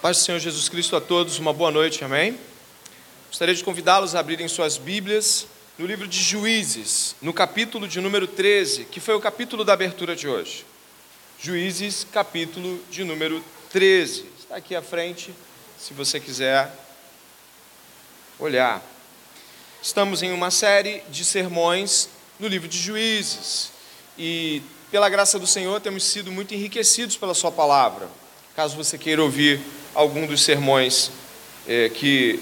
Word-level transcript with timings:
Paz 0.00 0.18
do 0.18 0.22
Senhor 0.22 0.38
Jesus 0.38 0.68
Cristo 0.68 0.94
a 0.94 1.00
todos, 1.00 1.40
uma 1.40 1.52
boa 1.52 1.72
noite, 1.72 2.04
amém? 2.04 2.38
Gostaria 3.26 3.52
de 3.52 3.64
convidá-los 3.64 4.14
a 4.14 4.20
abrirem 4.20 4.46
suas 4.46 4.76
Bíblias 4.76 5.48
no 5.76 5.84
livro 5.84 6.06
de 6.06 6.22
Juízes, 6.22 7.16
no 7.20 7.32
capítulo 7.32 7.88
de 7.88 8.00
número 8.00 8.28
13, 8.28 8.84
que 8.84 9.00
foi 9.00 9.16
o 9.16 9.20
capítulo 9.20 9.64
da 9.64 9.72
abertura 9.72 10.14
de 10.14 10.28
hoje. 10.28 10.64
Juízes, 11.40 12.06
capítulo 12.12 12.80
de 12.88 13.02
número 13.02 13.42
13. 13.72 14.26
Está 14.38 14.54
aqui 14.54 14.76
à 14.76 14.82
frente, 14.82 15.34
se 15.76 15.92
você 15.92 16.20
quiser 16.20 16.72
olhar. 18.38 18.80
Estamos 19.82 20.22
em 20.22 20.30
uma 20.30 20.52
série 20.52 21.02
de 21.10 21.24
sermões 21.24 22.08
no 22.38 22.46
livro 22.46 22.68
de 22.68 22.78
Juízes 22.78 23.72
e, 24.16 24.62
pela 24.92 25.08
graça 25.08 25.40
do 25.40 25.46
Senhor, 25.46 25.80
temos 25.80 26.04
sido 26.04 26.30
muito 26.30 26.54
enriquecidos 26.54 27.16
pela 27.16 27.34
Sua 27.34 27.50
palavra. 27.50 28.08
Caso 28.54 28.76
você 28.76 28.96
queira 28.96 29.22
ouvir 29.22 29.60
algum 29.94 30.26
dos 30.26 30.42
sermões 30.42 31.10
eh, 31.66 31.90
que 31.90 32.40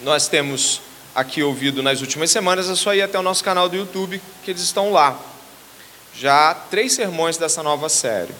nós 0.00 0.28
temos 0.28 0.80
aqui 1.14 1.42
ouvido 1.42 1.82
nas 1.82 2.00
últimas 2.00 2.30
semanas, 2.30 2.68
é 2.68 2.74
só 2.74 2.94
ir 2.94 3.02
até 3.02 3.18
o 3.18 3.22
nosso 3.22 3.44
canal 3.44 3.68
do 3.68 3.76
YouTube, 3.76 4.20
que 4.42 4.50
eles 4.50 4.62
estão 4.62 4.90
lá. 4.90 5.18
Já 6.16 6.54
três 6.54 6.92
sermões 6.92 7.36
dessa 7.36 7.62
nova 7.62 7.88
série. 7.88 8.34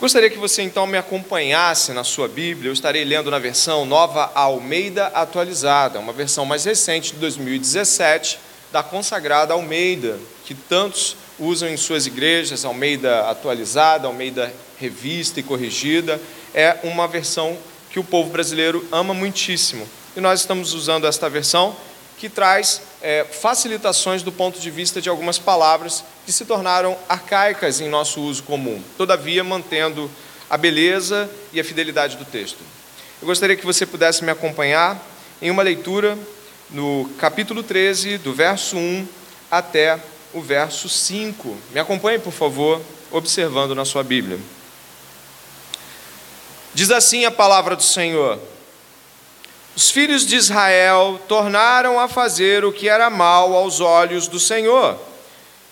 Gostaria 0.00 0.30
que 0.30 0.38
você 0.38 0.62
então 0.62 0.86
me 0.86 0.96
acompanhasse 0.96 1.92
na 1.92 2.04
sua 2.04 2.28
Bíblia. 2.28 2.68
Eu 2.68 2.72
estarei 2.72 3.04
lendo 3.04 3.30
na 3.30 3.38
versão 3.38 3.84
Nova 3.84 4.30
Almeida 4.34 5.06
Atualizada, 5.08 5.98
uma 5.98 6.12
versão 6.12 6.44
mais 6.44 6.64
recente 6.64 7.12
de 7.14 7.18
2017, 7.18 8.38
da 8.70 8.82
consagrada 8.82 9.54
Almeida, 9.54 10.18
que 10.44 10.54
tantos 10.54 11.16
usam 11.38 11.68
em 11.68 11.76
suas 11.76 12.06
igrejas, 12.06 12.64
Almeida 12.64 13.28
Atualizada, 13.28 14.06
Almeida 14.06 14.52
Revista 14.78 15.40
e 15.40 15.42
Corrigida 15.42 16.20
é 16.54 16.78
uma 16.82 17.06
versão 17.06 17.56
que 17.90 17.98
o 17.98 18.04
povo 18.04 18.30
brasileiro 18.30 18.86
ama 18.92 19.14
muitíssimo. 19.14 19.88
E 20.16 20.20
nós 20.20 20.40
estamos 20.40 20.74
usando 20.74 21.06
esta 21.06 21.28
versão 21.28 21.76
que 22.18 22.28
traz 22.28 22.82
é, 23.00 23.24
facilitações 23.24 24.22
do 24.22 24.32
ponto 24.32 24.58
de 24.58 24.70
vista 24.70 25.00
de 25.00 25.08
algumas 25.08 25.38
palavras 25.38 26.04
que 26.26 26.32
se 26.32 26.44
tornaram 26.44 26.96
arcaicas 27.08 27.80
em 27.80 27.88
nosso 27.88 28.20
uso 28.20 28.42
comum, 28.42 28.82
todavia 28.96 29.44
mantendo 29.44 30.10
a 30.50 30.56
beleza 30.56 31.30
e 31.52 31.60
a 31.60 31.64
fidelidade 31.64 32.16
do 32.16 32.24
texto. 32.24 32.58
Eu 33.20 33.26
gostaria 33.26 33.56
que 33.56 33.64
você 33.64 33.86
pudesse 33.86 34.24
me 34.24 34.30
acompanhar 34.30 35.00
em 35.40 35.50
uma 35.50 35.62
leitura 35.62 36.18
no 36.70 37.08
capítulo 37.18 37.62
13, 37.62 38.18
do 38.18 38.32
verso 38.32 38.76
1 38.76 39.06
até 39.50 39.98
o 40.34 40.40
verso 40.40 40.88
5. 40.88 41.56
Me 41.72 41.80
acompanhe, 41.80 42.18
por 42.18 42.32
favor, 42.32 42.80
observando 43.10 43.74
na 43.74 43.84
sua 43.84 44.02
Bíblia. 44.02 44.38
Diz 46.74 46.90
assim 46.90 47.24
a 47.24 47.30
palavra 47.30 47.74
do 47.74 47.82
Senhor: 47.82 48.38
Os 49.76 49.90
filhos 49.90 50.26
de 50.26 50.36
Israel 50.36 51.20
tornaram 51.26 51.98
a 51.98 52.08
fazer 52.08 52.64
o 52.64 52.72
que 52.72 52.88
era 52.88 53.10
mal 53.10 53.54
aos 53.54 53.80
olhos 53.80 54.28
do 54.28 54.38
Senhor, 54.38 54.98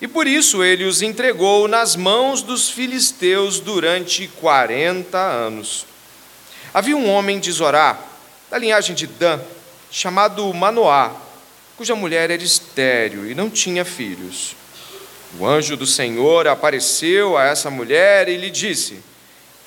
e 0.00 0.08
por 0.08 0.26
isso 0.26 0.62
ele 0.62 0.84
os 0.84 1.02
entregou 1.02 1.68
nas 1.68 1.96
mãos 1.96 2.42
dos 2.42 2.68
filisteus 2.68 3.60
durante 3.60 4.28
quarenta 4.28 5.18
anos. 5.18 5.86
Havia 6.72 6.96
um 6.96 7.08
homem 7.08 7.38
de 7.40 7.50
Zorá, 7.50 7.98
da 8.50 8.58
linhagem 8.58 8.94
de 8.94 9.06
Dan, 9.06 9.40
chamado 9.90 10.52
Manoá, 10.52 11.12
cuja 11.76 11.94
mulher 11.94 12.30
era 12.30 12.42
estéril 12.42 13.30
e 13.30 13.34
não 13.34 13.48
tinha 13.48 13.84
filhos. 13.84 14.56
O 15.38 15.46
anjo 15.46 15.76
do 15.76 15.86
Senhor 15.86 16.46
apareceu 16.46 17.36
a 17.36 17.44
essa 17.44 17.70
mulher 17.70 18.28
e 18.28 18.36
lhe 18.36 18.50
disse: 18.50 19.02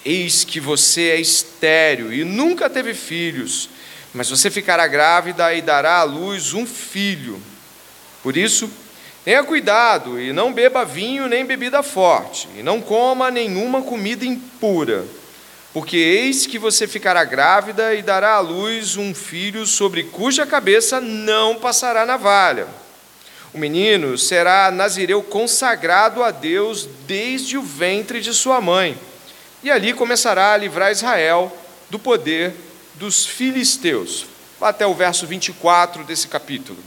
Eis 0.05 0.45
que 0.45 0.59
você 0.59 1.09
é 1.09 1.19
estéril 1.19 2.13
e 2.13 2.23
nunca 2.23 2.69
teve 2.69 2.93
filhos, 2.93 3.69
mas 4.13 4.29
você 4.29 4.49
ficará 4.49 4.87
grávida 4.87 5.53
e 5.53 5.61
dará 5.61 5.97
à 5.97 6.03
luz 6.03 6.53
um 6.53 6.65
filho. 6.65 7.41
Por 8.23 8.37
isso, 8.37 8.69
tenha 9.25 9.43
cuidado 9.43 10.19
e 10.19 10.31
não 10.31 10.53
beba 10.53 10.85
vinho 10.85 11.27
nem 11.27 11.45
bebida 11.45 11.83
forte, 11.83 12.47
e 12.57 12.63
não 12.63 12.81
coma 12.81 13.29
nenhuma 13.29 13.81
comida 13.81 14.25
impura, 14.25 15.05
porque 15.73 15.97
eis 15.97 16.47
que 16.47 16.57
você 16.57 16.87
ficará 16.87 17.25
grávida 17.25 17.93
e 17.93 18.01
dará 18.01 18.35
à 18.35 18.39
luz 18.39 18.95
um 18.95 19.13
filho 19.13 19.65
sobre 19.65 20.03
cuja 20.03 20.45
cabeça 20.45 21.01
não 21.01 21.55
passará 21.55 22.05
navalha. 22.05 22.67
O 23.53 23.57
menino 23.57 24.17
será 24.17 24.71
nazireu 24.71 25.21
consagrado 25.23 26.23
a 26.23 26.31
Deus 26.31 26.87
desde 27.05 27.57
o 27.57 27.61
ventre 27.61 28.21
de 28.21 28.33
sua 28.33 28.61
mãe 28.61 28.97
e 29.63 29.69
ali 29.69 29.93
começará 29.93 30.53
a 30.53 30.57
livrar 30.57 30.91
Israel 30.91 31.55
do 31.89 31.99
poder 31.99 32.53
dos 32.95 33.25
filisteus. 33.25 34.25
Vá 34.59 34.69
até 34.69 34.85
o 34.85 34.93
verso 34.93 35.25
24 35.25 36.03
desse 36.03 36.27
capítulo. 36.27 36.79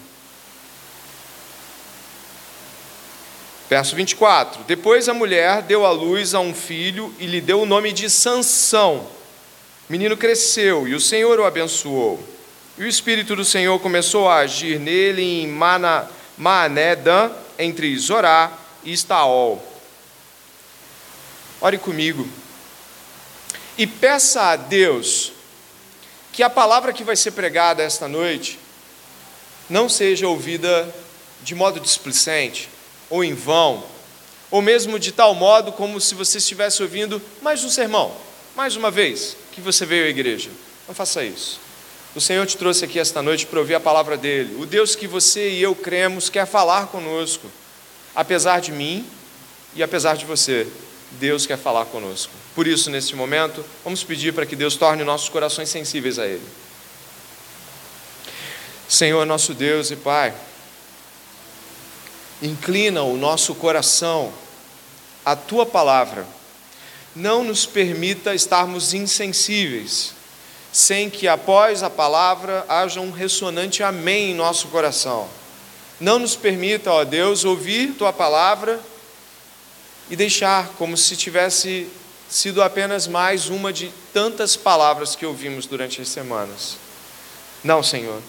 Verso 3.69 3.97
24: 3.97 4.65
Depois 4.65 5.09
a 5.09 5.15
mulher 5.15 5.63
deu 5.63 5.87
à 5.87 5.91
luz 5.91 6.35
a 6.35 6.41
um 6.41 6.55
filho 6.55 7.15
e 7.19 7.27
lhe 7.27 7.41
deu 7.41 7.63
o 7.63 7.67
nome 7.67 7.93
de 7.93 8.09
Sansão. 8.11 9.07
O 9.89 9.93
menino 9.93 10.17
cresceu 10.17 10.87
e 10.87 10.95
o 10.95 11.01
Senhor 11.01 11.39
o 11.41 11.45
abençoou. 11.45 12.23
E 12.79 12.85
o 12.85 12.89
Espírito 12.89 13.37
do 13.37 13.45
Senhor 13.45 13.79
começou 13.81 14.29
a 14.29 14.37
agir 14.37 14.79
nele 14.79 15.23
em 15.23 15.47
Mana, 15.47 16.09
entre 17.59 17.97
Zorá 17.99 18.51
e 18.83 18.93
Estaol. 18.93 19.63
Ore 21.61 21.79
comigo 21.79 22.27
e 23.77 23.87
peça 23.87 24.43
a 24.43 24.57
Deus 24.57 25.33
que 26.33 26.43
a 26.43 26.51
palavra 26.51 26.93
que 26.93 27.05
vai 27.05 27.17
ser 27.17 27.33
pregada 27.33 27.83
esta 27.83 28.09
noite 28.09 28.59
não 29.69 29.89
seja 29.89 30.27
ouvida 30.29 30.93
de 31.43 31.55
modo 31.55 31.81
displicente 31.81 32.69
ou 33.11 33.23
em 33.23 33.35
vão, 33.35 33.85
ou 34.51 34.63
mesmo 34.63 34.99
de 34.99 35.13
tal 35.13 35.35
modo 35.35 35.73
como 35.73 36.01
se 36.01 36.15
você 36.15 36.39
estivesse 36.39 36.83
ouvindo 36.83 37.21
mais 37.41 37.65
um 37.65 37.69
sermão, 37.69 38.15
mais 38.55 38.77
uma 38.77 38.91
vez 38.91 39.37
que 39.53 39.61
você 39.61 39.85
veio 39.85 40.07
à 40.07 40.09
igreja. 40.09 40.51
Não 40.87 40.95
faça 40.95 41.25
isso. 41.25 41.61
O 42.15 42.21
Senhor 42.21 42.47
te 42.47 42.57
trouxe 42.57 42.85
aqui 42.85 42.99
esta 42.99 43.23
noite 43.23 43.47
para 43.47 43.59
ouvir 43.59 43.75
a 43.75 43.81
palavra 43.81 44.17
dele. 44.17 44.57
O 44.61 44.67
Deus 44.67 44.95
que 44.95 45.07
você 45.07 45.51
e 45.51 45.63
eu 45.63 45.75
cremos 45.75 46.29
quer 46.29 46.47
falar 46.47 46.89
conosco, 46.89 47.51
apesar 48.15 48.61
de 48.61 48.73
mim 48.73 49.07
e 49.75 49.83
apesar 49.83 50.17
de 50.17 50.27
você. 50.27 50.67
Deus 51.13 51.47
quer 51.47 51.57
falar 51.59 51.87
conosco. 51.87 52.42
Por 52.55 52.67
isso, 52.67 52.91
neste 52.91 53.17
momento, 53.17 53.65
vamos 53.83 54.05
pedir 54.05 54.33
para 54.35 54.45
que 54.45 54.55
Deus 54.55 54.77
torne 54.77 55.03
nossos 55.05 55.29
corações 55.29 55.69
sensíveis 55.71 56.19
a 56.19 56.27
Ele. 56.27 56.47
Senhor, 58.89 59.25
nosso 59.25 59.55
Deus 59.55 59.91
e 59.91 59.97
Pai, 59.97 60.35
inclina 62.43 63.03
o 63.03 63.17
nosso 63.17 63.55
coração 63.55 64.31
à 65.25 65.35
Tua 65.35 65.65
palavra. 65.65 66.27
Não 67.17 67.43
nos 67.43 67.65
permita 67.65 68.35
estarmos 68.35 68.93
insensíveis, 68.93 70.13
sem 70.71 71.09
que 71.09 71.27
após 71.27 71.83
a 71.83 71.89
palavra 71.89 72.67
haja 72.69 73.01
um 73.01 73.11
ressonante 73.11 73.83
amém 73.83 74.33
em 74.33 74.35
nosso 74.35 74.69
coração. 74.69 75.27
Não 75.99 76.19
nos 76.19 76.37
permita, 76.37 76.91
ó 76.91 77.03
Deus, 77.05 77.47
ouvir 77.47 77.95
Tua 77.95 78.13
palavra 78.13 78.79
e 80.11 80.17
deixar 80.17 80.69
como 80.77 80.99
se 80.99 81.17
tivesse 81.17 81.89
sido 82.33 82.63
apenas 82.63 83.07
mais 83.07 83.51
uma 83.51 83.71
de 83.71 83.93
tantas 84.11 84.57
palavras 84.57 85.15
que 85.15 85.27
ouvimos 85.27 85.67
durante 85.67 86.01
as 86.01 86.09
semanas. 86.09 86.79
Não, 87.63 87.83
Senhor. 87.83 88.23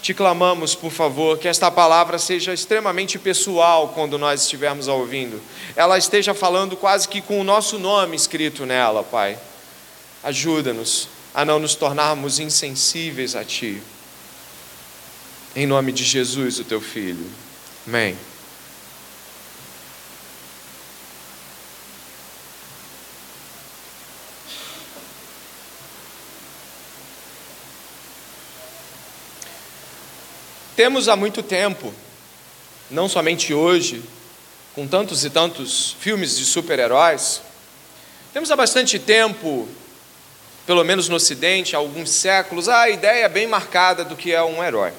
Te 0.00 0.14
clamamos, 0.14 0.74
por 0.74 0.90
favor, 0.90 1.36
que 1.36 1.46
esta 1.46 1.70
palavra 1.70 2.18
seja 2.18 2.54
extremamente 2.54 3.18
pessoal 3.18 3.88
quando 3.88 4.16
nós 4.16 4.42
estivermos 4.42 4.88
ouvindo. 4.88 5.42
Ela 5.76 5.98
esteja 5.98 6.32
falando 6.32 6.74
quase 6.74 7.06
que 7.06 7.20
com 7.20 7.38
o 7.38 7.44
nosso 7.44 7.78
nome 7.78 8.16
escrito 8.16 8.64
nela, 8.64 9.04
Pai. 9.04 9.38
Ajuda-nos 10.22 11.08
a 11.34 11.44
não 11.44 11.58
nos 11.58 11.74
tornarmos 11.74 12.38
insensíveis 12.38 13.36
a 13.36 13.44
Ti. 13.44 13.82
Em 15.54 15.66
nome 15.66 15.92
de 15.92 16.02
Jesus, 16.02 16.58
o 16.58 16.64
Teu 16.64 16.80
Filho. 16.80 17.26
Amém. 17.86 18.16
Temos 30.80 31.08
há 31.08 31.14
muito 31.14 31.42
tempo, 31.42 31.92
não 32.90 33.06
somente 33.06 33.52
hoje, 33.52 34.02
com 34.74 34.86
tantos 34.86 35.26
e 35.26 35.28
tantos 35.28 35.94
filmes 36.00 36.38
de 36.38 36.46
super-heróis, 36.46 37.42
temos 38.32 38.50
há 38.50 38.56
bastante 38.56 38.98
tempo, 38.98 39.68
pelo 40.66 40.82
menos 40.82 41.06
no 41.06 41.16
Ocidente, 41.16 41.76
há 41.76 41.78
alguns 41.78 42.08
séculos, 42.08 42.66
a 42.66 42.88
ideia 42.88 43.28
bem 43.28 43.46
marcada 43.46 44.06
do 44.06 44.16
que 44.16 44.32
é 44.32 44.42
um 44.42 44.64
herói. 44.64 44.90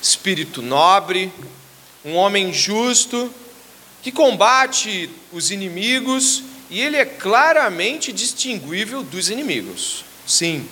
Espírito 0.00 0.62
nobre, 0.62 1.32
um 2.04 2.14
homem 2.14 2.52
justo, 2.52 3.28
que 4.04 4.12
combate 4.12 5.10
os 5.32 5.50
inimigos 5.50 6.44
e 6.70 6.80
ele 6.80 6.96
é 6.96 7.04
claramente 7.04 8.12
distinguível 8.12 9.02
dos 9.02 9.28
inimigos. 9.30 10.04
Sim, 10.24 10.64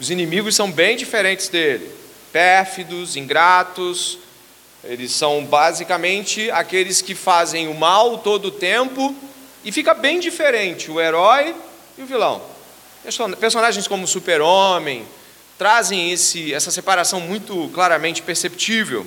os 0.00 0.08
inimigos 0.08 0.56
são 0.56 0.72
bem 0.72 0.96
diferentes 0.96 1.48
dele. 1.48 1.97
Pérfidos, 2.32 3.16
ingratos, 3.16 4.18
eles 4.84 5.12
são 5.12 5.44
basicamente 5.44 6.50
aqueles 6.50 7.02
que 7.02 7.14
fazem 7.14 7.68
o 7.68 7.74
mal 7.74 8.18
todo 8.18 8.46
o 8.46 8.50
tempo 8.50 9.14
e 9.64 9.72
fica 9.72 9.92
bem 9.92 10.20
diferente 10.20 10.90
o 10.90 11.00
herói 11.00 11.54
e 11.96 12.02
o 12.02 12.06
vilão. 12.06 12.40
Personagens 13.40 13.88
como 13.88 14.06
Super-Homem 14.06 15.06
trazem 15.58 16.12
esse, 16.12 16.54
essa 16.54 16.70
separação 16.70 17.20
muito 17.20 17.68
claramente 17.74 18.22
perceptível. 18.22 19.04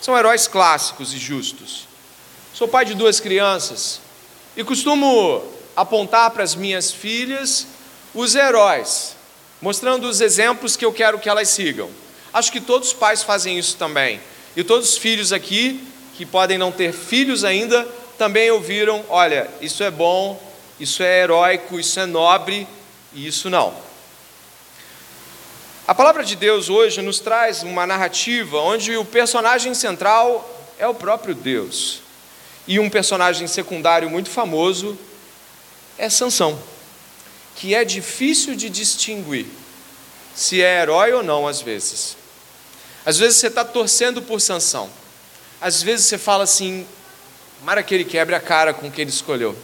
São 0.00 0.16
heróis 0.16 0.48
clássicos 0.48 1.12
e 1.12 1.18
justos. 1.18 1.86
Sou 2.54 2.66
pai 2.66 2.84
de 2.84 2.94
duas 2.94 3.20
crianças 3.20 4.00
e 4.56 4.64
costumo 4.64 5.44
apontar 5.76 6.30
para 6.30 6.42
as 6.42 6.54
minhas 6.54 6.90
filhas 6.90 7.66
os 8.14 8.34
heróis, 8.34 9.14
mostrando 9.60 10.08
os 10.08 10.20
exemplos 10.20 10.76
que 10.76 10.84
eu 10.84 10.92
quero 10.92 11.18
que 11.18 11.28
elas 11.28 11.48
sigam. 11.48 11.90
Acho 12.38 12.52
que 12.52 12.60
todos 12.60 12.88
os 12.90 12.94
pais 12.94 13.24
fazem 13.24 13.58
isso 13.58 13.76
também. 13.76 14.20
E 14.54 14.62
todos 14.62 14.90
os 14.90 14.96
filhos 14.96 15.32
aqui, 15.32 15.84
que 16.16 16.24
podem 16.24 16.56
não 16.56 16.70
ter 16.70 16.92
filhos 16.92 17.42
ainda, 17.42 17.82
também 18.16 18.48
ouviram: 18.48 19.04
olha, 19.08 19.50
isso 19.60 19.82
é 19.82 19.90
bom, 19.90 20.40
isso 20.78 21.02
é 21.02 21.22
heróico, 21.22 21.80
isso 21.80 21.98
é 21.98 22.06
nobre, 22.06 22.64
e 23.12 23.26
isso 23.26 23.50
não. 23.50 23.74
A 25.84 25.92
palavra 25.92 26.22
de 26.22 26.36
Deus 26.36 26.70
hoje 26.70 27.02
nos 27.02 27.18
traz 27.18 27.64
uma 27.64 27.84
narrativa 27.84 28.60
onde 28.60 28.96
o 28.96 29.04
personagem 29.04 29.74
central 29.74 30.48
é 30.78 30.86
o 30.86 30.94
próprio 30.94 31.34
Deus. 31.34 32.02
E 32.68 32.78
um 32.78 32.88
personagem 32.88 33.48
secundário 33.48 34.08
muito 34.08 34.30
famoso 34.30 34.96
é 35.98 36.08
Sansão, 36.08 36.56
que 37.56 37.74
é 37.74 37.84
difícil 37.84 38.54
de 38.54 38.70
distinguir 38.70 39.46
se 40.36 40.62
é 40.62 40.82
herói 40.82 41.12
ou 41.12 41.24
não 41.24 41.48
às 41.48 41.60
vezes. 41.60 42.17
Às 43.04 43.18
vezes 43.18 43.38
você 43.38 43.46
está 43.46 43.64
torcendo 43.64 44.22
por 44.22 44.40
Sansão. 44.40 44.90
Às 45.60 45.82
vezes 45.82 46.06
você 46.06 46.18
fala 46.18 46.44
assim, 46.44 46.86
mara 47.62 47.82
que 47.82 47.94
ele 47.94 48.04
quebre 48.04 48.34
a 48.34 48.40
cara 48.40 48.72
com 48.72 48.90
que 48.90 49.00
ele 49.00 49.10
escolheu. 49.10 49.56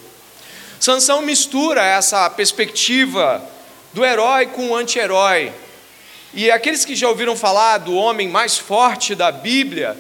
Sansão 0.81 1.23
mistura 1.23 1.85
essa 1.85 2.29
perspectiva 2.31 3.43
do 3.93 4.05
herói 4.05 4.47
com 4.47 4.71
o 4.71 4.77
anti-herói. 4.77 5.53
E 6.33 6.51
aqueles 6.51 6.85
que 6.85 6.97
já 6.97 7.09
ouviram 7.09 7.37
falar 7.37 7.79
do 7.79 7.95
homem 7.95 8.29
mais 8.29 8.59
forte 8.59 9.15
da 9.15 9.31
Bíblia 9.31 9.97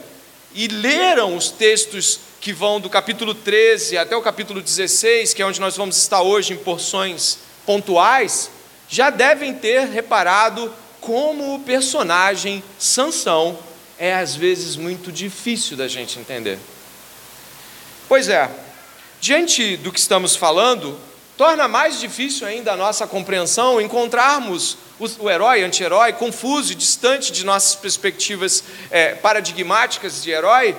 e 0.52 0.66
leram 0.68 1.36
os 1.36 1.50
textos 1.50 2.20
que 2.40 2.52
vão 2.52 2.80
do 2.80 2.90
capítulo 2.90 3.34
13 3.34 3.96
até 3.96 4.16
o 4.16 4.20
capítulo 4.20 4.60
16, 4.60 5.32
que 5.32 5.40
é 5.40 5.46
onde 5.46 5.60
nós 5.60 5.76
vamos 5.76 5.96
estar 5.96 6.22
hoje 6.22 6.52
em 6.52 6.56
porções 6.56 7.38
pontuais, 7.64 8.50
já 8.88 9.10
devem 9.10 9.54
ter 9.54 9.88
reparado 9.88 10.72
como 11.04 11.54
o 11.54 11.60
personagem 11.60 12.64
Sansão 12.78 13.58
é 13.98 14.14
às 14.14 14.34
vezes 14.34 14.74
muito 14.74 15.12
difícil 15.12 15.76
da 15.76 15.86
gente 15.86 16.18
entender. 16.18 16.58
Pois 18.08 18.28
é, 18.28 18.50
diante 19.20 19.76
do 19.76 19.92
que 19.92 20.00
estamos 20.00 20.34
falando, 20.34 20.98
torna 21.36 21.68
mais 21.68 22.00
difícil 22.00 22.46
ainda 22.46 22.72
a 22.72 22.76
nossa 22.76 23.06
compreensão 23.06 23.80
encontrarmos 23.80 24.78
o, 24.98 25.28
herói, 25.28 25.62
anti-herói, 25.62 26.14
confuso 26.14 26.72
e 26.72 26.74
distante 26.74 27.32
de 27.32 27.44
nossas 27.44 27.74
perspectivas 27.74 28.64
é, 28.90 29.14
paradigmáticas 29.14 30.22
de 30.22 30.30
herói, 30.30 30.74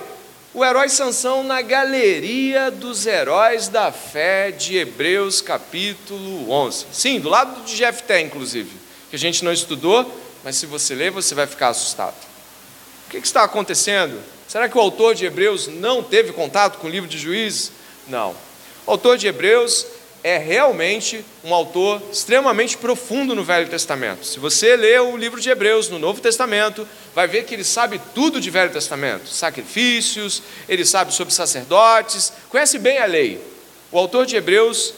o 0.56 0.66
herói 0.66 0.90
Sansão 0.90 1.44
na 1.44 1.62
galeria 1.62 2.72
dos 2.72 3.06
heróis 3.06 3.68
da 3.68 3.92
fé 3.92 4.52
de 4.52 4.78
Hebreus 4.78 5.42
capítulo 5.42 6.50
11. 6.50 6.86
Sim, 6.92 7.20
do 7.20 7.30
lado 7.30 7.64
de 7.64 7.76
Jefté, 7.76 8.22
inclusive 8.22 8.85
que 9.16 9.26
a 9.26 9.32
gente 9.32 9.46
não 9.46 9.54
estudou, 9.54 10.14
mas 10.44 10.58
se 10.58 10.66
você 10.66 10.94
ler, 10.94 11.10
você 11.10 11.34
vai 11.34 11.48
ficar 11.48 11.70
assustado. 11.70 12.16
O 13.08 13.10
que 13.10 13.18
está 13.18 13.44
acontecendo? 13.44 14.22
Será 14.46 14.68
que 14.68 14.78
o 14.78 14.82
autor 14.82 15.16
de 15.16 15.26
Hebreus 15.26 15.68
não 15.68 16.04
teve 16.04 16.34
contato 16.34 16.80
com 16.80 16.88
o 16.88 16.90
livro 16.90 17.10
de 17.10 17.18
Juízes? 17.18 17.72
Não. 18.10 18.36
O 18.86 18.92
autor 18.92 19.18
de 19.18 19.26
Hebreus 19.28 19.88
é 20.22 20.38
realmente 20.38 21.24
um 21.46 21.54
autor 21.54 22.02
extremamente 22.12 22.78
profundo 22.78 23.34
no 23.34 23.44
Velho 23.44 23.70
Testamento. 23.70 24.26
Se 24.26 24.38
você 24.38 24.76
lê 24.76 25.00
o 25.00 25.16
livro 25.16 25.40
de 25.40 25.50
Hebreus 25.50 25.88
no 25.88 25.98
Novo 25.98 26.20
Testamento, 26.20 26.86
vai 27.14 27.26
ver 27.26 27.46
que 27.46 27.54
ele 27.54 27.64
sabe 27.64 28.02
tudo 28.14 28.42
de 28.42 28.50
Velho 28.50 28.72
Testamento: 28.72 29.30
sacrifícios, 29.30 30.44
ele 30.68 30.86
sabe 30.86 31.14
sobre 31.14 31.34
sacerdotes, 31.34 32.34
conhece 32.50 32.78
bem 32.80 32.98
a 32.98 33.06
lei. 33.06 33.40
O 33.94 33.98
autor 33.98 34.26
de 34.26 34.36
Hebreus 34.36 34.94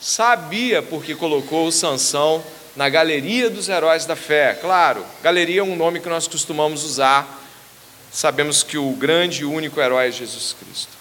sabia 0.00 0.80
porque 0.80 1.14
colocou 1.14 1.70
Sansão 1.70 2.42
na 2.76 2.88
Galeria 2.88 3.48
dos 3.48 3.68
Heróis 3.68 4.04
da 4.04 4.16
Fé. 4.16 4.54
Claro, 4.60 5.04
galeria 5.22 5.60
é 5.60 5.62
um 5.62 5.76
nome 5.76 6.00
que 6.00 6.08
nós 6.08 6.26
costumamos 6.26 6.84
usar. 6.84 7.42
Sabemos 8.12 8.62
que 8.62 8.78
o 8.78 8.90
grande 8.92 9.42
e 9.42 9.44
único 9.44 9.80
herói 9.80 10.08
é 10.08 10.10
Jesus 10.10 10.54
Cristo. 10.58 10.92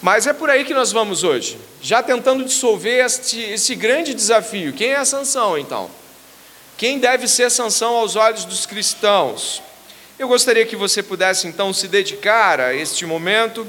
Mas 0.00 0.26
é 0.26 0.32
por 0.32 0.48
aí 0.48 0.64
que 0.64 0.74
nós 0.74 0.92
vamos 0.92 1.24
hoje, 1.24 1.58
já 1.82 2.02
tentando 2.02 2.44
dissolver 2.44 3.04
este, 3.04 3.40
esse 3.40 3.74
grande 3.74 4.14
desafio. 4.14 4.72
Quem 4.72 4.90
é 4.90 4.96
a 4.96 5.04
sanção, 5.04 5.58
então? 5.58 5.90
Quem 6.76 6.98
deve 6.98 7.26
ser 7.26 7.50
sanção 7.50 7.96
aos 7.96 8.14
olhos 8.14 8.44
dos 8.44 8.64
cristãos? 8.64 9.60
Eu 10.18 10.28
gostaria 10.28 10.64
que 10.64 10.76
você 10.76 11.02
pudesse, 11.02 11.48
então, 11.48 11.72
se 11.72 11.88
dedicar 11.88 12.60
a 12.60 12.74
este 12.74 13.04
momento 13.04 13.66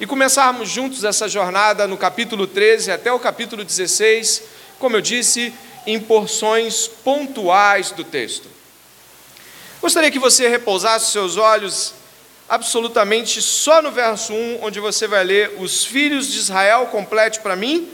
e 0.00 0.06
começarmos 0.06 0.68
juntos 0.68 1.04
essa 1.04 1.28
jornada 1.28 1.86
no 1.86 1.96
capítulo 1.96 2.46
13 2.46 2.90
até 2.90 3.12
o 3.12 3.18
capítulo 3.20 3.64
16. 3.64 4.42
Como 4.80 4.96
eu 4.96 5.00
disse, 5.00 5.52
em 5.88 5.98
porções 5.98 6.86
pontuais 6.86 7.92
do 7.92 8.04
texto. 8.04 8.46
Gostaria 9.80 10.10
que 10.10 10.18
você 10.18 10.46
repousasse 10.46 11.12
seus 11.12 11.38
olhos 11.38 11.94
absolutamente 12.46 13.40
só 13.40 13.80
no 13.80 13.90
verso 13.90 14.34
1, 14.34 14.58
onde 14.60 14.80
você 14.80 15.06
vai 15.06 15.24
ler: 15.24 15.56
Os 15.58 15.86
filhos 15.86 16.30
de 16.30 16.36
Israel, 16.40 16.88
complete 16.88 17.40
para 17.40 17.56
mim, 17.56 17.88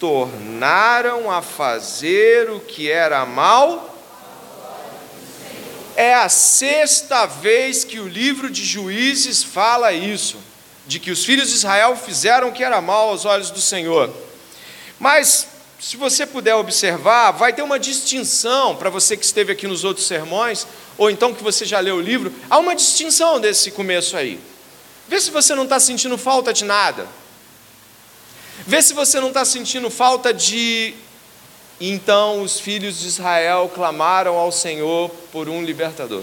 tornaram 0.00 1.30
a 1.30 1.42
fazer 1.42 2.50
o 2.50 2.60
que 2.60 2.90
era 2.90 3.26
mal. 3.26 3.90
É 5.94 6.14
a 6.14 6.30
sexta 6.30 7.26
vez 7.26 7.84
que 7.84 8.00
o 8.00 8.08
livro 8.08 8.48
de 8.48 8.64
Juízes 8.64 9.44
fala 9.44 9.92
isso, 9.92 10.38
de 10.86 10.98
que 10.98 11.10
os 11.10 11.26
filhos 11.26 11.50
de 11.50 11.56
Israel 11.56 11.94
fizeram 11.94 12.48
o 12.48 12.52
que 12.52 12.64
era 12.64 12.80
mal 12.80 13.10
aos 13.10 13.26
olhos 13.26 13.50
do 13.50 13.60
Senhor. 13.60 14.10
Mas 14.98 15.51
se 15.82 15.96
você 15.96 16.24
puder 16.24 16.54
observar, 16.54 17.32
vai 17.32 17.52
ter 17.52 17.60
uma 17.60 17.76
distinção 17.76 18.76
para 18.76 18.88
você 18.88 19.16
que 19.16 19.24
esteve 19.24 19.50
aqui 19.50 19.66
nos 19.66 19.82
outros 19.82 20.06
sermões, 20.06 20.64
ou 20.96 21.10
então 21.10 21.34
que 21.34 21.42
você 21.42 21.64
já 21.64 21.80
leu 21.80 21.96
o 21.96 22.00
livro, 22.00 22.32
há 22.48 22.56
uma 22.56 22.76
distinção 22.76 23.40
desse 23.40 23.72
começo 23.72 24.16
aí. 24.16 24.38
Vê 25.08 25.20
se 25.20 25.32
você 25.32 25.56
não 25.56 25.64
está 25.64 25.80
sentindo 25.80 26.16
falta 26.16 26.52
de 26.52 26.64
nada. 26.64 27.08
Vê 28.64 28.80
se 28.80 28.94
você 28.94 29.18
não 29.18 29.28
está 29.28 29.44
sentindo 29.44 29.90
falta 29.90 30.32
de. 30.32 30.94
Então 31.80 32.42
os 32.42 32.60
filhos 32.60 33.00
de 33.00 33.08
Israel 33.08 33.68
clamaram 33.74 34.36
ao 34.36 34.52
Senhor 34.52 35.10
por 35.32 35.48
um 35.48 35.64
libertador. 35.64 36.22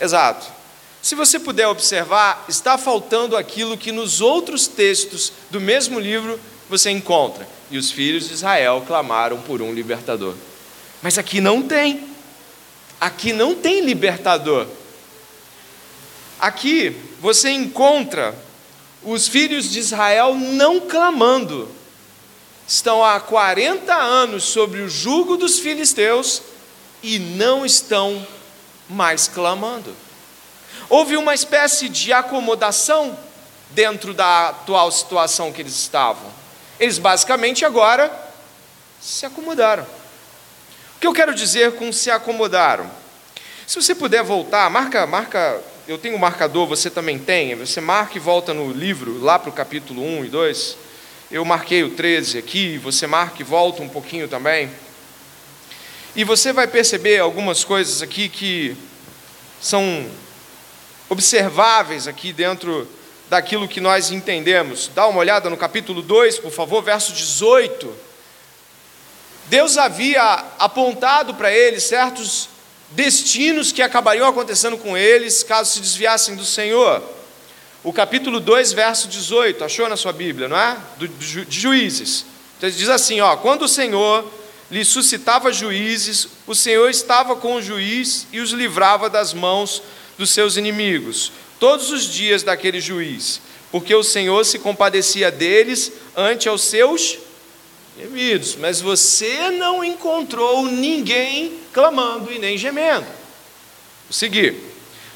Exato. 0.00 0.44
Se 1.00 1.14
você 1.14 1.38
puder 1.38 1.68
observar, 1.68 2.44
está 2.48 2.76
faltando 2.76 3.36
aquilo 3.36 3.78
que 3.78 3.92
nos 3.92 4.20
outros 4.20 4.66
textos 4.66 5.32
do 5.52 5.60
mesmo 5.60 6.00
livro 6.00 6.40
você 6.68 6.90
encontra 6.90 7.46
e 7.70 7.78
os 7.78 7.90
filhos 7.90 8.28
de 8.28 8.34
Israel 8.34 8.84
clamaram 8.86 9.40
por 9.42 9.62
um 9.62 9.72
libertador. 9.72 10.34
Mas 11.02 11.18
aqui 11.18 11.40
não 11.40 11.62
tem. 11.62 12.08
Aqui 13.00 13.32
não 13.32 13.54
tem 13.54 13.80
libertador. 13.80 14.66
Aqui 16.38 16.96
você 17.20 17.50
encontra 17.50 18.34
os 19.02 19.28
filhos 19.28 19.70
de 19.70 19.78
Israel 19.78 20.34
não 20.34 20.80
clamando. 20.80 21.68
Estão 22.66 23.04
há 23.04 23.20
40 23.20 23.94
anos 23.94 24.44
sobre 24.44 24.80
o 24.80 24.88
jugo 24.88 25.36
dos 25.36 25.58
filisteus 25.60 26.42
e 27.02 27.18
não 27.18 27.64
estão 27.64 28.26
mais 28.88 29.28
clamando. 29.28 29.94
Houve 30.88 31.16
uma 31.16 31.34
espécie 31.34 31.88
de 31.88 32.12
acomodação 32.12 33.16
dentro 33.70 34.12
da 34.12 34.48
atual 34.48 34.90
situação 34.90 35.52
que 35.52 35.62
eles 35.62 35.74
estavam. 35.74 36.35
Eles 36.78 36.98
basicamente 36.98 37.64
agora 37.64 38.10
se 39.00 39.24
acomodaram. 39.24 39.84
O 39.84 41.00
que 41.00 41.06
eu 41.06 41.12
quero 41.12 41.34
dizer 41.34 41.72
com 41.72 41.92
se 41.92 42.10
acomodaram? 42.10 42.90
Se 43.66 43.80
você 43.80 43.94
puder 43.94 44.22
voltar, 44.22 44.70
marca, 44.70 45.06
marca, 45.06 45.60
eu 45.88 45.98
tenho 45.98 46.14
um 46.14 46.18
marcador, 46.18 46.66
você 46.66 46.88
também 46.88 47.18
tem, 47.18 47.54
você 47.54 47.80
marca 47.80 48.16
e 48.16 48.20
volta 48.20 48.54
no 48.54 48.70
livro, 48.70 49.20
lá 49.20 49.38
para 49.38 49.50
o 49.50 49.52
capítulo 49.52 50.02
1 50.02 50.24
e 50.26 50.28
2. 50.28 50.76
Eu 51.30 51.44
marquei 51.44 51.82
o 51.82 51.90
13 51.90 52.38
aqui, 52.38 52.78
você 52.78 53.06
marca 53.06 53.40
e 53.40 53.44
volta 53.44 53.82
um 53.82 53.88
pouquinho 53.88 54.28
também. 54.28 54.70
E 56.14 56.24
você 56.24 56.52
vai 56.52 56.66
perceber 56.66 57.18
algumas 57.18 57.64
coisas 57.64 58.00
aqui 58.02 58.28
que 58.28 58.76
são 59.60 60.06
observáveis 61.08 62.06
aqui 62.06 62.32
dentro 62.32 62.88
daquilo 63.28 63.68
que 63.68 63.80
nós 63.80 64.10
entendemos. 64.10 64.90
Dá 64.94 65.06
uma 65.06 65.18
olhada 65.20 65.50
no 65.50 65.56
capítulo 65.56 66.02
2, 66.02 66.38
por 66.38 66.50
favor, 66.50 66.82
verso 66.82 67.12
18. 67.12 67.92
Deus 69.46 69.76
havia 69.78 70.44
apontado 70.58 71.34
para 71.34 71.52
eles 71.52 71.84
certos 71.84 72.48
destinos 72.90 73.72
que 73.72 73.82
acabariam 73.82 74.28
acontecendo 74.28 74.76
com 74.78 74.96
eles 74.96 75.42
caso 75.42 75.72
se 75.72 75.80
desviassem 75.80 76.36
do 76.36 76.44
Senhor. 76.44 77.02
O 77.82 77.92
capítulo 77.92 78.40
2, 78.40 78.72
verso 78.72 79.06
18, 79.08 79.62
achou 79.64 79.88
na 79.88 79.96
sua 79.96 80.12
Bíblia, 80.12 80.48
não 80.48 80.58
é? 80.58 80.76
Do, 80.96 81.06
de 81.06 81.60
Juízes. 81.60 82.24
Então, 82.58 82.68
diz 82.68 82.88
assim: 82.88 83.20
ó, 83.20 83.36
quando 83.36 83.62
o 83.62 83.68
Senhor 83.68 84.24
lhe 84.70 84.84
suscitava 84.84 85.52
juízes, 85.52 86.26
o 86.46 86.54
Senhor 86.54 86.88
estava 86.90 87.36
com 87.36 87.54
o 87.54 87.62
juiz 87.62 88.26
e 88.32 88.40
os 88.40 88.50
livrava 88.50 89.08
das 89.08 89.32
mãos 89.32 89.82
dos 90.18 90.30
seus 90.30 90.56
inimigos, 90.56 91.30
todos 91.58 91.90
os 91.90 92.04
dias 92.04 92.42
daquele 92.42 92.80
juiz, 92.80 93.40
porque 93.70 93.94
o 93.94 94.02
Senhor 94.02 94.44
se 94.44 94.58
compadecia 94.58 95.30
deles 95.30 95.92
ante 96.16 96.48
aos 96.48 96.62
seus 96.62 97.18
gemidos, 97.98 98.56
mas 98.56 98.80
você 98.80 99.50
não 99.50 99.82
encontrou 99.82 100.66
ninguém 100.66 101.58
clamando 101.72 102.32
e 102.32 102.38
nem 102.38 102.58
gemendo. 102.58 103.06
Vou 103.06 104.12
seguir. 104.12 104.54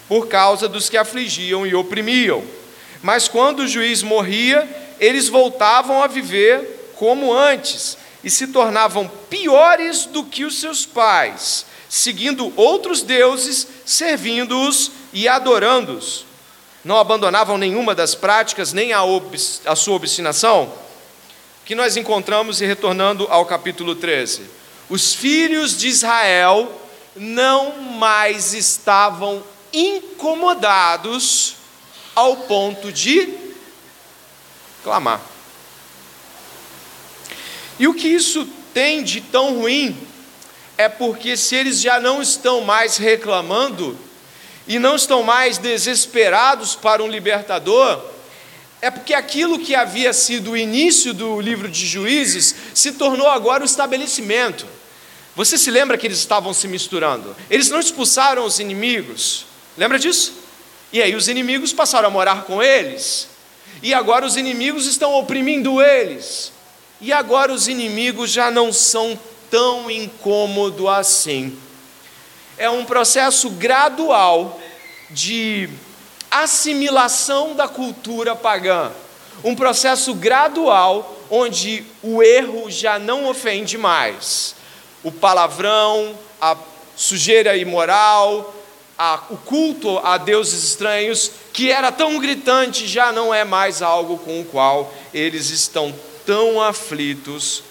Por 0.08 0.26
causa 0.26 0.68
dos 0.68 0.88
que 0.88 0.96
afligiam 0.96 1.66
e 1.66 1.74
oprimiam. 1.74 2.42
Mas 3.02 3.28
quando 3.28 3.60
o 3.60 3.68
juiz 3.68 4.02
morria, 4.02 4.68
eles 4.98 5.28
voltavam 5.28 6.02
a 6.02 6.06
viver 6.06 6.92
como 6.96 7.32
antes 7.32 7.96
e 8.22 8.28
se 8.28 8.48
tornavam 8.48 9.10
piores 9.30 10.04
do 10.04 10.24
que 10.24 10.44
os 10.44 10.58
seus 10.58 10.84
pais, 10.84 11.64
seguindo 11.88 12.52
outros 12.56 13.02
deuses, 13.02 13.66
servindo-os 13.86 14.90
e 15.12 15.26
adorando-os. 15.26 16.26
Não 16.84 16.96
abandonavam 16.96 17.58
nenhuma 17.58 17.94
das 17.94 18.14
práticas, 18.14 18.72
nem 18.72 18.92
a, 18.92 19.00
a 19.66 19.76
sua 19.76 19.94
obstinação 19.96 20.72
que 21.64 21.74
nós 21.74 21.96
encontramos 21.96 22.60
e 22.60 22.66
retornando 22.66 23.26
ao 23.30 23.46
capítulo 23.46 23.94
13. 23.94 24.42
Os 24.88 25.14
filhos 25.14 25.76
de 25.78 25.86
Israel 25.86 26.68
não 27.14 27.80
mais 27.80 28.54
estavam 28.54 29.42
incomodados 29.72 31.54
ao 32.14 32.36
ponto 32.38 32.90
de 32.90 33.32
clamar. 34.82 35.20
E 37.78 37.86
o 37.86 37.94
que 37.94 38.08
isso 38.08 38.48
tem 38.74 39.02
de 39.02 39.20
tão 39.20 39.60
ruim 39.60 39.96
é 40.76 40.88
porque 40.88 41.36
se 41.36 41.54
eles 41.54 41.80
já 41.80 42.00
não 42.00 42.20
estão 42.20 42.62
mais 42.62 42.96
reclamando 42.96 43.96
e 44.70 44.78
não 44.78 44.94
estão 44.94 45.24
mais 45.24 45.58
desesperados 45.58 46.76
para 46.76 47.02
um 47.02 47.08
libertador, 47.08 48.00
é 48.80 48.88
porque 48.88 49.12
aquilo 49.12 49.58
que 49.58 49.74
havia 49.74 50.12
sido 50.12 50.52
o 50.52 50.56
início 50.56 51.12
do 51.12 51.40
livro 51.40 51.68
de 51.68 51.84
Juízes 51.84 52.54
se 52.72 52.92
tornou 52.92 53.26
agora 53.26 53.64
o 53.64 53.66
estabelecimento. 53.66 54.64
Você 55.34 55.58
se 55.58 55.72
lembra 55.72 55.98
que 55.98 56.06
eles 56.06 56.18
estavam 56.18 56.54
se 56.54 56.68
misturando? 56.68 57.34
Eles 57.50 57.68
não 57.68 57.80
expulsaram 57.80 58.44
os 58.44 58.60
inimigos, 58.60 59.44
lembra 59.76 59.98
disso? 59.98 60.34
E 60.92 61.02
aí 61.02 61.16
os 61.16 61.26
inimigos 61.26 61.72
passaram 61.72 62.06
a 62.06 62.12
morar 62.12 62.44
com 62.44 62.62
eles, 62.62 63.26
e 63.82 63.92
agora 63.92 64.24
os 64.24 64.36
inimigos 64.36 64.86
estão 64.86 65.14
oprimindo 65.14 65.82
eles, 65.82 66.52
e 67.00 67.12
agora 67.12 67.52
os 67.52 67.66
inimigos 67.66 68.30
já 68.30 68.52
não 68.52 68.72
são 68.72 69.18
tão 69.50 69.90
incômodo 69.90 70.88
assim. 70.88 71.58
É 72.56 72.68
um 72.68 72.84
processo 72.84 73.48
gradual 73.48 74.59
de 75.10 75.68
assimilação 76.30 77.54
da 77.54 77.66
cultura 77.66 78.36
pagã, 78.36 78.92
um 79.42 79.54
processo 79.54 80.14
gradual 80.14 81.16
onde 81.30 81.84
o 82.02 82.22
erro 82.22 82.70
já 82.70 82.98
não 82.98 83.28
ofende 83.28 83.78
mais. 83.78 84.54
O 85.02 85.10
palavrão, 85.10 86.14
a 86.40 86.56
sujeira 86.96 87.56
imoral, 87.56 88.54
a, 88.98 89.20
o 89.30 89.36
culto 89.36 89.98
a 89.98 90.18
deuses 90.18 90.62
estranhos, 90.62 91.30
que 91.52 91.70
era 91.70 91.90
tão 91.90 92.18
gritante, 92.18 92.86
já 92.86 93.12
não 93.12 93.32
é 93.32 93.44
mais 93.44 93.80
algo 93.80 94.18
com 94.18 94.40
o 94.40 94.44
qual 94.44 94.92
eles 95.14 95.50
estão 95.50 95.94
tão 96.26 96.60
aflitos 96.60 97.62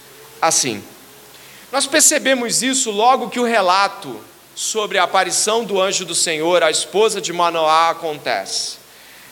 assim. 0.42 0.84
Nós 1.72 1.86
percebemos 1.86 2.64
isso 2.64 2.90
logo 2.90 3.30
que 3.30 3.40
o 3.40 3.46
relato 3.46 4.20
sobre 4.60 4.98
a 4.98 5.04
aparição 5.04 5.64
do 5.64 5.82
anjo 5.82 6.04
do 6.04 6.14
Senhor 6.14 6.62
à 6.62 6.70
esposa 6.70 7.22
de 7.22 7.32
Manoá 7.32 7.92
acontece. 7.92 8.76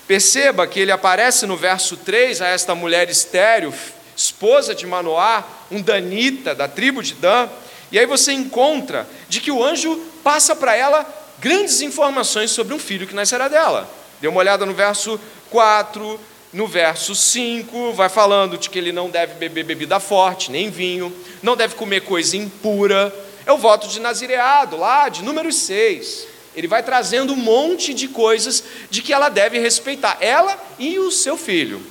Perceba 0.08 0.66
que 0.66 0.80
ele 0.80 0.90
aparece 0.90 1.46
no 1.46 1.58
verso 1.58 1.98
3 1.98 2.42
a 2.42 2.48
esta 2.48 2.74
mulher 2.74 3.10
estéril, 3.10 3.74
esposa 4.16 4.74
de 4.74 4.88
Manoá, 4.88 5.44
um 5.70 5.82
danita 5.82 6.56
da 6.56 6.70
tribo 6.70 7.04
de 7.04 7.14
Dan, 7.16 7.50
e 7.92 8.00
aí 8.00 8.06
você 8.06 8.32
encontra 8.32 9.06
de 9.28 9.42
que 9.42 9.52
o 9.52 9.62
anjo 9.62 10.02
passa 10.24 10.56
para 10.56 10.78
ela 10.78 11.06
grandes 11.40 11.82
informações 11.82 12.52
sobre 12.52 12.74
um 12.74 12.80
filho 12.80 13.06
que 13.06 13.14
nascerá 13.14 13.50
dela. 13.50 13.86
Dê 14.22 14.30
uma 14.30 14.40
olhada 14.40 14.66
no 14.66 14.74
verso 14.74 15.20
4, 15.50 16.18
no 16.54 16.68
verso 16.68 17.14
5, 17.14 17.92
vai 17.92 18.08
falando 18.08 18.58
de 18.58 18.70
que 18.70 18.80
ele 18.80 18.94
não 18.94 19.10
deve 19.10 19.34
beber 19.34 19.66
bebida 19.66 20.00
forte, 20.00 20.50
nem 20.50 20.70
vinho, 20.70 21.14
não 21.44 21.58
deve 21.58 21.76
comer 21.76 22.04
coisa 22.04 22.38
impura, 22.38 23.14
é 23.48 23.52
o 23.54 23.58
voto 23.58 23.88
de 23.88 24.02
nazireado, 24.02 24.76
lá 24.76 25.08
de 25.08 25.24
número 25.24 25.54
6. 25.54 26.28
Ele 26.54 26.68
vai 26.68 26.84
trazendo 26.84 27.32
um 27.32 27.38
monte 27.38 27.94
de 27.94 28.10
coisas 28.10 28.62
de 28.90 29.02
que 29.02 29.14
ela 29.14 29.30
deve 29.30 29.58
respeitar, 29.58 30.18
ela 30.20 30.62
e 30.78 31.00
o 31.00 31.10
seu 31.10 31.38
filho. 31.38 31.82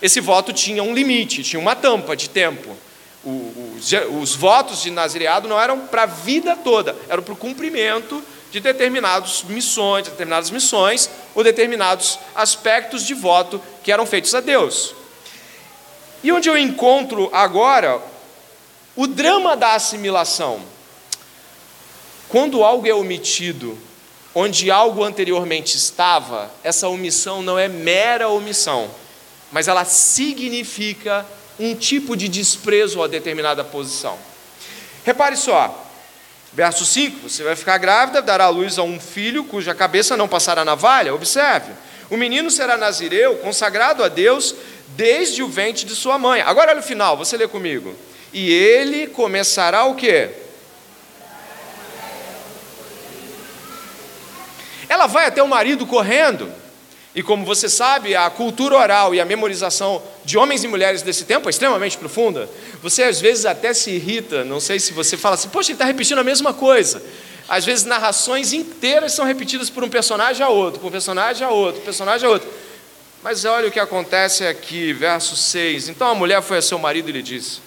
Esse 0.00 0.18
voto 0.18 0.50
tinha 0.50 0.82
um 0.82 0.94
limite, 0.94 1.42
tinha 1.42 1.60
uma 1.60 1.76
tampa 1.76 2.16
de 2.16 2.30
tempo. 2.30 2.74
O, 3.22 3.76
os 4.22 4.34
votos 4.34 4.80
de 4.80 4.90
nazireado 4.90 5.46
não 5.46 5.60
eram 5.60 5.80
para 5.80 6.04
a 6.04 6.06
vida 6.06 6.56
toda, 6.56 6.96
eram 7.06 7.22
para 7.22 7.34
o 7.34 7.36
cumprimento 7.36 8.24
de 8.50 8.58
determinadas 8.58 9.42
missões, 9.42 10.04
de 10.04 10.10
determinadas 10.10 10.50
missões 10.50 11.10
ou 11.34 11.44
determinados 11.44 12.18
aspectos 12.34 13.04
de 13.04 13.12
voto 13.12 13.60
que 13.82 13.92
eram 13.92 14.06
feitos 14.06 14.34
a 14.34 14.40
Deus. 14.40 14.94
E 16.22 16.32
onde 16.32 16.48
eu 16.48 16.56
encontro 16.56 17.28
agora 17.30 18.00
o 18.96 19.06
drama 19.06 19.54
da 19.54 19.74
assimilação. 19.74 20.77
Quando 22.28 22.62
algo 22.62 22.86
é 22.86 22.92
omitido, 22.92 23.78
onde 24.34 24.70
algo 24.70 25.02
anteriormente 25.02 25.76
estava, 25.76 26.50
essa 26.62 26.88
omissão 26.88 27.42
não 27.42 27.58
é 27.58 27.68
mera 27.68 28.28
omissão, 28.28 28.90
mas 29.50 29.66
ela 29.66 29.84
significa 29.84 31.24
um 31.58 31.74
tipo 31.74 32.16
de 32.16 32.28
desprezo 32.28 33.02
a 33.02 33.08
determinada 33.08 33.64
posição. 33.64 34.18
Repare 35.04 35.36
só, 35.36 35.86
verso 36.52 36.84
5: 36.84 37.28
você 37.28 37.42
vai 37.42 37.56
ficar 37.56 37.78
grávida, 37.78 38.20
dará 38.20 38.44
à 38.44 38.50
luz 38.50 38.78
a 38.78 38.82
um 38.82 39.00
filho 39.00 39.44
cuja 39.44 39.74
cabeça 39.74 40.16
não 40.16 40.28
passará 40.28 40.64
navalha. 40.64 41.14
Observe, 41.14 41.72
o 42.10 42.16
menino 42.16 42.50
será 42.50 42.76
nazireu, 42.76 43.36
consagrado 43.36 44.04
a 44.04 44.08
Deus 44.08 44.54
desde 44.88 45.42
o 45.42 45.48
ventre 45.48 45.84
de 45.84 45.94
sua 45.94 46.18
mãe. 46.18 46.42
Agora 46.42 46.72
olha 46.72 46.80
o 46.80 46.82
final, 46.82 47.16
você 47.16 47.36
lê 47.36 47.48
comigo. 47.48 47.94
E 48.32 48.52
ele 48.52 49.06
começará 49.06 49.84
o 49.84 49.94
quê? 49.94 50.30
Ela 54.88 55.06
vai 55.06 55.26
até 55.26 55.42
o 55.42 55.48
marido 55.48 55.86
correndo. 55.86 56.50
E 57.14 57.22
como 57.22 57.44
você 57.44 57.68
sabe, 57.68 58.14
a 58.14 58.28
cultura 58.30 58.76
oral 58.76 59.14
e 59.14 59.20
a 59.20 59.24
memorização 59.24 60.02
de 60.24 60.38
homens 60.38 60.62
e 60.62 60.68
mulheres 60.68 61.02
desse 61.02 61.24
tempo 61.24 61.48
é 61.48 61.50
extremamente 61.50 61.96
profunda. 61.96 62.48
Você 62.82 63.02
às 63.02 63.20
vezes 63.20 63.44
até 63.44 63.74
se 63.74 63.90
irrita, 63.90 64.44
não 64.44 64.60
sei 64.60 64.78
se 64.78 64.92
você 64.92 65.16
fala 65.16 65.34
assim, 65.34 65.48
poxa, 65.48 65.70
ele 65.70 65.74
está 65.74 65.84
repetindo 65.84 66.18
a 66.18 66.24
mesma 66.24 66.54
coisa. 66.54 67.02
Às 67.48 67.64
vezes 67.64 67.84
narrações 67.86 68.52
inteiras 68.52 69.12
são 69.12 69.24
repetidas 69.24 69.70
por 69.70 69.82
um 69.82 69.88
personagem 69.88 70.44
a 70.44 70.48
outro, 70.48 70.80
por 70.80 70.88
um 70.88 70.92
personagem 70.92 71.46
a 71.46 71.50
outro, 71.50 71.80
personagem 71.80 72.28
a 72.28 72.30
outro. 72.30 72.48
Mas 73.22 73.44
olha 73.44 73.68
o 73.68 73.70
que 73.72 73.80
acontece 73.80 74.46
aqui, 74.46 74.92
verso 74.92 75.34
6. 75.34 75.88
Então 75.88 76.08
a 76.08 76.14
mulher 76.14 76.42
foi 76.42 76.58
a 76.58 76.62
seu 76.62 76.78
marido 76.78 77.08
e 77.08 77.12
lhe 77.12 77.22
disse: 77.22 77.60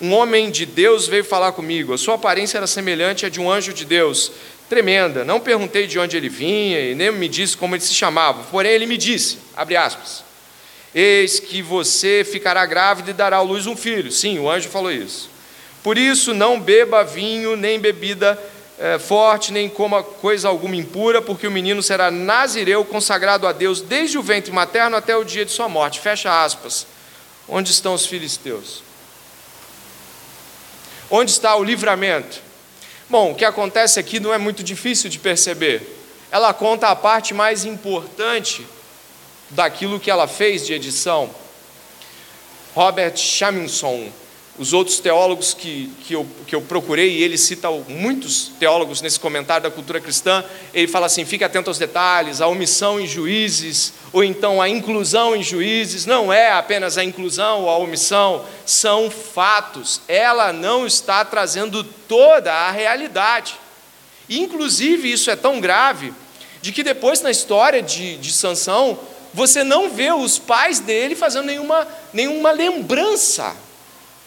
Um 0.00 0.12
homem 0.12 0.50
de 0.50 0.64
Deus 0.66 1.08
veio 1.08 1.24
falar 1.24 1.52
comigo, 1.52 1.94
a 1.94 1.98
sua 1.98 2.14
aparência 2.14 2.58
era 2.58 2.66
semelhante 2.66 3.26
à 3.26 3.28
de 3.28 3.40
um 3.40 3.50
anjo 3.50 3.72
de 3.72 3.84
Deus 3.84 4.30
tremenda. 4.68 5.24
Não 5.24 5.40
perguntei 5.40 5.86
de 5.86 5.98
onde 5.98 6.16
ele 6.16 6.28
vinha 6.28 6.80
e 6.80 6.94
nem 6.94 7.10
me 7.12 7.28
disse 7.28 7.56
como 7.56 7.74
ele 7.74 7.82
se 7.82 7.94
chamava. 7.94 8.42
Porém, 8.44 8.72
ele 8.72 8.86
me 8.86 8.96
disse, 8.96 9.38
abre 9.56 9.76
aspas, 9.76 10.24
eis 10.94 11.40
que 11.40 11.62
você 11.62 12.26
ficará 12.30 12.64
grávida 12.66 13.10
e 13.10 13.14
dará 13.14 13.38
à 13.38 13.42
luz 13.42 13.66
um 13.66 13.76
filho. 13.76 14.10
Sim, 14.10 14.38
o 14.38 14.50
anjo 14.50 14.68
falou 14.68 14.92
isso. 14.92 15.30
Por 15.82 15.98
isso, 15.98 16.32
não 16.32 16.60
beba 16.60 17.02
vinho, 17.02 17.56
nem 17.56 17.78
bebida 17.78 18.38
é, 18.78 18.98
forte, 18.98 19.52
nem 19.52 19.68
coma 19.68 20.02
coisa 20.02 20.48
alguma 20.48 20.76
impura, 20.76 21.20
porque 21.20 21.46
o 21.46 21.50
menino 21.50 21.82
será 21.82 22.10
nazireu, 22.10 22.84
consagrado 22.84 23.46
a 23.46 23.52
Deus 23.52 23.80
desde 23.80 24.18
o 24.18 24.22
ventre 24.22 24.52
materno 24.52 24.96
até 24.96 25.16
o 25.16 25.24
dia 25.24 25.44
de 25.44 25.52
sua 25.52 25.68
morte. 25.68 26.00
Fecha 26.00 26.44
aspas. 26.44 26.86
Onde 27.48 27.70
estão 27.70 27.94
os 27.94 28.06
filisteus? 28.06 28.82
Onde 31.10 31.30
está 31.30 31.54
o 31.56 31.64
livramento? 31.64 32.40
Bom, 33.12 33.32
o 33.32 33.34
que 33.34 33.44
acontece 33.44 34.00
aqui 34.00 34.18
não 34.18 34.32
é 34.32 34.38
muito 34.38 34.64
difícil 34.64 35.10
de 35.10 35.18
perceber. 35.18 35.82
Ela 36.30 36.54
conta 36.54 36.88
a 36.88 36.96
parte 36.96 37.34
mais 37.34 37.62
importante 37.66 38.66
daquilo 39.50 40.00
que 40.00 40.10
ela 40.10 40.26
fez 40.26 40.64
de 40.64 40.72
edição. 40.72 41.28
Robert 42.74 43.14
Chaminson, 43.18 44.10
os 44.62 44.72
outros 44.72 45.00
teólogos 45.00 45.52
que, 45.52 45.90
que, 46.06 46.14
eu, 46.14 46.24
que 46.46 46.54
eu 46.54 46.62
procurei, 46.62 47.18
e 47.18 47.22
ele 47.24 47.36
cita 47.36 47.68
muitos 47.88 48.52
teólogos 48.60 49.02
nesse 49.02 49.18
comentário 49.18 49.64
da 49.64 49.70
cultura 49.72 50.00
cristã, 50.00 50.44
ele 50.72 50.86
fala 50.86 51.06
assim: 51.06 51.24
fique 51.24 51.42
atento 51.42 51.68
aos 51.68 51.78
detalhes, 51.78 52.40
a 52.40 52.46
omissão 52.46 53.00
em 53.00 53.06
juízes, 53.06 53.92
ou 54.12 54.22
então 54.22 54.62
a 54.62 54.68
inclusão 54.68 55.34
em 55.34 55.42
juízes, 55.42 56.06
não 56.06 56.32
é 56.32 56.52
apenas 56.52 56.96
a 56.96 57.02
inclusão 57.02 57.62
ou 57.62 57.70
a 57.70 57.76
omissão, 57.76 58.44
são 58.64 59.10
fatos, 59.10 60.00
ela 60.06 60.52
não 60.52 60.86
está 60.86 61.24
trazendo 61.24 61.82
toda 61.82 62.52
a 62.52 62.70
realidade. 62.70 63.56
Inclusive, 64.30 65.10
isso 65.10 65.28
é 65.28 65.34
tão 65.34 65.60
grave, 65.60 66.14
de 66.60 66.70
que 66.70 66.84
depois 66.84 67.20
na 67.20 67.32
história 67.32 67.82
de, 67.82 68.16
de 68.16 68.32
Sansão, 68.32 68.96
você 69.34 69.64
não 69.64 69.90
vê 69.90 70.12
os 70.12 70.38
pais 70.38 70.78
dele 70.78 71.16
fazendo 71.16 71.46
nenhuma, 71.46 71.88
nenhuma 72.12 72.52
lembrança 72.52 73.56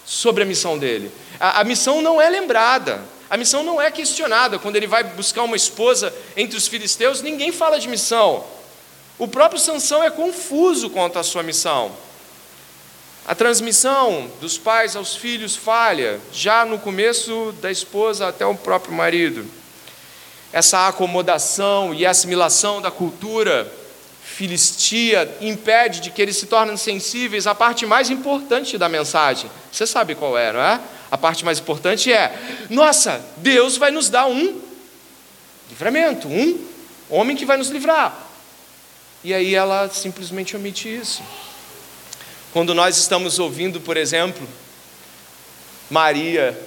sobre 0.06 0.44
a 0.44 0.46
missão 0.46 0.78
dele. 0.78 1.10
A, 1.38 1.60
a, 1.60 1.64
missão 1.64 2.00
não 2.00 2.22
é 2.22 2.30
lembrada, 2.30 3.02
a 3.28 3.36
missão 3.36 3.64
não 3.64 3.82
é 3.82 3.90
questionada. 3.90 4.58
Quando 4.58 4.76
ele 4.76 4.86
vai 4.86 5.02
buscar 5.02 5.42
uma 5.42 5.56
esposa 5.56 6.14
entre 6.36 6.56
os 6.56 6.68
filisteus, 6.68 7.20
ninguém 7.20 7.50
fala 7.50 7.80
de 7.80 7.88
missão. 7.88 8.44
O 9.18 9.26
próprio 9.26 9.60
Sansão 9.60 10.04
é 10.04 10.10
confuso 10.10 10.88
quanto 10.88 11.18
à 11.18 11.24
sua 11.24 11.42
missão. 11.42 11.90
A 13.26 13.34
transmissão 13.34 14.30
dos 14.40 14.56
pais 14.56 14.94
aos 14.94 15.16
filhos 15.16 15.56
falha, 15.56 16.20
já 16.32 16.64
no 16.64 16.78
começo 16.78 17.52
da 17.60 17.72
esposa 17.72 18.28
até 18.28 18.46
o 18.46 18.54
próprio 18.54 18.94
marido. 18.94 19.44
Essa 20.52 20.86
acomodação 20.86 21.92
e 21.92 22.06
assimilação 22.06 22.80
da 22.80 22.90
cultura 22.90 23.70
filistia 24.36 25.34
impede 25.40 25.98
de 25.98 26.10
que 26.10 26.20
eles 26.20 26.36
se 26.36 26.44
tornem 26.44 26.76
sensíveis 26.76 27.46
à 27.46 27.54
parte 27.54 27.86
mais 27.86 28.10
importante 28.10 28.76
da 28.76 28.86
mensagem. 28.86 29.50
Você 29.72 29.86
sabe 29.86 30.14
qual 30.14 30.36
é, 30.36 30.52
não 30.52 30.60
é? 30.60 30.78
A 31.10 31.16
parte 31.16 31.42
mais 31.42 31.58
importante 31.58 32.12
é: 32.12 32.38
nossa, 32.68 33.24
Deus 33.38 33.78
vai 33.78 33.90
nos 33.90 34.10
dar 34.10 34.26
um 34.26 34.60
livramento, 35.70 36.28
um 36.28 36.58
homem 37.08 37.34
que 37.34 37.46
vai 37.46 37.56
nos 37.56 37.70
livrar. 37.70 38.14
E 39.24 39.32
aí 39.32 39.54
ela 39.54 39.88
simplesmente 39.88 40.54
omite 40.54 40.86
isso. 40.86 41.22
Quando 42.52 42.74
nós 42.74 42.98
estamos 42.98 43.38
ouvindo, 43.38 43.80
por 43.80 43.96
exemplo, 43.96 44.46
Maria 45.88 46.60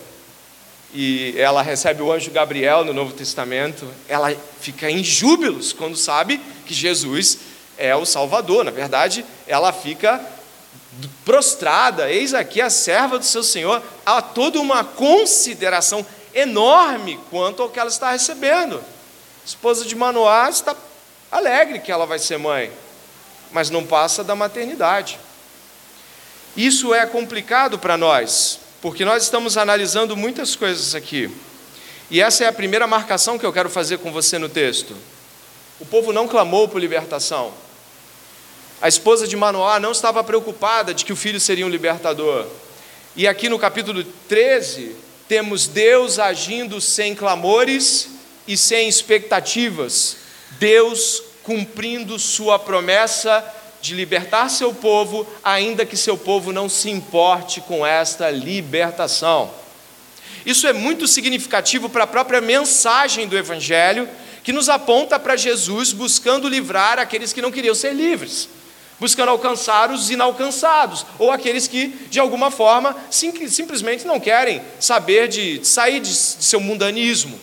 e 0.91 1.35
ela 1.37 1.61
recebe 1.61 2.01
o 2.01 2.11
anjo 2.11 2.31
Gabriel 2.31 2.83
no 2.83 2.93
Novo 2.93 3.13
Testamento, 3.13 3.87
ela 4.07 4.35
fica 4.59 4.89
em 4.89 5.03
júbilos 5.03 5.71
quando 5.71 5.95
sabe 5.95 6.41
que 6.65 6.73
Jesus 6.73 7.58
é 7.79 7.95
o 7.95 8.05
Salvador. 8.05 8.63
Na 8.63 8.71
verdade, 8.71 9.25
ela 9.47 9.73
fica 9.73 10.23
prostrada, 11.25 12.11
eis 12.11 12.33
aqui 12.33 12.61
a 12.61 12.69
serva 12.69 13.17
do 13.17 13.25
seu 13.25 13.41
Senhor. 13.41 13.81
Há 14.05 14.21
toda 14.21 14.59
uma 14.59 14.83
consideração 14.83 16.05
enorme 16.33 17.19
quanto 17.29 17.63
ao 17.63 17.69
que 17.69 17.79
ela 17.79 17.89
está 17.89 18.11
recebendo. 18.11 18.83
Esposa 19.45 19.85
de 19.85 19.95
Manoá 19.95 20.49
está 20.49 20.75
alegre 21.31 21.79
que 21.79 21.91
ela 21.91 22.05
vai 22.05 22.19
ser 22.19 22.37
mãe, 22.37 22.71
mas 23.51 23.69
não 23.69 23.85
passa 23.85 24.23
da 24.23 24.35
maternidade. 24.35 25.19
Isso 26.57 26.93
é 26.93 27.05
complicado 27.05 27.79
para 27.79 27.95
nós, 27.95 28.59
porque 28.81 29.05
nós 29.05 29.23
estamos 29.23 29.57
analisando 29.57 30.17
muitas 30.17 30.55
coisas 30.55 30.93
aqui. 30.93 31.33
E 32.11 32.21
essa 32.21 32.43
é 32.43 32.47
a 32.47 32.53
primeira 32.53 32.87
marcação 32.87 33.37
que 33.37 33.45
eu 33.45 33.53
quero 33.53 33.69
fazer 33.69 33.99
com 33.99 34.11
você 34.11 34.37
no 34.37 34.49
texto. 34.49 34.95
O 35.79 35.85
povo 35.85 36.11
não 36.11 36.27
clamou 36.27 36.67
por 36.67 36.81
libertação. 36.81 37.53
A 38.81 38.87
esposa 38.87 39.27
de 39.27 39.35
Manoá 39.35 39.77
não 39.77 39.91
estava 39.91 40.23
preocupada 40.23 40.93
de 40.93 41.03
que 41.03 41.11
o 41.11 41.15
filho 41.15 41.39
seria 41.39 41.65
um 41.65 41.69
libertador. 41.69 42.45
E 43.13 43.27
aqui 43.27 43.49
no 43.49 43.59
capítulo 43.59 44.05
13, 44.29 44.95
temos 45.27 45.67
Deus 45.67 46.17
agindo 46.17 46.79
sem 46.79 47.13
clamores 47.13 48.07
e 48.47 48.55
sem 48.55 48.87
expectativas. 48.87 50.15
Deus 50.51 51.21
cumprindo 51.43 52.17
sua 52.17 52.57
promessa 52.57 53.43
de 53.81 53.93
libertar 53.93 54.47
seu 54.49 54.73
povo, 54.73 55.27
ainda 55.43 55.85
que 55.85 55.97
seu 55.97 56.17
povo 56.17 56.53
não 56.53 56.69
se 56.69 56.89
importe 56.89 57.59
com 57.59 57.85
esta 57.85 58.29
libertação. 58.29 59.51
Isso 60.45 60.65
é 60.67 60.71
muito 60.71 61.05
significativo 61.05 61.89
para 61.89 62.05
a 62.05 62.07
própria 62.07 62.39
mensagem 62.39 63.27
do 63.27 63.37
Evangelho, 63.37 64.07
que 64.41 64.53
nos 64.53 64.69
aponta 64.69 65.19
para 65.19 65.35
Jesus 65.35 65.91
buscando 65.91 66.47
livrar 66.47 66.97
aqueles 66.97 67.33
que 67.33 67.41
não 67.41 67.51
queriam 67.51 67.75
ser 67.75 67.93
livres 67.93 68.47
buscando 68.99 69.29
alcançar 69.29 69.91
os 69.91 70.09
inalcançados, 70.09 71.05
ou 71.17 71.31
aqueles 71.31 71.67
que, 71.67 71.87
de 72.09 72.19
alguma 72.19 72.51
forma, 72.51 72.95
sim, 73.09 73.47
simplesmente 73.47 74.05
não 74.05 74.19
querem 74.19 74.61
saber 74.79 75.27
de, 75.27 75.63
sair 75.63 75.99
de, 75.99 76.09
de 76.09 76.15
seu 76.15 76.59
mundanismo. 76.59 77.39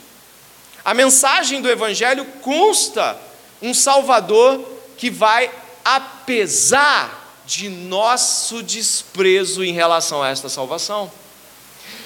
A 0.85 0.93
mensagem 0.93 1.61
do 1.61 1.71
Evangelho 1.71 2.25
consta 2.43 3.19
um 3.61 3.73
Salvador 3.73 4.65
que 4.97 5.11
vai, 5.11 5.51
apesar 5.85 7.43
de 7.47 7.69
nosso 7.69 8.63
desprezo 8.63 9.65
em 9.65 9.73
relação 9.73 10.23
a 10.23 10.29
esta 10.29 10.49
salvação. 10.49 11.11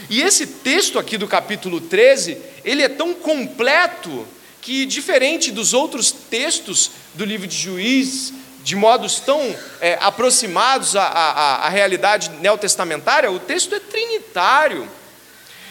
E 0.09 0.23
esse 0.23 0.47
texto 0.47 0.99
aqui 0.99 1.19
do 1.19 1.27
capítulo 1.27 1.81
13, 1.81 2.39
ele 2.65 2.83
é 2.83 2.89
tão 2.89 3.15
completo 3.15 4.27
que, 4.61 4.85
diferente 4.85 5.51
dos 5.51 5.73
outros 5.73 6.13
textos 6.13 6.91
do 7.15 7.25
livro 7.25 7.47
de 7.47 7.57
Juízes, 7.57 8.33
de 8.71 8.77
modos 8.77 9.19
tão 9.19 9.41
é, 9.81 9.99
aproximados 10.01 10.95
à, 10.95 11.03
à, 11.03 11.67
à 11.67 11.69
realidade 11.69 12.31
neotestamentária, 12.41 13.29
o 13.29 13.41
texto 13.41 13.75
é 13.75 13.81
trinitário. 13.81 14.89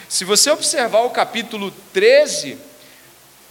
Se 0.09 0.25
você 0.25 0.51
observar 0.51 1.03
o 1.03 1.09
capítulo 1.09 1.71
13, 1.93 2.57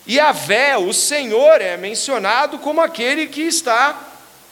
Yahvé, 0.07 0.77
o 0.77 0.93
Senhor, 0.93 1.63
é 1.63 1.79
mencionado 1.79 2.59
como 2.59 2.83
aquele 2.83 3.27
que 3.27 3.41
está 3.41 3.99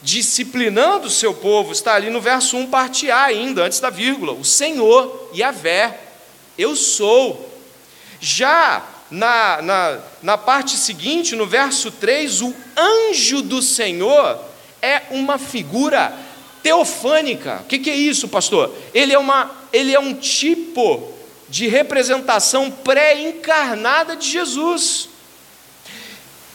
disciplinando 0.01 1.05
o 1.05 1.11
seu 1.11 1.31
povo, 1.31 1.73
está 1.73 1.93
ali 1.93 2.09
no 2.09 2.19
verso 2.19 2.57
1, 2.57 2.65
parte 2.65 3.11
A 3.11 3.25
ainda, 3.25 3.65
antes 3.65 3.79
da 3.79 3.91
vírgula. 3.91 4.33
O 4.33 4.43
Senhor, 4.43 5.29
Yahvé, 5.31 5.95
eu 6.57 6.75
sou. 6.75 7.47
Já 8.19 8.83
na, 9.11 9.61
na, 9.61 9.99
na 10.23 10.37
parte 10.39 10.75
seguinte, 10.75 11.35
no 11.35 11.45
verso 11.45 11.91
3, 11.91 12.41
o 12.41 12.55
anjo 12.75 13.43
do 13.43 13.61
Senhor 13.61 14.46
é 14.81 15.03
uma 15.11 15.37
figura 15.37 16.13
teofânica. 16.63 17.61
O 17.63 17.65
que, 17.65 17.79
que 17.79 17.89
é 17.89 17.95
isso, 17.95 18.27
pastor? 18.27 18.73
Ele 18.93 19.13
é, 19.13 19.19
uma, 19.19 19.51
ele 19.71 19.93
é 19.93 19.99
um 19.99 20.13
tipo 20.13 21.13
de 21.49 21.67
representação 21.67 22.69
pré-encarnada 22.69 24.15
de 24.15 24.29
Jesus. 24.29 25.09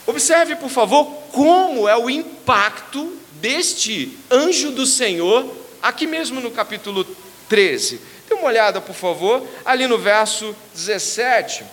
Observe, 0.05 0.55
por 0.55 0.69
favor, 0.69 1.05
como 1.31 1.87
é 1.87 1.97
o 1.97 2.09
impacto 2.09 3.17
deste 3.33 4.17
anjo 4.29 4.71
do 4.71 4.85
Senhor, 4.85 5.45
aqui 5.81 6.05
mesmo 6.05 6.39
no 6.39 6.51
capítulo 6.51 7.05
13. 7.49 7.99
Dê 8.27 8.35
uma 8.35 8.47
olhada, 8.47 8.79
por 8.79 8.95
favor, 8.95 9.45
ali 9.65 9.87
no 9.87 9.97
verso 9.97 10.55
17. 10.73 11.63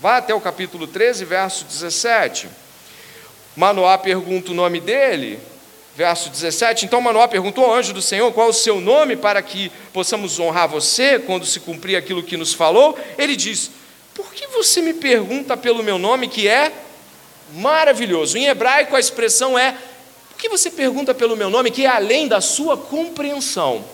Vá 0.00 0.18
até 0.18 0.34
o 0.34 0.40
capítulo 0.40 0.86
13, 0.86 1.24
verso 1.24 1.64
17. 1.64 2.48
Manoá 3.56 3.96
pergunta 3.96 4.50
o 4.50 4.54
nome 4.54 4.80
dele, 4.80 5.38
verso 5.96 6.28
17. 6.28 6.84
Então 6.84 7.00
Manoá 7.00 7.28
perguntou 7.28 7.64
ao 7.64 7.74
anjo 7.74 7.92
do 7.92 8.02
Senhor 8.02 8.32
qual 8.32 8.48
o 8.48 8.52
seu 8.52 8.80
nome 8.80 9.16
para 9.16 9.40
que 9.42 9.70
possamos 9.92 10.38
honrar 10.38 10.68
você 10.68 11.18
quando 11.18 11.46
se 11.46 11.60
cumprir 11.60 11.96
aquilo 11.96 12.22
que 12.22 12.36
nos 12.36 12.52
falou. 12.52 12.98
Ele 13.16 13.36
diz: 13.36 13.70
Por 14.14 14.32
que 14.32 14.46
você 14.48 14.80
me 14.80 14.94
pergunta 14.94 15.56
pelo 15.56 15.82
meu 15.82 15.98
nome 15.98 16.28
que 16.28 16.48
é 16.48 16.72
maravilhoso? 17.54 18.36
Em 18.36 18.46
hebraico 18.46 18.96
a 18.96 19.00
expressão 19.00 19.58
é: 19.58 19.76
Por 20.30 20.38
que 20.38 20.48
você 20.48 20.70
pergunta 20.70 21.14
pelo 21.14 21.36
meu 21.36 21.48
nome 21.48 21.70
que 21.70 21.84
é 21.84 21.88
além 21.88 22.26
da 22.26 22.40
sua 22.40 22.76
compreensão? 22.76 23.84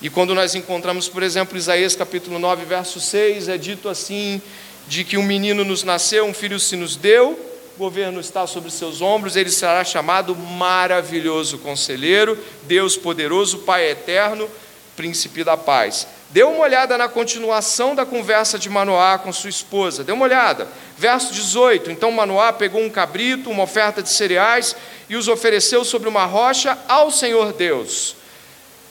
E 0.00 0.08
quando 0.08 0.32
nós 0.32 0.54
encontramos, 0.54 1.08
por 1.08 1.24
exemplo, 1.24 1.58
Isaías 1.58 1.96
capítulo 1.96 2.38
9, 2.38 2.64
verso 2.64 3.00
6, 3.00 3.48
é 3.48 3.58
dito 3.58 3.88
assim: 3.88 4.40
de 4.88 5.04
que 5.04 5.16
um 5.16 5.22
menino 5.22 5.64
nos 5.64 5.82
nasceu, 5.82 6.24
um 6.24 6.34
filho 6.34 6.58
se 6.58 6.76
nos 6.76 6.96
deu, 6.96 7.47
governo 7.78 8.20
está 8.20 8.46
sobre 8.46 8.70
seus 8.70 9.00
ombros, 9.00 9.36
ele 9.36 9.50
será 9.50 9.84
chamado 9.84 10.34
maravilhoso 10.34 11.58
conselheiro, 11.58 12.36
Deus 12.64 12.96
poderoso, 12.96 13.58
Pai 13.58 13.88
eterno, 13.88 14.50
príncipe 14.96 15.44
da 15.44 15.56
paz. 15.56 16.06
Dê 16.30 16.42
uma 16.42 16.58
olhada 16.58 16.98
na 16.98 17.08
continuação 17.08 17.94
da 17.94 18.04
conversa 18.04 18.58
de 18.58 18.68
Manoá 18.68 19.16
com 19.16 19.32
sua 19.32 19.48
esposa. 19.48 20.04
Dê 20.04 20.12
uma 20.12 20.24
olhada. 20.24 20.68
Verso 20.98 21.32
18. 21.32 21.90
Então 21.90 22.10
Manoá 22.10 22.52
pegou 22.52 22.82
um 22.82 22.90
cabrito, 22.90 23.48
uma 23.48 23.62
oferta 23.62 24.02
de 24.02 24.10
cereais 24.10 24.76
e 25.08 25.16
os 25.16 25.28
ofereceu 25.28 25.84
sobre 25.84 26.08
uma 26.08 26.26
rocha 26.26 26.76
ao 26.88 27.10
Senhor 27.10 27.52
Deus. 27.52 28.16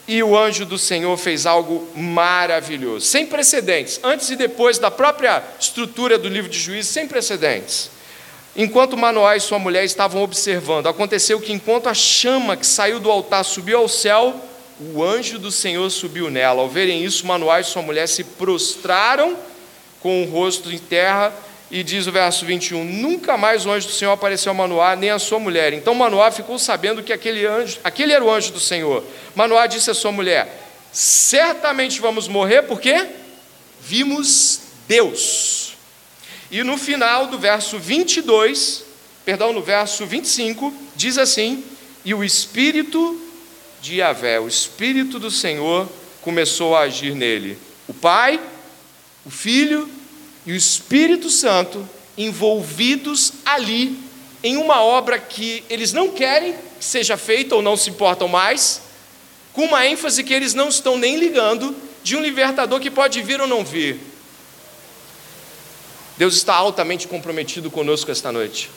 E 0.08 0.24
o 0.24 0.38
anjo 0.38 0.66
do 0.66 0.78
Senhor 0.78 1.16
fez 1.18 1.46
algo 1.46 1.88
maravilhoso, 1.94 3.06
sem 3.06 3.28
precedentes, 3.28 4.00
antes 4.02 4.30
e 4.30 4.38
depois 4.38 4.80
da 4.80 4.90
própria 4.90 5.44
estrutura 5.60 6.18
do 6.18 6.30
livro 6.30 6.50
de 6.50 6.58
Juízes, 6.58 6.90
sem 6.90 7.06
precedentes. 7.06 7.97
Enquanto 8.60 8.98
Manoá 8.98 9.38
e 9.38 9.40
sua 9.40 9.60
mulher 9.60 9.86
estavam 9.86 10.24
observando, 10.24 10.88
aconteceu 10.88 11.40
que 11.40 11.54
enquanto 11.54 11.88
a 11.88 11.94
chama 11.94 12.58
que 12.58 12.66
saiu 12.66 13.00
do 13.00 13.12
altar 13.12 13.46
subiu 13.46 13.78
ao 13.78 13.88
céu, 13.88 14.34
o 14.80 15.04
anjo 15.04 15.38
do 15.38 15.52
Senhor 15.52 15.88
subiu 15.92 16.32
nela. 16.32 16.64
Ao 16.64 16.68
verem 16.68 17.04
isso, 17.04 17.28
Manoá 17.28 17.60
e 17.60 17.64
sua 17.64 17.84
mulher 17.84 18.08
se 18.08 18.24
prostraram 18.24 19.38
com 20.02 20.24
o 20.24 20.26
rosto 20.26 20.72
em 20.72 20.80
terra, 20.80 21.32
e 21.70 21.84
diz 21.84 22.08
o 22.08 22.12
verso 22.12 22.48
21: 22.48 22.84
Nunca 22.84 23.38
mais 23.38 23.64
o 23.64 23.72
anjo 23.72 23.88
do 23.88 23.94
Senhor 23.94 24.12
apareceu 24.12 24.52
a 24.52 24.56
Manoá, 24.56 24.96
nem 24.96 25.12
a 25.12 25.20
sua 25.20 25.38
mulher. 25.38 25.72
Então 25.74 25.94
Manoá 25.94 26.32
ficou 26.32 26.58
sabendo 26.58 27.04
que 27.04 27.14
aquele 27.14 27.46
anjo, 27.46 27.78
aquele 27.84 28.12
era 28.12 28.24
o 28.24 28.32
anjo 28.32 28.52
do 28.52 28.60
Senhor. 28.60 29.04
Manoá 29.36 29.68
disse 29.68 29.92
à 29.92 29.94
sua 29.94 30.12
mulher: 30.12 30.48
Certamente 30.92 32.02
vamos 32.02 32.28
morrer, 32.28 32.64
porque 32.64 33.06
vimos 33.82 34.62
Deus. 34.88 35.77
E 36.50 36.64
no 36.64 36.78
final 36.78 37.28
do 37.28 37.38
verso 37.38 37.78
22, 37.78 38.84
perdão, 39.26 39.52
no 39.52 39.62
verso 39.62 40.06
25, 40.06 40.74
diz 40.96 41.18
assim: 41.18 41.64
E 42.06 42.14
o 42.14 42.24
Espírito 42.24 43.22
de 43.82 43.98
Yahvé, 43.98 44.40
o 44.40 44.48
Espírito 44.48 45.20
do 45.20 45.30
Senhor, 45.30 45.88
começou 46.22 46.76
a 46.76 46.82
agir 46.82 47.14
nele. 47.14 47.58
O 47.88 47.94
Pai, 47.94 48.40
o 49.26 49.30
Filho 49.30 49.90
e 50.46 50.54
o 50.54 50.56
Espírito 50.56 51.30
Santo 51.30 51.88
envolvidos 52.18 53.34
ali 53.46 54.00
em 54.44 54.58
uma 54.58 54.82
obra 54.82 55.20
que 55.20 55.64
eles 55.70 55.94
não 55.94 56.10
querem 56.10 56.54
que 56.80 56.86
seja 56.86 57.18
feita 57.18 57.56
ou 57.56 57.62
não 57.62 57.76
se 57.76 57.90
importam 57.90 58.28
mais, 58.28 58.82
com 59.52 59.66
uma 59.66 59.86
ênfase 59.86 60.24
que 60.24 60.34
eles 60.34 60.54
não 60.54 60.70
estão 60.70 60.98
nem 60.98 61.18
ligando, 61.18 61.76
de 62.04 62.16
um 62.16 62.22
libertador 62.22 62.80
que 62.80 62.92
pode 62.92 63.22
vir 63.22 63.42
ou 63.42 63.48
não 63.48 63.66
vir. 63.66 64.00
Deus 66.18 66.36
está 66.36 66.56
altamente 66.56 67.08
comprometido 67.08 67.70
conosco 67.70 68.12
esta 68.12 68.32
noite. 68.32 68.72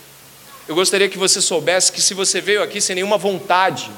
Eu 0.69 0.75
gostaria 0.75 1.09
que 1.09 1.19
você 1.19 1.41
soubesse 1.41 1.91
que 1.91 2.01
se 2.01 2.13
você 2.13 2.41
veio 2.41 2.63
aqui 2.63 2.81
sem 2.81 2.95
nenhuma 2.95 3.17
vontade 3.17 3.91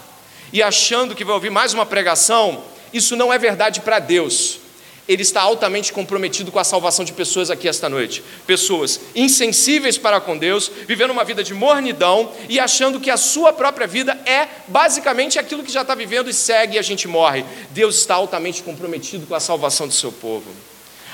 e 0.52 0.62
achando 0.62 1.14
que 1.14 1.24
vai 1.24 1.34
ouvir 1.34 1.50
mais 1.50 1.74
uma 1.74 1.84
pregação, 1.84 2.62
isso 2.92 3.16
não 3.16 3.32
é 3.32 3.38
verdade 3.38 3.80
para 3.80 3.98
Deus. 3.98 4.60
Ele 5.08 5.22
está 5.22 5.42
altamente 5.42 5.92
comprometido 5.92 6.52
com 6.52 6.60
a 6.60 6.64
salvação 6.64 7.04
de 7.04 7.12
pessoas 7.12 7.50
aqui 7.50 7.66
esta 7.66 7.88
noite. 7.88 8.22
Pessoas 8.46 9.00
insensíveis 9.16 9.98
para 9.98 10.20
com 10.20 10.38
Deus, 10.38 10.70
vivendo 10.86 11.10
uma 11.10 11.24
vida 11.24 11.42
de 11.42 11.52
mornidão 11.52 12.32
e 12.48 12.60
achando 12.60 13.00
que 13.00 13.10
a 13.10 13.16
sua 13.16 13.52
própria 13.52 13.88
vida 13.88 14.12
é 14.24 14.46
basicamente 14.68 15.40
aquilo 15.40 15.64
que 15.64 15.72
já 15.72 15.82
está 15.82 15.96
vivendo 15.96 16.30
e 16.30 16.32
segue 16.32 16.76
e 16.76 16.78
a 16.78 16.82
gente 16.82 17.08
morre. 17.08 17.44
Deus 17.70 17.96
está 17.96 18.14
altamente 18.14 18.62
comprometido 18.62 19.26
com 19.26 19.34
a 19.34 19.40
salvação 19.40 19.88
do 19.88 19.92
seu 19.92 20.12
povo. 20.12 20.48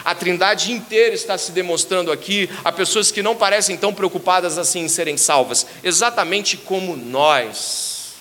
A 0.08 0.14
trindade 0.14 0.72
inteira 0.72 1.14
está 1.14 1.36
se 1.36 1.52
demonstrando 1.52 2.10
aqui 2.10 2.48
a 2.64 2.72
pessoas 2.72 3.10
que 3.10 3.22
não 3.22 3.36
parecem 3.36 3.76
tão 3.76 3.92
preocupadas 3.92 4.56
assim 4.56 4.80
em 4.80 4.88
serem 4.88 5.18
salvas, 5.18 5.66
exatamente 5.84 6.56
como 6.56 6.96
nós. 6.96 8.14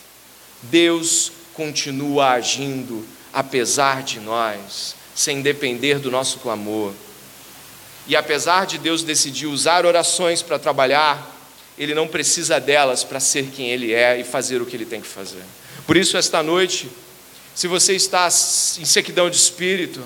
Deus 0.63 1.31
continua 1.53 2.31
agindo 2.31 3.07
apesar 3.31 4.03
de 4.03 4.19
nós, 4.19 4.97
sem 5.15 5.41
depender 5.41 5.99
do 5.99 6.11
nosso 6.11 6.39
clamor. 6.39 6.91
E 8.05 8.17
apesar 8.17 8.65
de 8.65 8.77
Deus 8.77 9.01
decidir 9.01 9.47
usar 9.47 9.85
orações 9.85 10.41
para 10.41 10.59
trabalhar, 10.59 11.37
Ele 11.77 11.95
não 11.95 12.05
precisa 12.05 12.59
delas 12.59 13.05
para 13.05 13.21
ser 13.21 13.45
quem 13.45 13.69
Ele 13.69 13.93
é 13.93 14.19
e 14.19 14.25
fazer 14.25 14.61
o 14.61 14.65
que 14.65 14.75
Ele 14.75 14.85
tem 14.85 14.99
que 14.99 15.07
fazer. 15.07 15.43
Por 15.85 15.95
isso, 15.95 16.17
esta 16.17 16.43
noite, 16.43 16.89
se 17.55 17.65
você 17.65 17.95
está 17.95 18.27
em 18.27 18.83
sequidão 18.83 19.29
de 19.29 19.37
espírito, 19.37 20.03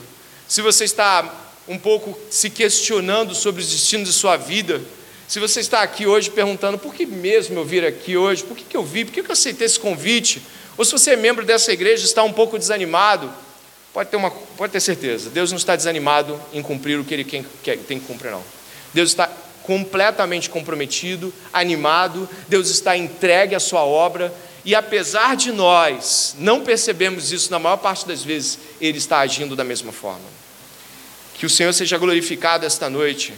se 0.48 0.62
você 0.62 0.84
está 0.84 1.41
um 1.68 1.78
pouco 1.78 2.18
se 2.30 2.50
questionando 2.50 3.36
sobre 3.36 3.62
os 3.62 3.70
destinos 3.70 4.08
de 4.08 4.14
sua 4.14 4.38
vida, 4.38 4.82
se 5.28 5.40
você 5.40 5.62
está 5.62 5.82
aqui 5.82 6.06
hoje 6.06 6.30
perguntando 6.30 6.78
por 6.78 6.94
que 6.94 7.06
mesmo 7.06 7.58
eu 7.58 7.64
vir 7.64 7.86
aqui 7.86 8.18
hoje, 8.18 8.44
por 8.44 8.58
que, 8.58 8.66
que 8.66 8.76
eu 8.76 8.84
vi, 8.84 9.06
por 9.06 9.14
que, 9.14 9.24
que 9.24 9.30
eu 9.30 9.34
aceitei 9.34 9.66
esse 9.66 9.80
convite, 9.80 10.42
ou 10.78 10.84
se 10.84 10.92
você 10.92 11.12
é 11.12 11.16
membro 11.16 11.46
dessa 11.46 11.72
igreja 11.72 12.04
e 12.04 12.06
está 12.06 12.22
um 12.22 12.34
pouco 12.34 12.60
desanimado, 12.60 13.32
pode 13.94 14.10
ter, 14.10 14.18
uma, 14.18 14.30
pode 14.30 14.74
ter 14.74 14.82
certeza, 14.82 15.30
Deus 15.30 15.50
não 15.50 15.58
está 15.58 15.76
desanimado 15.76 16.38
em 16.52 16.62
cumprir 16.62 17.00
o 17.00 17.06
que 17.06 17.14
Ele 17.14 17.24
tem 17.24 17.46
que 18.00 18.06
cumprir, 18.06 18.32
não. 18.32 18.44
Deus 18.94 19.12
está 19.12 19.30
completamente 19.64 20.50
comprometido, 20.50 21.34
animado, 21.54 22.28
Deus 22.50 22.70
está 22.70 22.98
entregue 22.98 23.56
à 23.56 23.60
sua 23.60 23.86
obra, 23.86 24.34
e 24.66 24.76
apesar 24.76 25.38
de 25.38 25.52
nós 25.52 26.36
não 26.38 26.62
percebemos 26.62 27.32
isso 27.32 27.50
na 27.50 27.58
maior 27.58 27.78
parte 27.78 28.06
das 28.06 28.22
vezes, 28.22 28.60
Ele 28.82 28.98
está 28.98 29.20
agindo 29.20 29.56
da 29.56 29.64
mesma 29.64 29.94
forma. 29.94 30.41
Que 31.42 31.48
o 31.48 31.50
Senhor 31.50 31.74
seja 31.74 31.98
glorificado 31.98 32.68
esta 32.68 32.88
noite. 32.88 33.34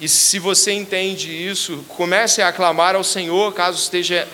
E 0.00 0.08
se 0.08 0.38
você 0.38 0.70
entende 0.70 1.32
isso, 1.32 1.84
comece 1.88 2.40
a 2.40 2.46
aclamar 2.46 2.94
ao 2.94 3.02
Senhor, 3.02 3.52
caso 3.52 3.76
esteja 3.76 4.28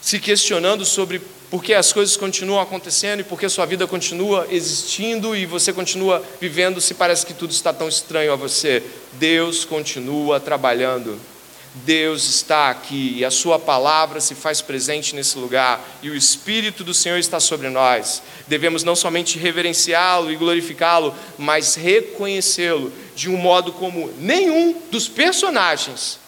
se 0.00 0.18
questionando 0.18 0.86
sobre 0.86 1.20
por 1.50 1.62
que 1.62 1.74
as 1.74 1.92
coisas 1.92 2.16
continuam 2.16 2.62
acontecendo 2.62 3.20
e 3.20 3.24
por 3.24 3.38
que 3.38 3.46
sua 3.50 3.66
vida 3.66 3.86
continua 3.86 4.46
existindo 4.50 5.36
e 5.36 5.44
você 5.44 5.70
continua 5.70 6.24
vivendo 6.40 6.80
se 6.80 6.94
parece 6.94 7.26
que 7.26 7.34
tudo 7.34 7.50
está 7.50 7.74
tão 7.74 7.90
estranho 7.90 8.32
a 8.32 8.36
você. 8.36 8.82
Deus 9.12 9.66
continua 9.66 10.40
trabalhando. 10.40 11.20
Deus 11.74 12.24
está 12.24 12.70
aqui 12.70 13.14
e 13.16 13.24
a 13.24 13.30
Sua 13.30 13.58
palavra 13.58 14.20
se 14.20 14.34
faz 14.34 14.62
presente 14.62 15.14
nesse 15.14 15.36
lugar 15.36 15.84
e 16.02 16.08
o 16.08 16.14
Espírito 16.14 16.84
do 16.84 16.94
Senhor 16.94 17.18
está 17.18 17.40
sobre 17.40 17.68
nós. 17.68 18.22
Devemos 18.46 18.84
não 18.84 18.94
somente 18.94 19.38
reverenciá-lo 19.38 20.30
e 20.30 20.36
glorificá-lo, 20.36 21.12
mas 21.36 21.74
reconhecê-lo 21.74 22.92
de 23.16 23.28
um 23.28 23.36
modo 23.36 23.72
como 23.72 24.12
nenhum 24.18 24.80
dos 24.90 25.08
personagens 25.08 26.20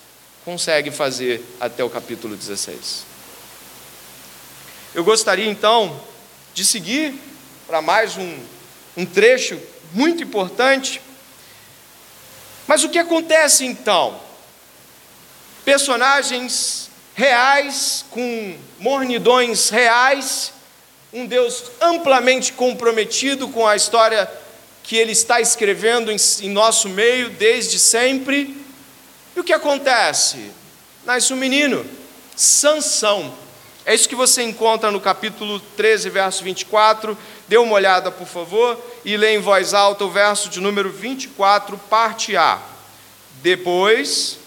consegue 0.44 0.90
fazer 0.90 1.44
até 1.60 1.84
o 1.84 1.90
capítulo 1.90 2.36
16. 2.36 3.04
Eu 4.94 5.04
gostaria 5.04 5.48
então 5.48 6.00
de 6.54 6.64
seguir 6.64 7.14
para 7.66 7.82
mais 7.82 8.16
um, 8.16 8.38
um 8.96 9.04
trecho 9.04 9.60
muito 9.92 10.22
importante. 10.22 11.00
Mas 12.66 12.82
o 12.82 12.88
que 12.88 12.98
acontece 12.98 13.64
então? 13.64 14.25
Personagens 15.66 16.88
reais, 17.12 18.04
com 18.10 18.56
mornidões 18.78 19.68
reais, 19.68 20.52
um 21.12 21.26
Deus 21.26 21.64
amplamente 21.80 22.52
comprometido 22.52 23.48
com 23.48 23.66
a 23.66 23.74
história 23.74 24.30
que 24.84 24.96
Ele 24.96 25.10
está 25.10 25.40
escrevendo 25.40 26.12
em, 26.12 26.16
em 26.42 26.50
nosso 26.50 26.88
meio 26.88 27.30
desde 27.30 27.80
sempre. 27.80 28.56
E 29.34 29.40
o 29.40 29.42
que 29.42 29.52
acontece? 29.52 30.52
Nasce 31.04 31.32
um 31.32 31.36
menino, 31.36 31.84
Sansão. 32.36 33.34
É 33.84 33.92
isso 33.92 34.08
que 34.08 34.14
você 34.14 34.44
encontra 34.44 34.92
no 34.92 35.00
capítulo 35.00 35.58
13, 35.76 36.10
verso 36.10 36.44
24. 36.44 37.18
Dê 37.48 37.56
uma 37.56 37.74
olhada, 37.74 38.12
por 38.12 38.28
favor, 38.28 38.80
e 39.04 39.16
lê 39.16 39.34
em 39.34 39.40
voz 39.40 39.74
alta 39.74 40.04
o 40.04 40.10
verso 40.10 40.48
de 40.48 40.60
número 40.60 40.90
24, 40.90 41.76
parte 41.90 42.36
A. 42.36 42.60
Depois 43.42 44.45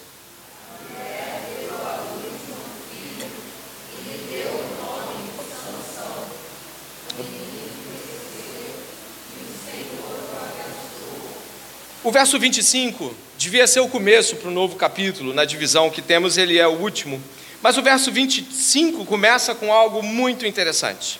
O 12.01 12.11
verso 12.11 12.39
25 12.39 13.13
devia 13.37 13.67
ser 13.67 13.81
o 13.81 13.89
começo 13.89 14.37
para 14.37 14.47
o 14.47 14.53
novo 14.53 14.77
capítulo, 14.77 15.33
na 15.33 15.43
divisão 15.43 15.89
que 15.89 16.01
temos, 16.01 16.37
ele 16.37 16.57
é 16.57 16.65
o 16.65 16.79
último. 16.79 17.21
Mas 17.61 17.77
o 17.77 17.81
verso 17.81 18.09
25 18.09 19.03
começa 19.03 19.53
com 19.53 19.73
algo 19.73 20.01
muito 20.01 20.45
interessante. 20.45 21.19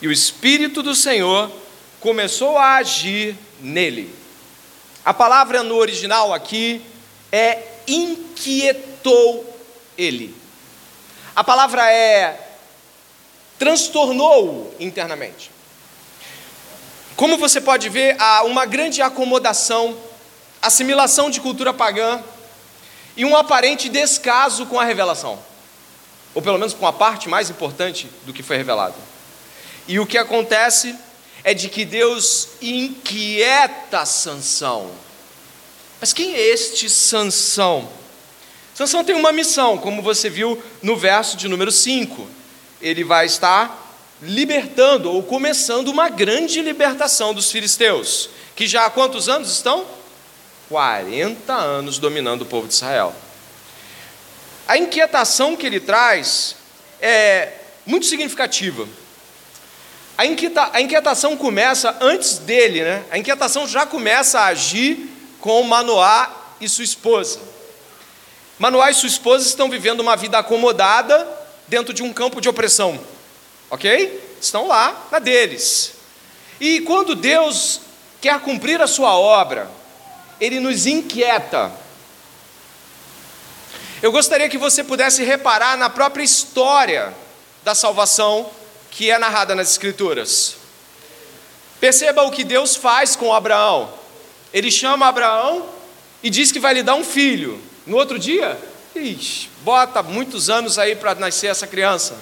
E 0.00 0.08
o 0.08 0.12
Espírito 0.12 0.82
do 0.82 0.94
Senhor 0.94 1.50
começou 2.00 2.56
a 2.56 2.76
agir 2.76 3.36
nele. 3.60 4.14
A 5.04 5.12
palavra 5.12 5.62
no 5.62 5.74
original 5.76 6.32
aqui 6.32 6.80
é 7.30 7.62
inquietou 7.86 9.44
ele. 9.98 10.34
A 11.36 11.44
palavra 11.44 11.92
é 11.92 12.40
transtornou 13.58 14.74
internamente. 14.80 15.50
Como 17.14 17.36
você 17.36 17.60
pode 17.60 17.90
ver, 17.90 18.16
há 18.18 18.42
uma 18.44 18.64
grande 18.64 19.02
acomodação 19.02 19.96
assimilação 20.66 21.30
de 21.30 21.40
cultura 21.40 21.72
pagã 21.72 22.22
e 23.16 23.24
um 23.24 23.36
aparente 23.36 23.88
descaso 23.88 24.66
com 24.66 24.78
a 24.78 24.84
revelação, 24.84 25.38
ou 26.34 26.42
pelo 26.42 26.58
menos 26.58 26.74
com 26.74 26.86
a 26.86 26.92
parte 26.92 27.28
mais 27.28 27.50
importante 27.50 28.08
do 28.24 28.32
que 28.32 28.42
foi 28.42 28.56
revelado. 28.56 28.96
E 29.86 30.00
o 30.00 30.06
que 30.06 30.18
acontece 30.18 30.94
é 31.42 31.52
de 31.52 31.68
que 31.68 31.84
Deus 31.84 32.48
inquieta 32.62 34.06
Sansão. 34.06 34.90
Mas 36.00 36.12
quem 36.12 36.34
é 36.34 36.40
este 36.40 36.88
Sansão? 36.88 37.88
Sansão 38.74 39.04
tem 39.04 39.14
uma 39.14 39.32
missão, 39.32 39.78
como 39.78 40.02
você 40.02 40.28
viu 40.28 40.60
no 40.82 40.96
verso 40.96 41.36
de 41.36 41.46
número 41.46 41.70
5. 41.70 42.26
Ele 42.80 43.04
vai 43.04 43.26
estar 43.26 43.82
libertando 44.22 45.12
ou 45.12 45.22
começando 45.22 45.88
uma 45.88 46.08
grande 46.08 46.60
libertação 46.60 47.34
dos 47.34 47.52
filisteus, 47.52 48.30
que 48.56 48.66
já 48.66 48.86
há 48.86 48.90
quantos 48.90 49.28
anos 49.28 49.50
estão? 49.50 49.86
40 50.68 51.52
anos 51.52 51.98
dominando 51.98 52.42
o 52.42 52.46
povo 52.46 52.66
de 52.66 52.74
Israel. 52.74 53.14
A 54.66 54.78
inquietação 54.78 55.56
que 55.56 55.66
ele 55.66 55.80
traz 55.80 56.56
é 57.00 57.52
muito 57.84 58.06
significativa. 58.06 58.88
A, 60.16 60.24
inquieta, 60.24 60.70
a 60.72 60.80
inquietação 60.80 61.36
começa 61.36 61.96
antes 62.00 62.38
dele, 62.38 62.82
né? 62.82 63.04
A 63.10 63.18
inquietação 63.18 63.66
já 63.66 63.84
começa 63.84 64.40
a 64.40 64.46
agir 64.46 65.10
com 65.40 65.62
Manoá 65.64 66.30
e 66.60 66.68
sua 66.68 66.84
esposa. 66.84 67.40
Manoá 68.58 68.90
e 68.90 68.94
sua 68.94 69.08
esposa 69.08 69.46
estão 69.46 69.68
vivendo 69.68 70.00
uma 70.00 70.16
vida 70.16 70.38
acomodada 70.38 71.28
dentro 71.66 71.92
de 71.92 72.02
um 72.02 72.12
campo 72.12 72.40
de 72.40 72.48
opressão, 72.48 72.98
ok? 73.68 74.36
Estão 74.40 74.68
lá 74.68 75.08
na 75.10 75.18
deles. 75.18 75.94
E 76.60 76.80
quando 76.80 77.16
Deus 77.16 77.80
quer 78.20 78.38
cumprir 78.40 78.80
a 78.80 78.86
sua 78.86 79.18
obra, 79.18 79.68
Ele 80.40 80.60
nos 80.60 80.86
inquieta. 80.86 81.72
Eu 84.02 84.12
gostaria 84.12 84.48
que 84.48 84.58
você 84.58 84.84
pudesse 84.84 85.24
reparar 85.24 85.76
na 85.76 85.88
própria 85.88 86.22
história 86.22 87.14
da 87.62 87.74
salvação 87.74 88.50
que 88.90 89.10
é 89.10 89.18
narrada 89.18 89.54
nas 89.54 89.70
Escrituras. 89.70 90.56
Perceba 91.80 92.22
o 92.22 92.30
que 92.30 92.44
Deus 92.44 92.76
faz 92.76 93.16
com 93.16 93.32
Abraão. 93.32 93.92
Ele 94.52 94.70
chama 94.70 95.06
Abraão 95.06 95.68
e 96.22 96.30
diz 96.30 96.52
que 96.52 96.60
vai 96.60 96.74
lhe 96.74 96.82
dar 96.82 96.94
um 96.94 97.04
filho. 97.04 97.60
No 97.86 97.96
outro 97.96 98.18
dia, 98.18 98.58
ixi, 98.94 99.50
bota 99.62 100.02
muitos 100.02 100.48
anos 100.48 100.78
aí 100.78 100.94
para 100.94 101.14
nascer 101.14 101.48
essa 101.48 101.66
criança. 101.66 102.16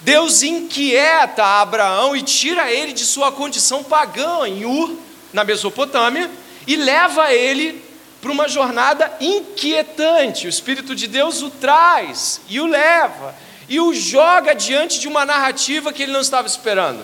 Deus 0.00 0.42
inquieta 0.42 1.44
Abraão 1.44 2.14
e 2.14 2.22
tira 2.22 2.70
ele 2.70 2.92
de 2.92 3.04
sua 3.04 3.32
condição 3.32 3.82
pagã 3.82 4.46
em 4.46 4.64
Ur, 4.66 4.98
na 5.32 5.44
Mesopotâmia, 5.44 6.30
e 6.66 6.76
leva 6.76 7.32
ele 7.32 7.84
para 8.20 8.32
uma 8.32 8.48
jornada 8.48 9.12
inquietante. 9.20 10.46
O 10.46 10.50
Espírito 10.50 10.94
de 10.94 11.06
Deus 11.06 11.42
o 11.42 11.50
traz 11.50 12.40
e 12.48 12.60
o 12.60 12.66
leva 12.66 13.34
e 13.68 13.80
o 13.80 13.94
joga 13.94 14.54
diante 14.54 14.98
de 14.98 15.08
uma 15.08 15.24
narrativa 15.24 15.92
que 15.92 16.02
ele 16.02 16.12
não 16.12 16.20
estava 16.20 16.46
esperando. 16.46 17.02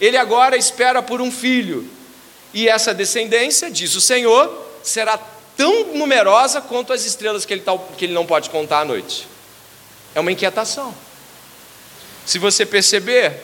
Ele 0.00 0.16
agora 0.16 0.56
espera 0.56 1.02
por 1.02 1.20
um 1.20 1.30
filho, 1.30 1.88
e 2.52 2.68
essa 2.68 2.94
descendência, 2.94 3.70
diz 3.70 3.94
o 3.94 4.00
Senhor, 4.00 4.66
será 4.82 5.18
tão 5.56 5.94
numerosa 5.94 6.60
quanto 6.60 6.92
as 6.92 7.04
estrelas 7.04 7.44
que 7.44 7.52
ele, 7.52 7.62
tá, 7.62 7.76
que 7.96 8.04
ele 8.04 8.12
não 8.12 8.26
pode 8.26 8.50
contar 8.50 8.80
à 8.80 8.84
noite. 8.84 9.26
É 10.14 10.20
uma 10.20 10.32
inquietação. 10.32 10.94
Se 12.24 12.38
você 12.38 12.64
perceber, 12.64 13.34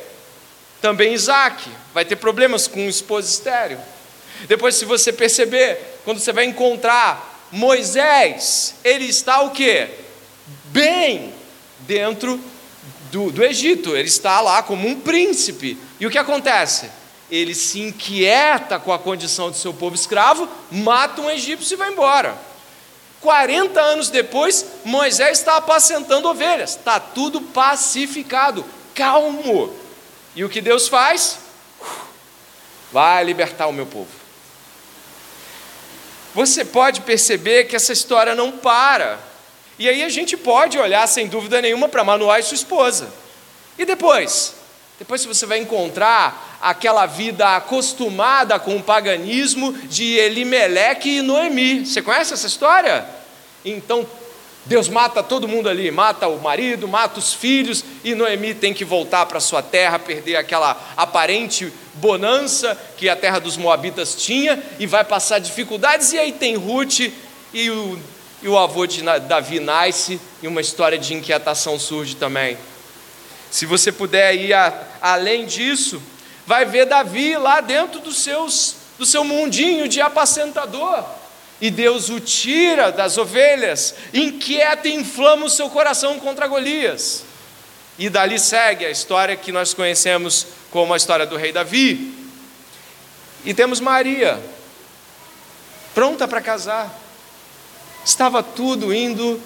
também 0.81 1.15
Isaac 1.15 1.69
vai 1.93 2.05
ter 2.05 2.17
problemas 2.17 2.67
com 2.67 2.81
esposa 2.89 3.29
estéreo. 3.29 3.79
Depois, 4.47 4.75
se 4.75 4.85
você 4.85 5.13
perceber, 5.13 6.01
quando 6.05 6.19
você 6.19 6.33
vai 6.33 6.45
encontrar 6.45 7.49
Moisés, 7.53 8.77
ele 8.83 9.05
está 9.05 9.43
o 9.43 9.51
quê? 9.51 9.89
Bem 10.67 11.33
dentro 11.81 12.41
do, 13.11 13.31
do 13.31 13.45
Egito, 13.45 13.95
ele 13.95 14.09
está 14.09 14.41
lá 14.41 14.63
como 14.63 14.89
um 14.89 14.99
príncipe. 14.99 15.79
E 16.01 16.07
o 16.07 16.11
que 16.11 16.19
acontece? 16.19 16.91
Ele 17.31 17.55
se 17.55 17.81
inquieta 17.81 18.79
com 18.79 18.93
a 18.93 18.99
condição 18.99 19.51
de 19.51 19.59
seu 19.59 19.73
povo 19.73 19.95
escravo, 19.95 20.49
mata 20.71 21.21
um 21.21 21.31
egípcio 21.31 21.75
e 21.75 21.77
vai 21.77 21.91
embora. 21.91 22.37
40 23.21 23.81
anos 23.81 24.09
depois, 24.09 24.67
Moisés 24.85 25.39
está 25.39 25.57
apacentando 25.57 26.29
ovelhas, 26.29 26.71
está 26.71 26.99
tudo 26.99 27.41
pacificado, 27.41 28.65
calmo. 28.95 29.73
E 30.35 30.43
o 30.45 30.49
que 30.49 30.61
Deus 30.61 30.89
faz? 30.89 31.39
Vai 32.91 33.23
libertar 33.25 33.67
o 33.69 33.73
meu 33.73 33.87
povo. 33.87 34.22
Você 36.35 36.65
pode 36.65 37.03
perceber 37.03 37.65
que 37.65 37.77
essa 37.77 37.93
história 37.93 38.35
não 38.35 38.53
para. 38.53 39.19
E 39.79 39.89
aí 39.89 40.03
a 40.03 40.09
gente 40.09 40.37
pode 40.37 40.79
olhar 40.79 41.07
sem 41.07 41.27
dúvida 41.27 41.61
nenhuma 41.61 41.89
para 41.89 42.05
Manoá 42.05 42.39
e 42.39 42.43
sua 42.43 42.55
esposa. 42.55 43.13
E 43.79 43.85
depois? 43.85 44.55
Depois 44.99 45.25
você 45.25 45.45
vai 45.47 45.59
encontrar 45.59 46.59
aquela 46.61 47.07
vida 47.07 47.57
acostumada 47.57 48.59
com 48.59 48.77
o 48.77 48.83
paganismo 48.83 49.73
de 49.73 50.15
Elimeleque 50.17 51.19
e 51.19 51.23
Noemi. 51.23 51.85
Você 51.85 52.01
conhece 52.01 52.33
essa 52.33 52.47
história? 52.47 53.05
Então 53.65 54.07
Deus 54.65 54.89
mata 54.89 55.23
todo 55.23 55.49
mundo 55.49 55.69
ali, 55.69 55.91
mata 55.91 56.29
o 56.29 56.41
marido, 56.41 56.87
mata 56.87 57.19
os 57.19 57.35
filhos, 57.35 57.85
e 58.05 58.15
Noemi 58.15 58.55
tem 58.55 58.73
que 58.73 58.85
voltar 58.85 59.27
para 59.27 59.41
sua 59.41 59.63
terra, 59.63 59.99
perder 59.99 60.37
aquela 60.37 60.81
aparente 60.97 61.73
bonança 61.95 62.79
que 62.97 63.09
a 63.09 63.17
terra 63.17 63.39
dos 63.39 63.57
Moabitas 63.57 64.15
tinha, 64.15 64.63
e 64.79 64.87
vai 64.87 65.05
passar 65.05 65.41
dificuldades, 65.41 66.13
e 66.13 66.19
aí 66.19 66.33
tem 66.33 66.55
Ruth 66.55 67.01
e 67.53 67.71
o 67.71 67.99
e 68.43 68.49
o 68.49 68.59
avô 68.59 68.87
de 68.87 69.03
Davi 69.03 69.61
nasce 69.61 70.21
e 70.43 70.49
uma 70.49 70.61
história 70.61 70.99
de 70.99 71.15
inquietação 71.15 71.79
surge 71.79 72.17
também. 72.17 72.59
Se 73.51 73.65
você 73.65 73.93
puder 73.93 74.35
ir 74.35 74.53
a, 74.53 74.87
além 75.01 75.47
disso, 75.47 76.03
vai 76.45 76.65
ver 76.65 76.87
Davi 76.87 77.37
lá 77.37 77.61
dentro 77.61 78.01
dos 78.01 78.19
seus, 78.19 78.75
do 78.99 79.07
seu 79.07 79.23
mundinho 79.23 79.87
de 79.87 80.01
apacentador. 80.01 81.05
E 81.63 81.71
Deus 81.71 82.11
o 82.11 82.21
tira 82.21 82.93
das 82.93 83.17
ovelhas, 83.17 83.95
inquieta 84.13 84.89
e 84.89 84.95
inflama 84.95 85.47
o 85.47 85.51
seu 85.51 85.71
coração 85.71 86.19
contra 86.19 86.47
Golias. 86.47 87.25
E 87.99 88.11
dali 88.11 88.39
segue 88.39 88.85
a 88.85 88.91
história 88.91 89.37
que 89.37 89.51
nós 89.51 89.73
conhecemos 89.73 90.47
como 90.71 90.93
a 90.93 90.97
história 90.99 91.25
do 91.25 91.37
rei 91.37 91.53
Davi. 91.53 92.15
E 93.45 93.55
temos 93.55 93.81
Maria, 93.81 94.43
pronta 95.95 96.29
para 96.29 96.41
casar 96.41 97.03
Estava 98.05 98.43
tudo 98.43 98.93
indo 98.93 99.41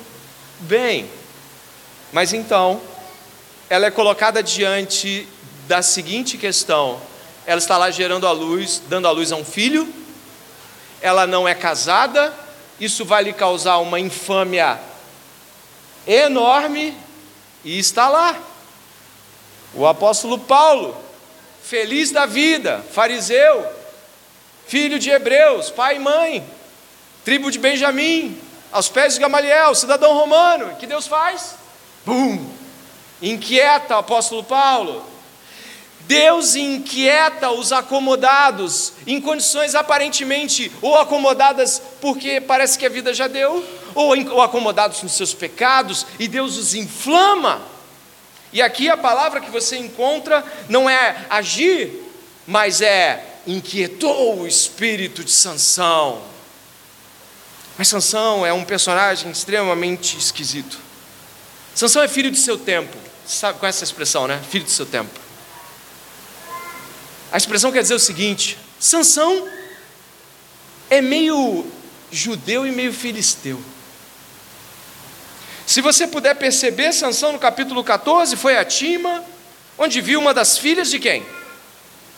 bem. 0.61 1.09
Mas 2.13 2.33
então, 2.33 2.81
ela 3.69 3.87
é 3.87 3.91
colocada 3.91 4.43
diante 4.43 5.29
da 5.69 5.83
seguinte 5.83 6.39
questão: 6.39 7.01
ela 7.45 7.59
está 7.59 7.77
lá 7.77 7.91
gerando 7.91 8.27
a 8.27 8.33
luz, 8.33 8.83
dando 8.89 9.07
a 9.07 9.11
luz 9.11 9.31
a 9.31 9.37
um 9.37 9.45
filho, 9.45 9.87
ela 11.07 11.27
não 11.27 11.47
é 11.47 11.55
casada, 11.55 12.35
isso 12.81 13.05
vai 13.05 13.25
lhe 13.25 13.33
causar 13.33 13.79
uma 13.79 14.01
infâmia 14.01 14.79
enorme, 16.07 16.97
e 17.65 17.79
está 17.79 18.09
lá. 18.09 18.37
O 19.75 19.87
apóstolo 19.87 20.39
Paulo, 20.39 20.97
feliz 21.63 22.11
da 22.11 22.27
vida, 22.27 22.85
fariseu, 22.93 23.67
filho 24.67 24.99
de 24.99 25.11
hebreus, 25.11 25.71
pai 25.71 25.97
e 25.97 25.99
mãe, 25.99 26.49
tribo 27.25 27.51
de 27.51 27.59
Benjamim, 27.59 28.41
aos 28.71 28.89
pés 28.89 29.15
de 29.15 29.21
Gamaliel, 29.21 29.75
cidadão 29.75 30.13
romano. 30.13 30.77
Que 30.77 30.87
Deus 30.87 31.07
faz? 31.07 31.55
Bum! 32.05 32.51
Inquieta 33.21 33.97
o 33.97 33.99
apóstolo 33.99 34.45
Paulo. 34.45 35.05
Deus 36.07 36.55
inquieta 36.55 37.51
os 37.51 37.73
acomodados 37.73 38.93
em 39.07 39.21
condições 39.21 39.75
aparentemente 39.75 40.71
ou 40.81 40.97
acomodadas 40.97 41.83
porque 42.01 42.41
parece 42.41 42.79
que 42.79 42.87
a 42.87 42.91
vida 42.91 43.13
já 43.13 43.27
deu, 43.27 43.65
ou, 43.95 44.41
acomodados 44.41 45.03
nos 45.03 45.13
seus 45.13 45.35
pecados, 45.35 46.07
e 46.19 46.29
Deus 46.29 46.57
os 46.57 46.75
inflama. 46.75 47.61
E 48.53 48.63
aqui 48.63 48.89
a 48.89 48.97
palavra 48.97 49.41
que 49.41 49.51
você 49.51 49.77
encontra 49.77 50.45
não 50.69 50.89
é 50.89 51.27
agir, 51.29 51.91
mas 52.47 52.81
é 52.81 53.25
inquietou 53.47 54.41
o 54.41 54.47
espírito 54.47 55.25
de 55.25 55.33
Sansão. 55.33 56.23
Mas 57.77 57.89
Sansão 57.89 58.47
é 58.47 58.53
um 58.53 58.65
personagem 58.65 59.31
extremamente 59.31 60.17
esquisito. 60.17 60.79
Sansão 61.75 62.03
é 62.03 62.09
filho 62.09 62.31
de 62.31 62.39
seu 62.39 62.57
tempo. 62.57 62.97
Você 63.27 63.39
sabe 63.39 63.59
é 63.61 63.69
essa 63.69 63.85
expressão, 63.85 64.27
né? 64.29 64.41
Filho 64.49 64.65
de 64.65 64.71
seu 64.71 64.87
tempo. 64.87 65.26
A 67.33 67.37
expressão 67.37 67.73
quer 67.73 67.83
dizer 67.83 67.95
o 67.95 68.01
seguinte: 68.01 68.59
Sansão 68.79 69.49
é 70.89 71.01
meio 71.01 71.67
judeu 72.11 72.67
e 72.67 72.71
meio 72.71 72.93
filisteu. 72.93 73.61
Se 75.67 75.81
você 75.81 76.07
puder 76.07 76.35
perceber, 76.35 76.93
Sansão 76.93 77.33
no 77.33 77.39
capítulo 77.39 77.83
14 77.83 78.37
foi 78.37 78.57
a 78.57 78.65
Tima, 78.65 79.25
onde 79.77 80.01
viu 80.01 80.21
uma 80.21 80.33
das 80.33 80.57
filhas 80.57 80.89
de 80.89 80.99
quem? 80.99 81.27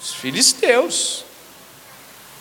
Os 0.03 0.13
filisteus 0.13 1.25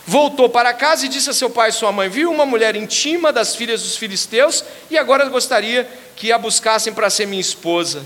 voltou 0.05 0.49
para 0.49 0.73
casa 0.73 1.05
e 1.05 1.09
disse 1.09 1.29
a 1.29 1.33
seu 1.33 1.49
pai 1.49 1.69
e 1.69 1.73
sua 1.73 1.91
mãe: 1.91 2.09
Viu 2.09 2.29
uma 2.29 2.45
mulher 2.45 2.75
intima 2.75 3.31
das 3.31 3.55
filhas 3.55 3.81
dos 3.81 3.95
filisteus 3.95 4.63
e 4.89 4.97
agora 4.97 5.27
gostaria 5.29 5.89
que 6.15 6.31
a 6.31 6.37
buscassem 6.37 6.93
para 6.93 7.09
ser 7.09 7.25
minha 7.25 7.41
esposa. 7.41 8.03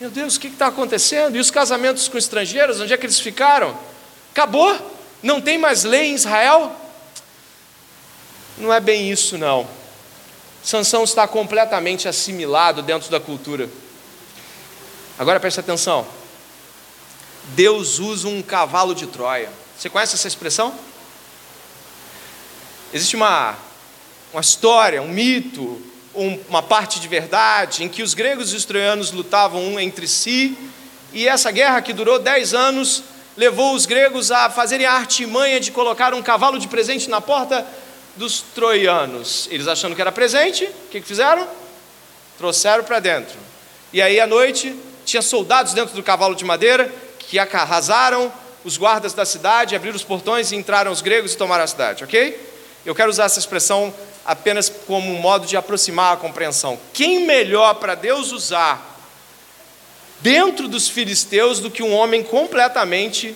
Meu 0.00 0.10
Deus, 0.10 0.36
o 0.36 0.40
que 0.40 0.46
está 0.46 0.68
acontecendo? 0.68 1.36
E 1.36 1.40
os 1.40 1.50
casamentos 1.50 2.08
com 2.08 2.16
estrangeiros, 2.16 2.80
onde 2.80 2.92
é 2.92 2.96
que 2.96 3.04
eles 3.04 3.18
ficaram? 3.20 3.76
Acabou? 4.30 4.98
Não 5.22 5.40
tem 5.40 5.58
mais 5.58 5.84
lei 5.84 6.10
em 6.10 6.14
Israel? 6.14 6.74
Não 8.56 8.72
é 8.72 8.80
bem 8.80 9.10
isso, 9.10 9.36
não. 9.38 9.68
Sansão 10.62 11.04
está 11.04 11.26
completamente 11.26 12.08
assimilado 12.08 12.82
dentro 12.82 13.10
da 13.10 13.20
cultura. 13.20 13.68
Agora 15.18 15.40
preste 15.40 15.60
atenção. 15.60 16.06
Deus 17.54 17.98
usa 17.98 18.28
um 18.28 18.42
cavalo 18.42 18.94
de 18.94 19.06
Troia. 19.06 19.50
Você 19.76 19.88
conhece 19.88 20.14
essa 20.14 20.28
expressão? 20.28 20.74
Existe 22.92 23.16
uma, 23.16 23.56
uma 24.32 24.40
história, 24.40 25.00
um 25.00 25.08
mito, 25.08 25.80
uma 26.48 26.62
parte 26.62 27.00
de 27.00 27.06
verdade, 27.06 27.84
em 27.84 27.88
que 27.88 28.02
os 28.02 28.14
gregos 28.14 28.52
e 28.52 28.56
os 28.56 28.64
troianos 28.64 29.12
lutavam 29.12 29.62
um 29.62 29.78
entre 29.78 30.08
si, 30.08 30.56
e 31.12 31.28
essa 31.28 31.50
guerra 31.50 31.80
que 31.80 31.92
durou 31.92 32.18
dez 32.18 32.54
anos 32.54 33.04
levou 33.38 33.72
os 33.72 33.86
gregos 33.86 34.32
a 34.32 34.50
fazerem 34.50 34.84
a 34.84 34.94
artimanha 34.94 35.60
de 35.60 35.70
colocar 35.70 36.12
um 36.12 36.20
cavalo 36.20 36.58
de 36.58 36.66
presente 36.66 37.08
na 37.08 37.20
porta 37.20 37.64
dos 38.16 38.40
troianos. 38.40 39.46
Eles 39.48 39.68
achando 39.68 39.94
que 39.94 40.00
era 40.00 40.10
presente, 40.10 40.64
o 40.64 40.88
que, 40.90 41.00
que 41.00 41.06
fizeram? 41.06 41.46
Trouxeram 42.36 42.82
para 42.82 42.98
dentro. 42.98 43.36
E 43.92 44.02
aí 44.02 44.18
à 44.18 44.26
noite 44.26 44.74
tinha 45.04 45.22
soldados 45.22 45.72
dentro 45.72 45.94
do 45.94 46.02
cavalo 46.02 46.34
de 46.34 46.44
madeira 46.44 46.92
que 47.20 47.38
arrasaram 47.38 48.32
os 48.64 48.76
guardas 48.76 49.14
da 49.14 49.24
cidade, 49.24 49.76
abriram 49.76 49.94
os 49.94 50.02
portões 50.02 50.50
e 50.50 50.56
entraram 50.56 50.90
os 50.90 51.00
gregos 51.00 51.32
e 51.32 51.36
tomaram 51.36 51.62
a 51.62 51.68
cidade, 51.68 52.02
ok? 52.02 52.48
Eu 52.84 52.92
quero 52.92 53.08
usar 53.08 53.26
essa 53.26 53.38
expressão 53.38 53.94
apenas 54.26 54.68
como 54.68 55.14
um 55.14 55.20
modo 55.20 55.46
de 55.46 55.56
aproximar 55.56 56.14
a 56.14 56.16
compreensão. 56.16 56.76
Quem 56.92 57.24
melhor 57.24 57.74
para 57.74 57.94
Deus 57.94 58.32
usar 58.32 58.87
dentro 60.20 60.68
dos 60.68 60.88
filisteus 60.88 61.60
do 61.60 61.70
que 61.70 61.82
um 61.82 61.94
homem 61.94 62.22
completamente 62.22 63.34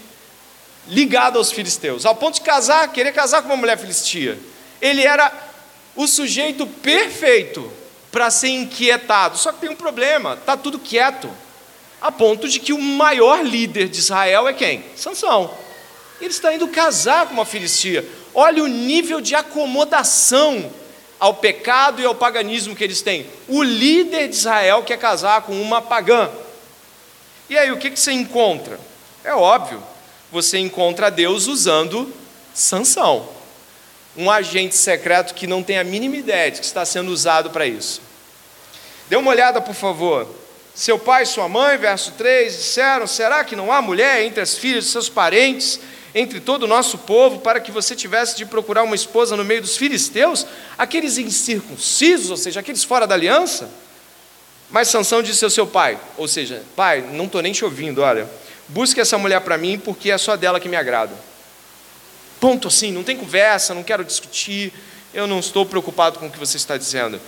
ligado 0.88 1.38
aos 1.38 1.52
filisteus, 1.52 2.04
ao 2.04 2.14
ponto 2.14 2.34
de 2.34 2.40
casar, 2.40 2.92
querer 2.92 3.12
casar 3.12 3.42
com 3.42 3.48
uma 3.48 3.56
mulher 3.56 3.78
filistia? 3.78 4.38
Ele 4.80 5.02
era 5.02 5.32
o 5.94 6.06
sujeito 6.06 6.66
perfeito 6.66 7.72
para 8.10 8.30
ser 8.30 8.48
inquietado. 8.48 9.38
Só 9.38 9.52
que 9.52 9.60
tem 9.60 9.70
um 9.70 9.76
problema, 9.76 10.34
está 10.34 10.56
tudo 10.56 10.78
quieto 10.78 11.30
a 12.02 12.10
ponto 12.10 12.48
de 12.48 12.58
que 12.58 12.72
o 12.72 12.80
maior 12.80 13.44
líder 13.44 13.88
de 13.88 14.00
Israel 14.00 14.48
é 14.48 14.52
quem? 14.52 14.84
Sansão. 14.96 15.54
Ele 16.20 16.30
está 16.30 16.52
indo 16.52 16.66
casar 16.66 17.26
com 17.26 17.34
uma 17.34 17.46
filistia. 17.46 18.04
Olha 18.34 18.64
o 18.64 18.66
nível 18.66 19.20
de 19.20 19.36
acomodação 19.36 20.68
ao 21.20 21.34
pecado 21.34 22.02
e 22.02 22.04
ao 22.04 22.14
paganismo 22.14 22.74
que 22.74 22.82
eles 22.82 23.02
têm. 23.02 23.26
O 23.46 23.62
líder 23.62 24.28
de 24.28 24.34
Israel 24.34 24.82
quer 24.82 24.98
casar 24.98 25.42
com 25.42 25.60
uma 25.62 25.80
pagã. 25.80 26.28
E 27.52 27.58
aí, 27.58 27.70
o 27.70 27.76
que, 27.76 27.90
que 27.90 28.00
você 28.00 28.12
encontra? 28.12 28.80
É 29.22 29.34
óbvio, 29.34 29.82
você 30.30 30.56
encontra 30.56 31.10
Deus 31.10 31.48
usando 31.48 32.10
Sansão, 32.54 33.28
um 34.16 34.30
agente 34.30 34.74
secreto 34.74 35.34
que 35.34 35.46
não 35.46 35.62
tem 35.62 35.78
a 35.78 35.84
mínima 35.84 36.16
ideia 36.16 36.50
de 36.50 36.60
que 36.60 36.64
está 36.64 36.82
sendo 36.86 37.10
usado 37.12 37.50
para 37.50 37.66
isso. 37.66 38.00
Dê 39.06 39.16
uma 39.16 39.30
olhada, 39.30 39.60
por 39.60 39.74
favor, 39.74 40.26
seu 40.74 40.98
pai 40.98 41.24
e 41.24 41.26
sua 41.26 41.46
mãe, 41.46 41.76
verso 41.76 42.12
3, 42.12 42.56
disseram: 42.56 43.06
Será 43.06 43.44
que 43.44 43.54
não 43.54 43.70
há 43.70 43.82
mulher 43.82 44.22
entre 44.22 44.40
as 44.40 44.56
filhas 44.56 44.84
de 44.84 44.90
seus 44.90 45.10
parentes, 45.10 45.78
entre 46.14 46.40
todo 46.40 46.62
o 46.62 46.66
nosso 46.66 46.96
povo, 46.96 47.40
para 47.40 47.60
que 47.60 47.70
você 47.70 47.94
tivesse 47.94 48.34
de 48.34 48.46
procurar 48.46 48.82
uma 48.82 48.96
esposa 48.96 49.36
no 49.36 49.44
meio 49.44 49.60
dos 49.60 49.76
filisteus, 49.76 50.46
aqueles 50.78 51.18
incircuncisos, 51.18 52.30
ou 52.30 52.36
seja, 52.38 52.60
aqueles 52.60 52.82
fora 52.82 53.06
da 53.06 53.14
aliança? 53.14 53.81
Mas 54.72 54.88
Sansão 54.88 55.22
disse 55.22 55.44
ao 55.44 55.50
seu 55.50 55.66
pai: 55.66 55.98
Ou 56.16 56.26
seja, 56.26 56.62
pai, 56.74 57.02
não 57.12 57.26
estou 57.26 57.42
nem 57.42 57.52
te 57.52 57.64
ouvindo, 57.64 58.00
olha, 58.00 58.28
busque 58.68 59.00
essa 59.00 59.18
mulher 59.18 59.40
para 59.42 59.58
mim, 59.58 59.78
porque 59.78 60.10
é 60.10 60.18
só 60.18 60.34
dela 60.34 60.58
que 60.58 60.68
me 60.68 60.76
agrada. 60.76 61.14
Ponto 62.40 62.66
assim, 62.66 62.90
não 62.90 63.04
tem 63.04 63.16
conversa, 63.16 63.74
não 63.74 63.84
quero 63.84 64.04
discutir, 64.04 64.72
eu 65.14 65.26
não 65.26 65.38
estou 65.38 65.64
preocupado 65.64 66.18
com 66.18 66.26
o 66.26 66.30
que 66.30 66.38
você 66.38 66.56
está 66.56 66.76
dizendo. 66.76 67.20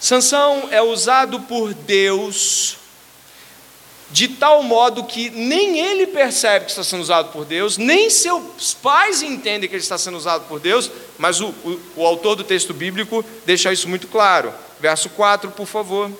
Sansão 0.00 0.68
é 0.70 0.82
usado 0.82 1.40
por 1.40 1.72
Deus 1.72 2.78
de 4.10 4.28
tal 4.28 4.62
modo 4.62 5.04
que 5.04 5.30
nem 5.30 5.78
ele 5.80 6.06
percebe 6.06 6.66
que 6.66 6.70
está 6.70 6.84
sendo 6.84 7.00
usado 7.00 7.32
por 7.32 7.44
Deus, 7.44 7.76
nem 7.76 8.08
seus 8.08 8.72
pais 8.74 9.22
entendem 9.22 9.68
que 9.68 9.74
ele 9.74 9.82
está 9.82 9.98
sendo 9.98 10.16
usado 10.16 10.46
por 10.46 10.60
Deus, 10.60 10.90
mas 11.18 11.40
o, 11.40 11.48
o, 11.48 11.80
o 11.96 12.06
autor 12.06 12.36
do 12.36 12.44
texto 12.44 12.72
bíblico 12.72 13.24
deixa 13.44 13.72
isso 13.72 13.88
muito 13.88 14.06
claro. 14.06 14.52
Verso 14.78 15.08
4, 15.10 15.50
por 15.50 15.66
favor. 15.66 16.10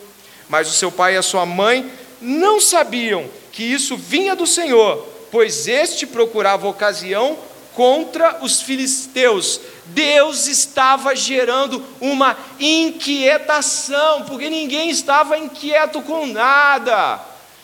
Mas 0.54 0.68
o 0.68 0.72
seu 0.72 0.92
pai 0.92 1.14
e 1.14 1.16
a 1.16 1.22
sua 1.22 1.44
mãe 1.44 1.90
não 2.20 2.60
sabiam 2.60 3.28
que 3.50 3.64
isso 3.64 3.96
vinha 3.96 4.36
do 4.36 4.46
Senhor, 4.46 5.04
pois 5.28 5.66
este 5.66 6.06
procurava 6.06 6.68
ocasião 6.68 7.36
contra 7.74 8.38
os 8.40 8.62
filisteus. 8.62 9.60
Deus 9.86 10.46
estava 10.46 11.12
gerando 11.16 11.84
uma 12.00 12.38
inquietação, 12.60 14.22
porque 14.26 14.48
ninguém 14.48 14.90
estava 14.90 15.36
inquieto 15.36 16.00
com 16.02 16.24
nada. 16.24 17.20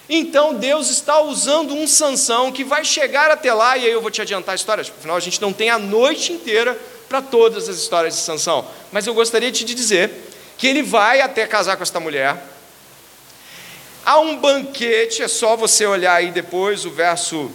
Então 0.08 0.54
Deus 0.54 0.90
está 0.90 1.20
usando 1.20 1.72
um 1.72 1.86
Sansão 1.86 2.50
que 2.50 2.64
vai 2.64 2.84
chegar 2.84 3.30
até 3.30 3.54
lá, 3.54 3.78
e 3.78 3.86
aí 3.86 3.92
eu 3.92 4.02
vou 4.02 4.10
te 4.10 4.20
adiantar 4.20 4.54
a 4.54 4.56
história, 4.56 4.82
afinal 4.82 5.16
a 5.16 5.20
gente 5.20 5.40
não 5.40 5.52
tem 5.52 5.70
a 5.70 5.78
noite 5.78 6.32
inteira 6.32 6.76
para 7.08 7.22
todas 7.22 7.68
as 7.68 7.76
histórias 7.76 8.16
de 8.16 8.20
Sansão. 8.20 8.66
Mas 8.90 9.06
eu 9.06 9.14
gostaria 9.14 9.52
de 9.52 9.64
te 9.64 9.74
dizer 9.76 10.10
que 10.58 10.66
ele 10.66 10.82
vai 10.82 11.20
até 11.20 11.46
casar 11.46 11.76
com 11.76 11.84
esta 11.84 12.00
mulher. 12.00 12.49
Há 14.10 14.18
um 14.18 14.38
banquete, 14.38 15.22
é 15.22 15.28
só 15.28 15.54
você 15.54 15.86
olhar 15.86 16.14
aí 16.14 16.32
depois 16.32 16.84
o 16.84 16.90
verso 16.90 17.48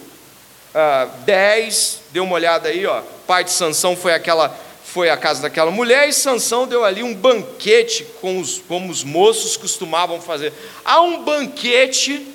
10, 1.26 2.00
ah, 2.00 2.04
deu 2.14 2.24
uma 2.24 2.36
olhada 2.36 2.70
aí, 2.70 2.86
ó. 2.86 3.02
Pai 3.28 3.44
de 3.44 3.52
Sansão 3.52 3.94
foi 3.94 4.14
aquela 4.14 4.58
foi 4.86 5.10
à 5.10 5.18
casa 5.18 5.42
daquela 5.42 5.70
mulher 5.70 6.08
e 6.08 6.14
Sansão 6.14 6.66
deu 6.66 6.86
ali 6.86 7.04
um 7.04 7.14
banquete 7.14 8.08
com 8.22 8.40
os, 8.40 8.60
como 8.60 8.90
os 8.90 9.04
moços 9.04 9.58
costumavam 9.58 10.22
fazer. 10.22 10.54
Há 10.86 11.02
um 11.02 11.26
banquete, 11.26 12.26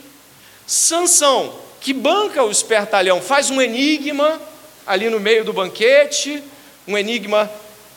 Sansão, 0.66 1.54
que 1.80 1.94
banca 1.94 2.44
o 2.44 2.50
espertalhão, 2.50 3.22
faz 3.22 3.48
um 3.48 3.58
enigma 3.58 4.38
ali 4.86 5.08
no 5.08 5.18
meio 5.18 5.46
do 5.46 5.54
banquete, 5.54 6.44
um 6.86 6.98
enigma 6.98 7.50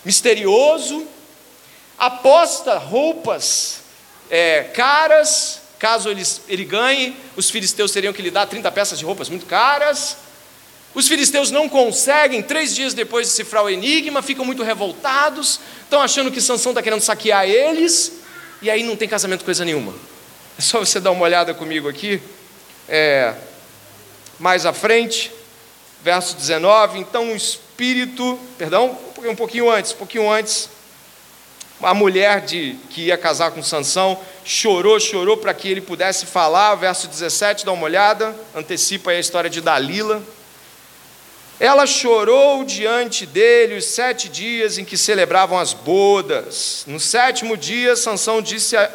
misterioso, 0.06 1.06
aposta 1.98 2.78
roupas 2.78 3.82
é, 4.30 4.64
caras, 4.74 5.63
caso 5.84 6.08
ele, 6.08 6.24
ele 6.48 6.64
ganhe, 6.64 7.14
os 7.36 7.50
filisteus 7.50 7.92
teriam 7.92 8.14
que 8.14 8.22
lhe 8.22 8.32
dar 8.32 8.46
30 8.46 8.72
peças 8.72 8.98
de 8.98 9.04
roupas 9.04 9.28
muito 9.28 9.46
caras. 9.46 10.16
Os 10.96 11.10
filisteus 11.10 11.52
não 11.52 11.68
conseguem, 11.68 12.42
três 12.42 12.74
dias 12.74 12.94
depois 12.94 13.28
de 13.28 13.34
cifrar 13.34 13.66
o 13.66 13.70
enigma, 13.70 14.22
ficam 14.22 14.46
muito 14.46 14.64
revoltados, 14.64 15.60
estão 15.82 16.02
achando 16.02 16.32
que 16.32 16.40
Sansão 16.40 16.72
está 16.72 16.82
querendo 16.82 17.02
saquear 17.02 17.44
eles, 17.50 18.14
e 18.62 18.72
aí 18.72 18.82
não 18.82 18.96
tem 18.96 19.10
casamento 19.10 19.44
coisa 19.44 19.66
nenhuma. 19.66 19.94
É 20.58 20.62
só 20.62 20.80
você 20.80 21.02
dar 21.02 21.12
uma 21.12 21.26
olhada 21.26 21.54
comigo 21.54 21.90
aqui, 21.90 22.22
é, 22.88 23.34
mais 24.40 24.66
à 24.66 24.72
frente, 24.72 25.34
verso 26.02 26.34
19. 26.38 26.98
Então 27.00 27.34
o 27.34 27.36
espírito, 27.36 28.40
perdão, 28.58 28.98
um 29.18 29.36
pouquinho 29.36 29.70
antes, 29.70 29.92
um 29.92 29.98
pouquinho 29.98 30.32
antes, 30.32 30.70
a 31.84 31.94
mulher 31.94 32.42
de, 32.42 32.76
que 32.90 33.04
ia 33.04 33.18
casar 33.18 33.52
com 33.52 33.62
Sansão 33.64 34.18
chorou, 34.44 35.00
chorou 35.00 35.38
para 35.38 35.54
que 35.54 35.68
ele 35.68 35.82
pudesse 35.82 36.26
falar. 36.26 36.76
Verso 36.76 37.08
17, 37.08 37.66
dá 37.66 37.72
uma 37.72 37.84
olhada, 37.84 38.36
antecipa 38.56 39.12
aí 39.12 39.18
a 39.18 39.20
história 39.20 39.50
de 39.50 39.62
Dalila. 39.62 40.22
Ela 41.60 41.86
chorou 41.86 42.64
diante 42.64 43.26
dele 43.26 43.78
os 43.78 43.86
sete 43.86 44.28
dias 44.28 44.78
em 44.78 44.86
que 44.86 44.98
celebravam 44.98 45.58
as 45.58 45.72
bodas. 45.74 46.84
No 46.88 47.00
sétimo 47.00 47.56
dia, 47.56 47.96
Sansão 47.96 48.42
disse 48.42 48.76
a, 48.76 48.92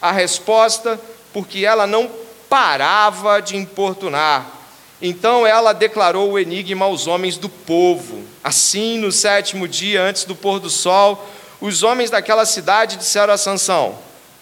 a 0.00 0.12
resposta, 0.12 1.00
porque 1.32 1.64
ela 1.64 1.86
não 1.86 2.10
parava 2.48 3.40
de 3.40 3.56
importunar. 3.56 4.60
Então 5.00 5.44
ela 5.44 5.72
declarou 5.72 6.30
o 6.30 6.38
enigma 6.38 6.84
aos 6.84 7.08
homens 7.08 7.36
do 7.36 7.48
povo. 7.48 8.22
Assim, 8.44 8.98
no 8.98 9.10
sétimo 9.10 9.66
dia, 9.66 10.00
antes 10.00 10.24
do 10.24 10.36
pôr 10.36 10.60
do 10.60 10.70
sol, 10.70 11.28
os 11.62 11.84
homens 11.84 12.10
daquela 12.10 12.44
cidade 12.44 12.96
disseram 12.96 13.32
a 13.32 13.38
Sansão: 13.38 13.96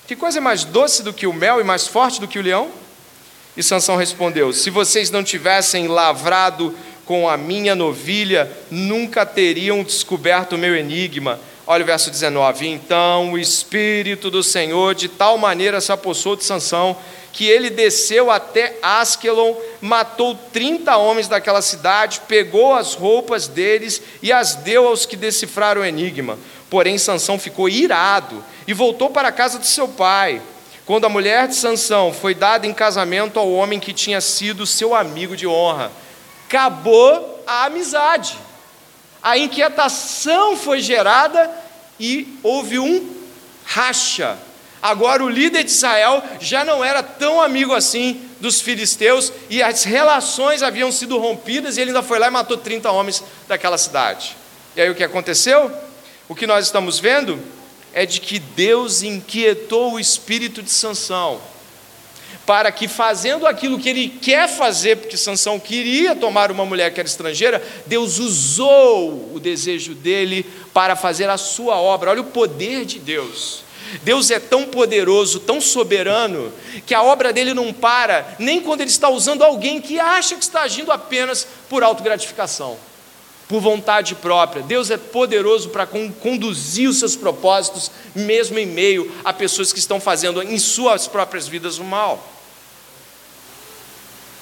Que 0.06 0.16
coisa 0.16 0.38
é 0.38 0.40
mais 0.40 0.64
doce 0.64 1.02
do 1.02 1.12
que 1.12 1.26
o 1.26 1.35
mel 1.35 1.61
e 1.61 1.64
mais 1.64 1.87
forte 1.87 2.18
do 2.18 2.26
que 2.26 2.38
o 2.38 2.42
leão? 2.42 2.70
E 3.54 3.62
Sansão 3.62 3.94
respondeu: 3.94 4.54
Se 4.54 4.70
vocês 4.70 5.11
não 5.11 5.22
tivessem 5.22 5.87
lavrado 5.87 6.74
com 7.04 7.28
a 7.28 7.37
minha 7.37 7.74
novilha, 7.74 8.50
nunca 8.70 9.26
teriam 9.26 9.85
descoberto 9.85 10.54
o 10.54 10.59
meu 10.59 10.74
enigma. 10.74 11.38
Olha 11.66 11.83
o 11.83 11.87
verso 11.87 12.11
19. 12.11 12.66
Então 12.66 13.33
o 13.33 13.38
Espírito 13.38 14.31
do 14.31 14.42
Senhor 14.42 14.94
de 14.94 15.09
tal 15.09 15.38
maneira 15.38 15.81
se 15.81 15.92
apossou 15.92 16.37
de 16.37 16.44
Sansão 16.44 16.96
que 17.33 17.46
ele 17.46 17.70
desceu 17.70 18.31
até 18.31 18.76
Askelon, 18.82 19.55
matou 19.80 20.34
30 20.53 20.97
homens 20.97 21.28
daquela 21.28 21.62
cidade, 21.62 22.22
pegou 22.26 22.74
as 22.74 22.95
roupas 22.95 23.47
deles 23.47 24.03
e 24.22 24.32
as 24.32 24.57
deu 24.57 24.89
aos 24.89 25.07
que 25.07 25.16
decifraram 25.16 25.82
o 25.82 25.84
enigma. 25.84 26.39
Porém 26.68 26.99
Sansão 26.99 27.39
ficou 27.39 27.68
irado 27.68 28.45
e 28.66 28.74
voltou 28.74 29.11
para 29.11 29.28
a 29.28 29.32
casa 29.32 29.59
de 29.59 29.66
seu 29.66 29.89
pai. 29.89 30.43
Quando 30.84 31.05
a 31.05 31.09
mulher 31.09 31.47
de 31.47 31.55
Sansão 31.55 32.12
foi 32.12 32.34
dada 32.34 32.66
em 32.66 32.74
casamento 32.74 33.39
ao 33.39 33.51
homem 33.51 33.78
que 33.78 33.93
tinha 33.93 34.20
sido 34.20 34.66
seu 34.66 34.95
amigo 34.95 35.37
de 35.37 35.47
honra, 35.47 35.93
acabou 36.47 37.43
a 37.47 37.66
amizade. 37.66 38.37
A 39.22 39.37
inquietação 39.37 40.57
foi 40.57 40.80
gerada 40.80 41.51
e 42.01 42.38
houve 42.42 42.78
um 42.78 43.14
racha. 43.64 44.36
Agora 44.82 45.22
o 45.22 45.28
líder 45.28 45.62
de 45.62 45.70
Israel 45.70 46.22
já 46.40 46.64
não 46.64 46.82
era 46.82 47.03
tão 47.03 47.40
amigo 47.40 47.74
assim 47.74 48.22
dos 48.40 48.61
filisteus 48.61 49.30
e 49.51 49.62
as 49.62 49.84
relações 49.84 50.62
haviam 50.62 50.90
sido 50.90 51.18
rompidas 51.18 51.76
e 51.76 51.82
ele 51.82 51.90
ainda 51.90 52.03
foi 52.03 52.18
lá 52.18 52.28
e 52.28 52.30
matou 52.30 52.57
30 52.57 52.90
homens 52.90 53.22
daquela 53.46 53.76
cidade. 53.76 54.34
E 54.74 54.80
aí 54.80 54.88
o 54.88 54.94
que 54.94 55.05
aconteceu? 55.05 55.70
O 56.28 56.34
que 56.34 56.46
nós 56.46 56.64
estamos 56.64 56.98
vendo 56.98 57.38
é 57.92 58.07
de 58.07 58.20
que 58.20 58.38
Deus 58.38 59.03
inquietou 59.03 59.92
o 59.92 60.01
espírito 60.01 60.62
de 60.62 60.70
Sansão, 60.70 61.40
para 62.51 62.72
que 62.72 62.88
fazendo 62.88 63.46
aquilo 63.46 63.78
que 63.78 63.88
ele 63.88 64.09
quer 64.09 64.48
fazer, 64.48 64.96
porque 64.96 65.16
Sansão 65.16 65.61
queria 65.61 66.16
tomar 66.16 66.51
uma 66.51 66.64
mulher 66.64 66.92
que 66.92 66.98
era 66.98 67.09
estrangeira, 67.09 67.64
Deus 67.86 68.18
usou 68.18 69.30
o 69.32 69.38
desejo 69.38 69.94
dele 69.94 70.44
para 70.74 70.96
fazer 70.96 71.30
a 71.30 71.36
sua 71.36 71.76
obra. 71.76 72.11
Olha 72.11 72.22
o 72.22 72.24
poder 72.24 72.84
de 72.84 72.98
Deus. 72.98 73.62
Deus 74.03 74.32
é 74.32 74.40
tão 74.40 74.64
poderoso, 74.64 75.38
tão 75.38 75.61
soberano, 75.61 76.53
que 76.84 76.92
a 76.92 77.05
obra 77.05 77.32
dele 77.32 77.55
não 77.55 77.72
para, 77.72 78.34
nem 78.36 78.61
quando 78.61 78.80
ele 78.80 78.90
está 78.90 79.09
usando 79.09 79.44
alguém 79.44 79.80
que 79.80 80.01
acha 80.01 80.34
que 80.34 80.42
está 80.42 80.62
agindo 80.62 80.90
apenas 80.90 81.46
por 81.68 81.84
autogratificação 81.84 82.76
por 83.46 83.61
vontade 83.61 84.14
própria. 84.14 84.62
Deus 84.62 84.92
é 84.92 84.96
poderoso 84.96 85.70
para 85.70 85.84
conduzir 85.84 86.88
os 86.88 87.01
seus 87.01 87.16
propósitos, 87.16 87.90
mesmo 88.14 88.57
em 88.61 88.66
meio 88.66 89.12
a 89.24 89.32
pessoas 89.32 89.72
que 89.72 89.80
estão 89.80 90.01
fazendo 90.01 90.40
em 90.40 90.57
suas 90.57 91.09
próprias 91.09 91.48
vidas 91.48 91.76
o 91.76 91.82
mal. 91.82 92.30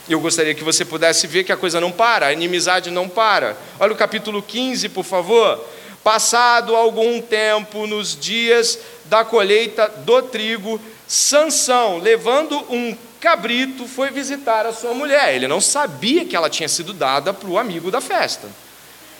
Eu 0.09 0.21
gostaria 0.21 0.55
que 0.55 0.65
você 0.65 0.85
pudesse 0.85 1.27
ver 1.27 1.45
que 1.45 1.53
a 1.53 1.57
coisa 1.57 1.81
não 1.81 1.93
para, 1.93 2.27
a 2.27 2.33
inimizade 2.33 2.91
não 2.91 3.09
para. 3.09 3.57
Olha 3.79 3.93
o 3.93 3.97
capítulo 3.97 4.43
15, 4.43 4.89
por 4.89 5.05
favor. 5.05 5.63
Passado 6.03 6.75
algum 6.75 7.21
tempo, 7.21 7.87
nos 7.87 8.19
dias 8.19 8.79
da 9.05 9.25
colheita 9.25 9.87
do 9.89 10.23
trigo, 10.23 10.81
Sansão, 11.07 11.99
levando 11.99 12.57
um 12.71 12.97
cabrito, 13.21 13.87
foi 13.87 14.11
visitar 14.11 14.65
a 14.65 14.73
sua 14.73 14.95
mulher. 14.95 15.35
Ele 15.35 15.47
não 15.47 15.61
sabia 15.61 16.25
que 16.25 16.35
ela 16.35 16.49
tinha 16.49 16.69
sido 16.69 16.95
dada 16.95 17.35
para 17.35 17.49
o 17.49 17.59
amigo 17.59 17.91
da 17.91 18.01
festa 18.01 18.49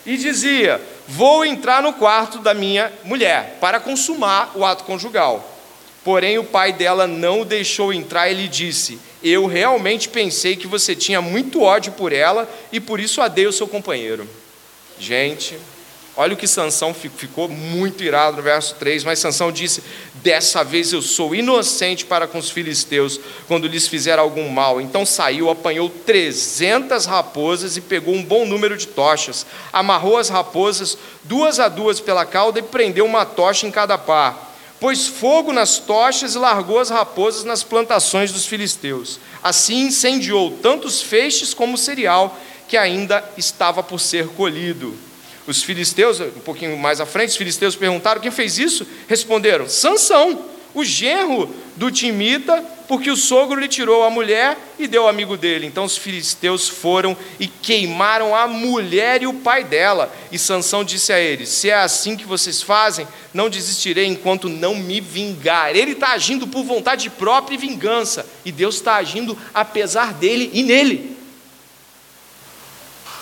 e 0.07 0.17
dizia: 0.17 0.81
Vou 1.07 1.45
entrar 1.45 1.83
no 1.83 1.93
quarto 1.93 2.39
da 2.39 2.55
minha 2.55 2.91
mulher 3.05 3.59
para 3.61 3.79
consumar 3.79 4.53
o 4.55 4.65
ato 4.65 4.85
conjugal. 4.85 5.58
Porém, 6.05 6.39
o 6.39 6.45
pai 6.45 6.73
dela 6.73 7.07
não 7.07 7.43
o 7.43 7.45
deixou 7.45 7.93
entrar 7.93 8.31
e 8.31 8.35
lhe 8.35 8.49
disse: 8.49 8.99
Eu 9.23 9.47
realmente 9.47 10.09
pensei 10.09 10.57
que 10.57 10.67
você 10.67 10.95
tinha 10.95 11.21
muito 11.21 11.63
ódio 11.63 11.93
por 11.93 12.13
ela 12.13 12.49
e 12.73 12.81
por 12.81 13.01
isso 13.01 13.21
a 13.21 13.27
ao 13.27 13.53
seu 13.53 13.69
companheiro. 13.69 14.29
Gente, 14.99 15.57
Olha 16.21 16.35
o 16.35 16.37
que 16.37 16.49
Sansão 16.49 16.93
ficou 16.93 17.49
muito 17.49 18.03
irado 18.03 18.39
no 18.39 18.43
verso 18.43 18.75
3, 18.75 19.05
mas 19.05 19.21
Sansão 19.21 19.53
disse: 19.53 19.85
Dessa 20.15 20.65
vez 20.65 20.93
eu 20.93 21.01
sou 21.01 21.33
inocente 21.33 22.05
para 22.05 22.27
com 22.27 22.39
os 22.39 22.51
filisteus, 22.51 23.21
quando 23.47 23.69
lhes 23.69 23.87
fizer 23.87 24.19
algum 24.19 24.49
mal. 24.49 24.81
Então 24.81 25.07
saiu, 25.07 25.49
apanhou 25.49 25.89
trezentas 25.89 27.07
raposas 27.07 27.77
e 27.77 27.81
pegou 27.81 28.17
um 28.17 28.25
bom 28.25 28.45
número 28.45 28.77
de 28.77 28.89
tochas. 28.89 29.47
Amarrou 29.73 30.17
as 30.17 30.29
raposas 30.29 30.99
duas 31.23 31.61
a 31.61 31.69
duas 31.69 32.01
pela 32.01 32.27
cauda 32.27 32.59
e 32.59 32.63
prendeu 32.63 33.07
uma 33.07 33.25
tocha 33.25 33.65
em 33.65 33.71
cada 33.71 33.97
par. 33.97 34.48
Pôs 34.81 35.09
fogo 35.09 35.53
nas 35.53 35.79
tochas 35.79 36.35
e 36.35 36.39
largou 36.39 36.79
as 36.79 36.91
raposas 36.91 37.45
nas 37.45 37.63
plantações 37.63 38.31
dos 38.31 38.47
filisteus. 38.47 39.19
Assim 39.43 39.87
incendiou 39.87 40.57
tanto 40.63 40.87
os 40.87 41.03
feixes 41.03 41.53
como 41.53 41.75
o 41.75 41.79
cereal 41.79 42.39
que 42.69 42.77
ainda 42.77 43.25
estava 43.37 43.83
por 43.83 43.99
ser 43.99 44.29
colhido. 44.29 44.95
Os 45.47 45.63
filisteus, 45.63 46.21
um 46.21 46.41
pouquinho 46.45 46.77
mais 46.77 47.01
à 47.01 47.07
frente, 47.07 47.31
os 47.31 47.37
filisteus 47.37 47.75
perguntaram: 47.75 48.21
quem 48.21 48.31
fez 48.31 48.59
isso? 48.59 48.87
Responderam: 49.09 49.69
Sansão, 49.69 50.45
o 50.75 50.85
genro 50.85 51.53
do 51.75 51.91
Timita, 51.91 52.65
porque 52.89 53.11
o 53.11 53.17
sogro 53.17 53.61
lhe 53.61 53.69
tirou 53.69 54.03
a 54.03 54.11
mulher 54.11 54.57
e 54.79 54.89
deu 54.89 55.03
ao 55.03 55.09
amigo 55.11 55.37
dele. 55.37 55.67
Então 55.67 55.85
os 55.85 55.99
filisteus 55.99 56.67
foram 56.69 57.15
e 57.39 57.47
queimaram 57.47 58.35
a 58.35 58.49
mulher 58.49 59.23
e 59.23 59.27
o 59.27 59.35
pai 59.35 59.63
dela. 59.63 60.11
E 60.33 60.39
Sansão 60.39 60.83
disse 60.83 61.13
a 61.13 61.21
eles: 61.21 61.51
Se 61.51 61.69
é 61.69 61.75
assim 61.75 62.17
que 62.17 62.25
vocês 62.25 62.63
fazem, 62.63 63.07
não 63.33 63.51
desistirei 63.51 64.07
enquanto 64.07 64.49
não 64.49 64.75
me 64.75 65.03
vingar. 65.03 65.77
Ele 65.77 65.93
está 65.93 66.13
agindo 66.13 66.47
por 66.47 66.65
vontade 66.65 67.11
própria 67.11 67.55
e 67.55 67.59
vingança, 67.59 68.27
e 68.43 68.51
Deus 68.51 68.77
está 68.77 68.97
agindo 68.97 69.37
apesar 69.53 70.15
dele 70.15 70.51
e 70.55 70.63
nele. 70.63 71.17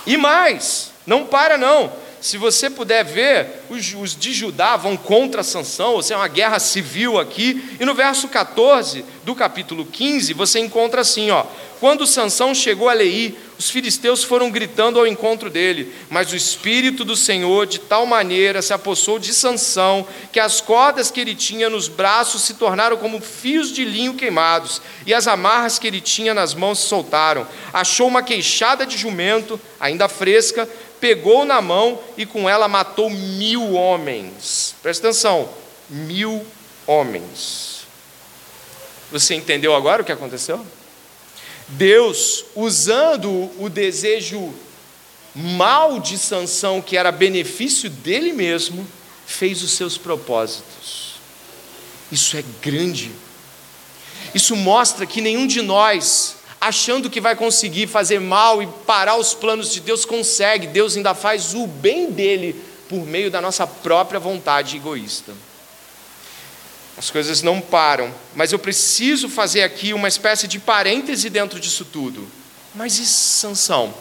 E 0.05 0.15
mais, 0.15 0.93
não 1.05 1.25
para 1.25 1.57
não 1.57 2.06
se 2.21 2.37
você 2.37 2.69
puder 2.69 3.03
ver, 3.03 3.47
os, 3.69 4.15
de 4.15 4.33
Judá 4.33 4.75
vão 4.75 4.97
contra 4.97 5.43
Sansão, 5.43 5.93
ou 5.93 6.01
seja, 6.01 6.17
uma 6.17 6.27
guerra 6.27 6.59
civil 6.59 7.19
aqui, 7.19 7.77
e 7.79 7.85
no 7.85 7.93
verso 7.93 8.27
14 8.27 9.05
do 9.23 9.35
capítulo 9.35 9.85
15, 9.85 10.33
você 10.33 10.59
encontra 10.59 11.01
assim, 11.01 11.29
ó, 11.31 11.45
quando 11.79 12.07
Sansão 12.07 12.55
chegou 12.55 12.89
a 12.89 12.93
Leí, 12.93 13.37
os 13.59 13.69
filisteus 13.69 14.23
foram 14.23 14.49
gritando 14.49 14.99
ao 14.99 15.05
encontro 15.05 15.49
dele, 15.49 15.93
mas 16.09 16.31
o 16.31 16.35
espírito 16.35 17.05
do 17.05 17.15
Senhor 17.15 17.67
de 17.67 17.79
tal 17.79 18.05
maneira 18.05 18.61
se 18.61 18.73
apossou 18.73 19.19
de 19.19 19.33
Sansão, 19.33 20.07
que 20.31 20.39
as 20.39 20.59
cordas 20.59 21.11
que 21.11 21.19
ele 21.19 21.35
tinha 21.35 21.69
nos 21.69 21.87
braços 21.87 22.43
se 22.43 22.55
tornaram 22.55 22.97
como 22.97 23.19
fios 23.19 23.71
de 23.71 23.85
linho 23.85 24.15
queimados, 24.15 24.81
e 25.05 25.13
as 25.13 25.27
amarras 25.27 25.77
que 25.77 25.85
ele 25.85 26.01
tinha 26.01 26.33
nas 26.33 26.53
mãos 26.55 26.79
se 26.79 26.87
soltaram. 26.87 27.47
Achou 27.71 28.07
uma 28.07 28.23
queixada 28.23 28.85
de 28.85 28.97
jumento, 28.97 29.59
ainda 29.79 30.07
fresca, 30.07 30.67
pegou 30.99 31.45
na 31.45 31.61
mão 31.61 31.99
e 32.17 32.25
com 32.25 32.49
ela 32.49 32.67
matou 32.67 33.09
mil 33.09 33.73
homens. 33.73 34.75
Presta 34.81 35.07
atenção, 35.07 35.49
mil 35.89 36.45
homens. 36.85 37.87
Você 39.11 39.35
entendeu 39.35 39.75
agora 39.75 40.01
o 40.01 40.05
que 40.05 40.11
aconteceu? 40.11 40.65
Deus, 41.69 42.45
usando 42.55 43.51
o 43.59 43.69
desejo 43.69 44.53
mal 45.35 45.99
de 45.99 46.17
Sansão, 46.17 46.81
que 46.81 46.97
era 46.97 47.11
benefício 47.11 47.89
dele 47.89 48.33
mesmo, 48.33 48.87
fez 49.25 49.61
os 49.61 49.71
seus 49.71 49.97
propósitos. 49.97 51.15
Isso 52.11 52.37
é 52.37 52.43
grande. 52.61 53.11
Isso 54.33 54.55
mostra 54.55 55.05
que 55.05 55.21
nenhum 55.21 55.45
de 55.45 55.61
nós 55.61 56.36
achando 56.59 57.09
que 57.09 57.21
vai 57.21 57.35
conseguir 57.35 57.87
fazer 57.87 58.19
mal 58.19 58.61
e 58.61 58.67
parar 58.85 59.15
os 59.15 59.33
planos 59.33 59.71
de 59.71 59.79
Deus, 59.79 60.05
consegue. 60.05 60.67
Deus 60.67 60.97
ainda 60.97 61.13
faz 61.13 61.53
o 61.53 61.67
bem 61.67 62.11
dele 62.11 62.55
por 62.89 63.05
meio 63.05 63.29
da 63.29 63.41
nossa 63.41 63.67
própria 63.67 64.19
vontade 64.19 64.75
egoísta. 64.77 65.33
As 66.97 67.11
coisas 67.11 67.43
não 67.43 67.61
param, 67.61 68.11
mas 68.35 68.51
eu 68.51 68.57
preciso 68.57 69.29
fazer 69.29 69.61
aqui 69.61 69.93
uma 69.93 70.07
espécie 70.07 70.47
de 70.47 70.57
parêntese 70.57 71.29
dentro 71.29 71.59
disso 71.59 71.85
tudo. 71.85 72.27
Mas 72.73 72.97
e 72.97 73.05
Sansão? 73.05 73.93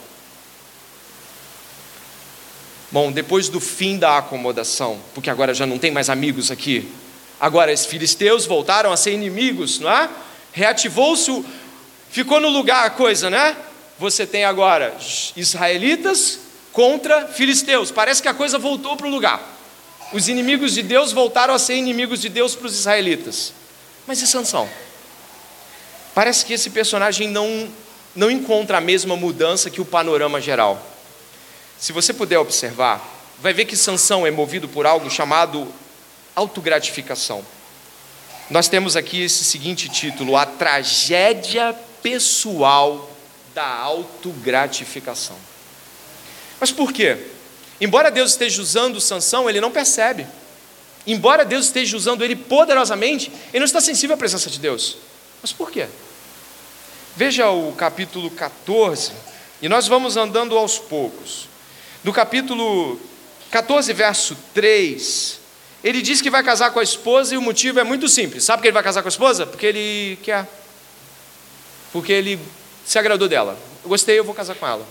Bom, 2.90 3.12
depois 3.12 3.50
do 3.50 3.60
fim 3.60 3.98
da 3.98 4.16
acomodação, 4.16 4.98
porque 5.12 5.28
agora 5.28 5.52
já 5.52 5.66
não 5.66 5.78
tem 5.78 5.90
mais 5.90 6.08
amigos 6.08 6.50
aqui, 6.50 6.90
agora 7.38 7.72
os 7.72 7.84
filisteus 7.84 8.46
voltaram 8.46 8.90
a 8.90 8.96
ser 8.96 9.12
inimigos, 9.12 9.78
não 9.78 9.90
é? 9.90 10.08
Reativou-se 10.52 11.44
Ficou 12.16 12.40
no 12.40 12.48
lugar 12.48 12.86
a 12.86 12.88
coisa, 12.88 13.28
né? 13.28 13.54
Você 13.98 14.26
tem 14.26 14.42
agora 14.42 14.96
israelitas 15.36 16.38
contra 16.72 17.28
filisteus. 17.28 17.90
Parece 17.90 18.22
que 18.22 18.28
a 18.28 18.32
coisa 18.32 18.58
voltou 18.58 18.96
para 18.96 19.06
o 19.06 19.10
lugar. 19.10 19.38
Os 20.14 20.26
inimigos 20.26 20.72
de 20.72 20.82
Deus 20.82 21.12
voltaram 21.12 21.52
a 21.52 21.58
ser 21.58 21.74
inimigos 21.74 22.22
de 22.22 22.30
Deus 22.30 22.54
para 22.54 22.68
os 22.68 22.74
israelitas. 22.74 23.52
Mas 24.06 24.22
e 24.22 24.26
Sansão? 24.26 24.66
Parece 26.14 26.46
que 26.46 26.54
esse 26.54 26.70
personagem 26.70 27.28
não, 27.28 27.68
não 28.14 28.30
encontra 28.30 28.78
a 28.78 28.80
mesma 28.80 29.14
mudança 29.14 29.68
que 29.68 29.82
o 29.82 29.84
panorama 29.84 30.40
geral. 30.40 30.80
Se 31.78 31.92
você 31.92 32.14
puder 32.14 32.38
observar, 32.38 33.06
vai 33.42 33.52
ver 33.52 33.66
que 33.66 33.76
Sansão 33.76 34.26
é 34.26 34.30
movido 34.30 34.66
por 34.70 34.86
algo 34.86 35.10
chamado 35.10 35.70
autogratificação. 36.34 37.44
Nós 38.48 38.68
temos 38.68 38.96
aqui 38.96 39.20
esse 39.22 39.44
seguinte 39.44 39.86
título: 39.90 40.34
A 40.34 40.46
tragédia 40.46 41.76
pessoal 42.02 43.10
da 43.54 43.66
autogratificação. 43.66 45.36
Mas 46.60 46.70
por 46.70 46.92
quê? 46.92 47.16
Embora 47.80 48.10
Deus 48.10 48.32
esteja 48.32 48.60
usando 48.60 49.00
Sansão, 49.00 49.48
ele 49.48 49.60
não 49.60 49.70
percebe. 49.70 50.26
Embora 51.06 51.44
Deus 51.44 51.66
esteja 51.66 51.96
usando 51.96 52.24
ele 52.24 52.34
poderosamente, 52.34 53.30
ele 53.52 53.60
não 53.60 53.66
está 53.66 53.80
sensível 53.80 54.14
à 54.14 54.18
presença 54.18 54.50
de 54.50 54.58
Deus. 54.58 54.96
Mas 55.40 55.52
por 55.52 55.70
quê? 55.70 55.86
Veja 57.16 57.48
o 57.48 57.72
capítulo 57.72 58.30
14, 58.30 59.12
e 59.62 59.68
nós 59.68 59.86
vamos 59.86 60.16
andando 60.16 60.56
aos 60.58 60.78
poucos. 60.78 61.48
No 62.02 62.12
capítulo 62.12 63.00
14, 63.50 63.92
verso 63.92 64.36
3, 64.52 65.40
ele 65.82 66.02
diz 66.02 66.20
que 66.20 66.28
vai 66.28 66.42
casar 66.42 66.72
com 66.72 66.80
a 66.80 66.82
esposa 66.82 67.34
e 67.34 67.38
o 67.38 67.42
motivo 67.42 67.78
é 67.78 67.84
muito 67.84 68.08
simples. 68.08 68.44
Sabe 68.44 68.60
que 68.60 68.68
ele 68.68 68.74
vai 68.74 68.82
casar 68.82 69.02
com 69.02 69.08
a 69.08 69.10
esposa? 69.10 69.46
Porque 69.46 69.66
ele 69.66 70.18
quer 70.22 70.46
porque 71.96 72.12
ele 72.12 72.38
se 72.84 72.98
agradou 72.98 73.26
dela. 73.26 73.58
Eu 73.82 73.88
gostei, 73.88 74.18
eu 74.18 74.24
vou 74.24 74.34
casar 74.34 74.54
com 74.54 74.66
ela. 74.66 74.86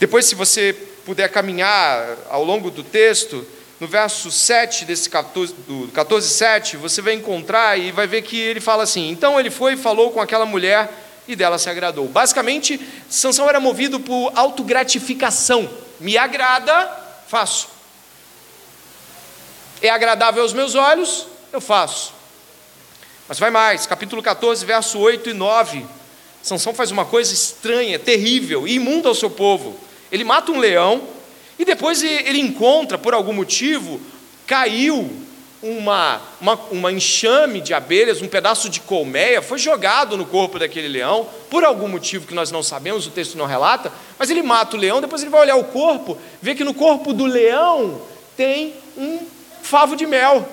Depois, 0.00 0.26
se 0.26 0.34
você 0.34 0.72
puder 1.04 1.28
caminhar 1.28 2.16
ao 2.28 2.42
longo 2.42 2.68
do 2.68 2.82
texto, 2.82 3.46
no 3.78 3.86
verso 3.86 4.28
7 4.28 4.84
desse 4.84 5.08
14, 5.08 5.54
do 5.68 5.88
14, 5.94 6.28
7, 6.30 6.76
você 6.76 7.00
vai 7.00 7.14
encontrar 7.14 7.78
e 7.78 7.92
vai 7.92 8.08
ver 8.08 8.22
que 8.22 8.36
ele 8.36 8.58
fala 8.58 8.82
assim: 8.82 9.08
Então 9.08 9.38
ele 9.38 9.50
foi 9.50 9.74
e 9.74 9.76
falou 9.76 10.10
com 10.10 10.20
aquela 10.20 10.44
mulher 10.44 10.90
e 11.28 11.36
dela 11.36 11.58
se 11.58 11.70
agradou. 11.70 12.08
Basicamente, 12.08 12.80
Sansão 13.08 13.48
era 13.48 13.60
movido 13.60 14.00
por 14.00 14.32
autogratificação. 14.34 15.70
Me 16.00 16.18
agrada, 16.18 16.90
faço. 17.28 17.68
é 19.80 19.88
agradável 19.88 20.42
aos 20.42 20.52
meus 20.52 20.74
olhos, 20.74 21.28
eu 21.52 21.60
faço. 21.60 22.17
Mas 23.28 23.38
vai 23.38 23.50
mais, 23.50 23.84
capítulo 23.84 24.22
14, 24.22 24.64
verso 24.64 24.98
8 24.98 25.28
e 25.28 25.34
9. 25.34 25.84
Sansão 26.42 26.72
faz 26.72 26.90
uma 26.90 27.04
coisa 27.04 27.34
estranha, 27.34 27.98
terrível 27.98 28.66
imunda 28.66 29.06
ao 29.06 29.14
seu 29.14 29.28
povo. 29.28 29.78
Ele 30.10 30.24
mata 30.24 30.50
um 30.50 30.58
leão 30.58 31.02
e 31.58 31.64
depois 31.64 32.02
ele 32.02 32.40
encontra, 32.40 32.96
por 32.96 33.12
algum 33.12 33.34
motivo, 33.34 34.00
caiu 34.46 35.12
uma, 35.62 36.22
uma, 36.40 36.54
uma 36.70 36.90
enxame 36.90 37.60
de 37.60 37.74
abelhas, 37.74 38.22
um 38.22 38.28
pedaço 38.28 38.70
de 38.70 38.80
colmeia, 38.80 39.42
foi 39.42 39.58
jogado 39.58 40.16
no 40.16 40.24
corpo 40.24 40.58
daquele 40.58 40.88
leão, 40.88 41.28
por 41.50 41.64
algum 41.64 41.86
motivo 41.86 42.26
que 42.26 42.34
nós 42.34 42.50
não 42.50 42.62
sabemos, 42.62 43.06
o 43.06 43.10
texto 43.10 43.36
não 43.36 43.44
relata, 43.44 43.92
mas 44.18 44.30
ele 44.30 44.42
mata 44.42 44.74
o 44.74 44.80
leão, 44.80 45.02
depois 45.02 45.20
ele 45.20 45.30
vai 45.30 45.42
olhar 45.42 45.56
o 45.56 45.64
corpo, 45.64 46.16
vê 46.40 46.54
que 46.54 46.64
no 46.64 46.72
corpo 46.72 47.12
do 47.12 47.26
leão 47.26 48.00
tem 48.34 48.72
um 48.96 49.20
favo 49.60 49.96
de 49.96 50.06
mel. 50.06 50.48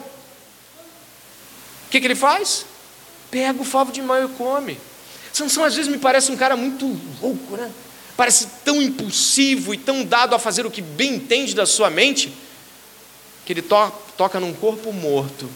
O 1.86 1.90
que, 1.90 2.00
que 2.00 2.08
ele 2.08 2.16
faz? 2.16 2.66
Pega 3.30 3.62
o 3.62 3.66
favo 3.66 3.92
de 3.92 4.02
mel 4.02 4.26
e 4.26 4.28
come. 4.30 4.78
Sansão 5.34 5.64
às 5.64 5.76
vezes 5.76 5.92
me 5.92 5.98
parece 5.98 6.32
um 6.32 6.38
cara 6.38 6.56
muito 6.56 6.86
louco, 7.22 7.58
né? 7.58 7.72
Parece 8.16 8.48
tão 8.64 8.82
impulsivo 8.82 9.74
e 9.74 9.78
tão 9.78 10.06
dado 10.06 10.34
a 10.34 10.40
fazer 10.40 10.66
o 10.66 10.72
que 10.72 10.82
bem 10.82 11.16
entende 11.16 11.54
da 11.54 11.66
sua 11.66 11.90
mente, 11.90 12.34
que 13.46 13.52
ele 13.52 13.62
to 13.62 13.92
toca 14.16 14.40
num 14.40 14.54
corpo 14.54 14.94
morto. 14.94 15.50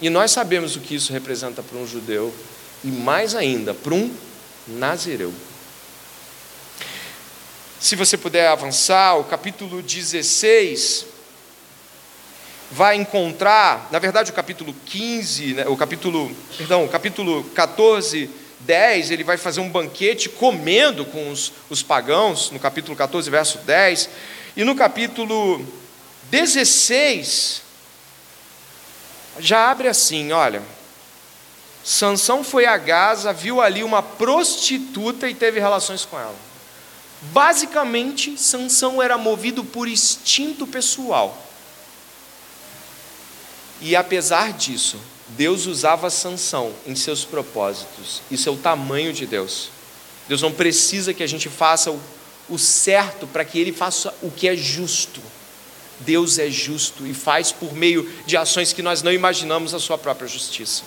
E 0.00 0.10
nós 0.10 0.32
sabemos 0.32 0.74
o 0.74 0.80
que 0.80 0.96
isso 0.96 1.12
representa 1.12 1.62
para 1.62 1.78
um 1.78 1.86
judeu, 1.86 2.34
e 2.82 2.88
mais 2.88 3.34
ainda, 3.34 3.72
para 3.72 3.94
um 3.94 4.12
nazireu. 4.66 5.32
Se 7.80 7.94
você 7.94 8.16
puder 8.16 8.48
avançar, 8.48 9.16
o 9.16 9.24
capítulo 9.24 9.80
16 9.80 11.06
vai 12.70 12.96
encontrar, 12.96 13.88
na 13.90 13.98
verdade, 13.98 14.30
o 14.30 14.34
capítulo 14.34 14.74
15, 14.86 15.54
né, 15.54 15.66
o 15.68 15.76
capítulo, 15.76 16.30
perdão, 16.56 16.84
o 16.84 16.88
capítulo 16.88 17.44
14, 17.54 18.28
10, 18.60 19.10
ele 19.10 19.24
vai 19.24 19.36
fazer 19.36 19.60
um 19.60 19.70
banquete 19.70 20.28
comendo 20.28 21.04
com 21.04 21.30
os, 21.30 21.52
os 21.70 21.82
pagãos, 21.82 22.50
no 22.50 22.58
capítulo 22.58 22.96
14, 22.96 23.30
verso 23.30 23.58
10, 23.58 24.10
e 24.56 24.64
no 24.64 24.74
capítulo 24.74 25.64
16, 26.30 27.62
já 29.38 29.70
abre 29.70 29.88
assim, 29.88 30.32
olha. 30.32 30.62
Sansão 31.84 32.44
foi 32.44 32.66
a 32.66 32.76
Gaza, 32.76 33.32
viu 33.32 33.62
ali 33.62 33.82
uma 33.82 34.02
prostituta 34.02 35.28
e 35.28 35.34
teve 35.34 35.58
relações 35.58 36.04
com 36.04 36.18
ela. 36.18 36.34
Basicamente, 37.32 38.36
Sansão 38.36 39.02
era 39.02 39.16
movido 39.16 39.64
por 39.64 39.88
instinto 39.88 40.66
pessoal. 40.66 41.47
E 43.80 43.94
apesar 43.94 44.52
disso, 44.52 44.98
Deus 45.28 45.66
usava 45.66 46.10
Sansão 46.10 46.72
em 46.86 46.94
seus 46.94 47.24
propósitos. 47.24 48.22
Isso 48.30 48.48
é 48.48 48.52
o 48.52 48.56
tamanho 48.56 49.12
de 49.12 49.26
Deus. 49.26 49.70
Deus 50.28 50.42
não 50.42 50.52
precisa 50.52 51.14
que 51.14 51.22
a 51.22 51.26
gente 51.26 51.48
faça 51.48 51.90
o, 51.90 52.00
o 52.48 52.58
certo 52.58 53.26
para 53.26 53.44
que 53.44 53.58
ele 53.58 53.72
faça 53.72 54.14
o 54.22 54.30
que 54.30 54.48
é 54.48 54.56
justo. 54.56 55.20
Deus 56.00 56.38
é 56.38 56.48
justo 56.48 57.06
e 57.06 57.12
faz 57.12 57.50
por 57.50 57.74
meio 57.74 58.08
de 58.24 58.36
ações 58.36 58.72
que 58.72 58.82
nós 58.82 59.02
não 59.02 59.12
imaginamos 59.12 59.74
a 59.74 59.80
sua 59.80 59.98
própria 59.98 60.28
justiça. 60.28 60.84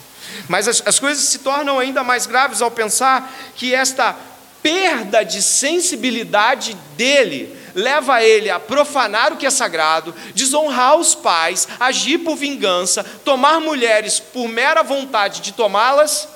Mas 0.47 0.67
as, 0.67 0.81
as 0.85 0.99
coisas 0.99 1.25
se 1.25 1.39
tornam 1.39 1.79
ainda 1.79 2.03
mais 2.03 2.25
graves 2.25 2.61
ao 2.61 2.71
pensar 2.71 3.33
que 3.55 3.73
esta 3.73 4.15
perda 4.61 5.23
de 5.23 5.41
sensibilidade 5.41 6.75
dele 6.95 7.60
leva 7.75 8.23
ele 8.23 8.49
a 8.49 8.59
profanar 8.59 9.33
o 9.33 9.37
que 9.37 9.45
é 9.45 9.49
sagrado, 9.49 10.13
desonrar 10.33 10.97
os 10.97 11.15
pais, 11.15 11.67
agir 11.79 12.19
por 12.19 12.35
vingança, 12.35 13.03
tomar 13.25 13.59
mulheres 13.59 14.19
por 14.19 14.47
mera 14.47 14.83
vontade 14.83 15.41
de 15.41 15.51
tomá-las. 15.51 16.27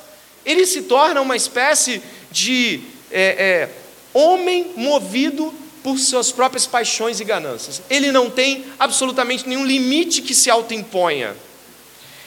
Ele 0.45 0.65
se 0.65 0.83
torna 0.83 1.21
uma 1.21 1.35
espécie 1.35 2.01
de 2.31 2.81
é, 3.11 3.21
é, 3.21 3.69
homem 4.13 4.73
movido 4.75 5.53
por 5.83 5.99
suas 5.99 6.31
próprias 6.31 6.65
paixões 6.65 7.19
e 7.19 7.23
ganâncias. 7.23 7.81
Ele 7.89 8.11
não 8.11 8.29
tem 8.29 8.65
absolutamente 8.79 9.47
nenhum 9.47 9.65
limite 9.65 10.21
que 10.21 10.33
se 10.33 10.49
autoimponha. 10.49 11.35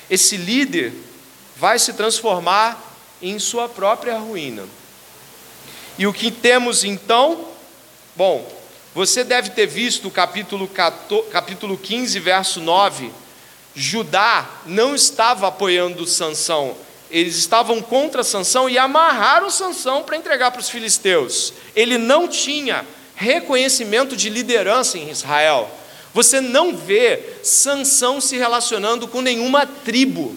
Esse 0.08 0.36
líder 0.36 0.92
vai 1.56 1.78
se 1.78 1.92
transformar 1.92 2.80
em 3.20 3.38
sua 3.38 3.68
própria 3.68 4.16
ruína. 4.16 4.64
E 5.98 6.06
o 6.06 6.12
que 6.12 6.30
temos 6.30 6.84
então? 6.84 7.48
Bom, 8.14 8.46
você 8.98 9.22
deve 9.22 9.50
ter 9.50 9.66
visto 9.66 10.08
o 10.08 10.10
capítulo, 10.10 10.66
14, 10.66 11.30
capítulo 11.30 11.78
15, 11.78 12.18
verso 12.18 12.60
9. 12.60 13.12
Judá 13.72 14.44
não 14.66 14.92
estava 14.92 15.46
apoiando 15.46 16.04
Sansão, 16.04 16.74
eles 17.08 17.36
estavam 17.36 17.80
contra 17.80 18.24
Sansão 18.24 18.68
e 18.68 18.76
amarraram 18.76 19.50
Sansão 19.50 20.02
para 20.02 20.16
entregar 20.16 20.50
para 20.50 20.60
os 20.60 20.68
filisteus. 20.68 21.52
Ele 21.76 21.96
não 21.96 22.26
tinha 22.26 22.84
reconhecimento 23.14 24.16
de 24.16 24.28
liderança 24.28 24.98
em 24.98 25.08
Israel. 25.08 25.70
Você 26.12 26.40
não 26.40 26.76
vê 26.76 27.22
Sansão 27.44 28.20
se 28.20 28.36
relacionando 28.36 29.06
com 29.06 29.20
nenhuma 29.20 29.64
tribo. 29.64 30.34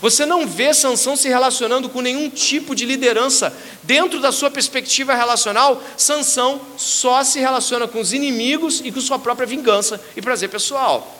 Você 0.00 0.24
não 0.24 0.46
vê 0.46 0.72
Sansão 0.72 1.16
se 1.16 1.28
relacionando 1.28 1.88
com 1.88 2.00
nenhum 2.00 2.30
tipo 2.30 2.74
de 2.74 2.84
liderança. 2.84 3.52
Dentro 3.82 4.20
da 4.20 4.30
sua 4.30 4.50
perspectiva 4.50 5.14
relacional, 5.14 5.82
Sansão 5.96 6.60
só 6.76 7.24
se 7.24 7.40
relaciona 7.40 7.88
com 7.88 8.00
os 8.00 8.12
inimigos 8.12 8.80
e 8.84 8.92
com 8.92 9.00
sua 9.00 9.18
própria 9.18 9.46
vingança 9.46 10.00
e 10.16 10.22
prazer 10.22 10.48
pessoal. 10.50 11.16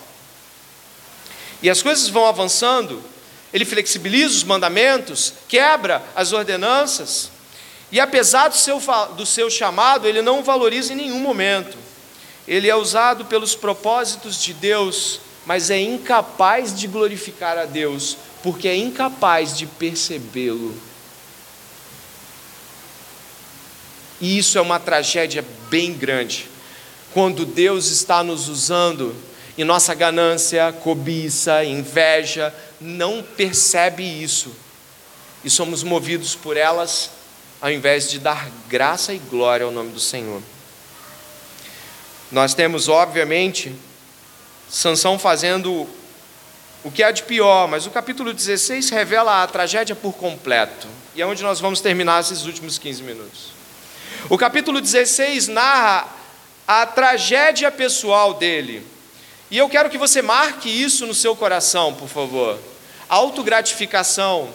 E 1.61 1.69
as 1.69 1.83
coisas 1.83 2.09
vão 2.09 2.27
avançando, 2.27 3.03
ele 3.53 3.65
flexibiliza 3.65 4.37
os 4.37 4.45
mandamentos, 4.45 5.35
quebra 5.49 6.01
as 6.15 6.33
ordenanças, 6.33 7.31
e 7.91 7.99
apesar 7.99 8.49
do 8.49 8.57
seu, 8.57 8.81
do 9.17 9.25
seu 9.25 9.51
chamado, 9.51 10.07
ele 10.07 10.21
não 10.21 10.43
valoriza 10.43 10.93
em 10.93 10.97
nenhum 10.97 11.21
momento. 11.21 11.77
Ele 12.47 12.69
é 12.69 12.77
usado 12.77 13.25
pelos 13.25 13.55
propósitos 13.55 14.43
de 14.43 14.53
Deus, 14.53 15.21
mas 15.47 15.71
é 15.71 15.81
incapaz 15.81 16.79
de 16.79 16.87
glorificar 16.87 17.57
a 17.57 17.65
Deus, 17.65 18.17
porque 18.43 18.69
é 18.69 18.77
incapaz 18.77 19.57
de 19.57 19.67
percebê-lo. 19.67 20.75
E 24.21 24.39
isso 24.39 24.59
é 24.59 24.61
uma 24.61 24.81
tragédia 24.81 25.45
bem 25.69 25.93
grande. 25.93 26.49
Quando 27.13 27.47
Deus 27.47 27.87
está 27.87 28.23
nos 28.23 28.49
usando 28.49 29.15
e 29.57 29.65
nossa 29.65 29.95
ganância, 29.95 30.73
cobiça, 30.73 31.65
inveja 31.65 32.55
não 32.81 33.23
percebe 33.23 34.03
isso. 34.03 34.53
E 35.45 35.51
somos 35.51 35.83
movidos 35.83 36.35
por 36.35 36.57
elas 36.57 37.11
ao 37.61 37.71
invés 37.71 38.09
de 38.09 38.19
dar 38.19 38.49
graça 38.69 39.13
e 39.13 39.19
glória 39.19 39.65
ao 39.67 39.73
nome 39.73 39.91
do 39.91 40.01
Senhor. 40.01 40.41
Nós 42.31 42.55
temos, 42.55 42.89
obviamente, 42.89 43.75
Sansão 44.69 45.19
fazendo 45.19 45.89
o 46.85 46.91
que 46.91 47.03
há 47.03 47.11
de 47.11 47.25
pior, 47.25 47.67
mas 47.69 47.87
o 47.87 47.91
capítulo 47.91 48.33
16 48.33 48.91
revela 48.91 49.43
a 49.43 49.47
tragédia 49.47 49.97
por 49.97 50.13
completo. 50.15 50.87
E 51.15 51.21
é 51.21 51.27
onde 51.27 51.43
nós 51.43 51.61
vamos 51.61 51.81
terminar 51.81 52.21
esses 52.21 52.45
últimos 52.45 52.79
15 52.79 53.03
minutos. 53.03 53.53
O 54.29 54.39
capítulo 54.39 54.81
16 54.81 55.49
narra 55.49 56.07
a 56.67 56.87
tragédia 56.87 57.71
pessoal 57.71 58.35
dele. 58.35 58.87
E 59.51 59.59
eu 59.59 59.69
quero 59.69 59.89
que 59.91 59.99
você 59.99 60.23
marque 60.23 60.69
isso 60.69 61.07
no 61.07 61.15
seu 61.15 61.35
coração, 61.35 61.95
por 61.95 62.09
favor. 62.09 62.59
Autogratificação 63.09 64.51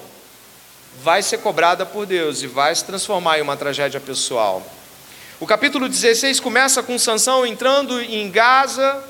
vai 1.02 1.24
ser 1.24 1.40
cobrada 1.40 1.86
por 1.86 2.06
Deus 2.06 2.44
e 2.44 2.48
vai 2.48 2.74
se 2.74 2.86
transformar 2.86 3.40
em 3.40 3.42
uma 3.42 3.58
tragédia 3.58 4.00
pessoal. 4.00 4.66
O 5.40 5.48
capítulo 5.48 5.90
16 5.90 6.40
começa 6.40 6.84
com 6.84 6.98
Sansão 6.98 7.46
entrando 7.46 8.00
em 8.00 8.30
Gaza 8.30 9.04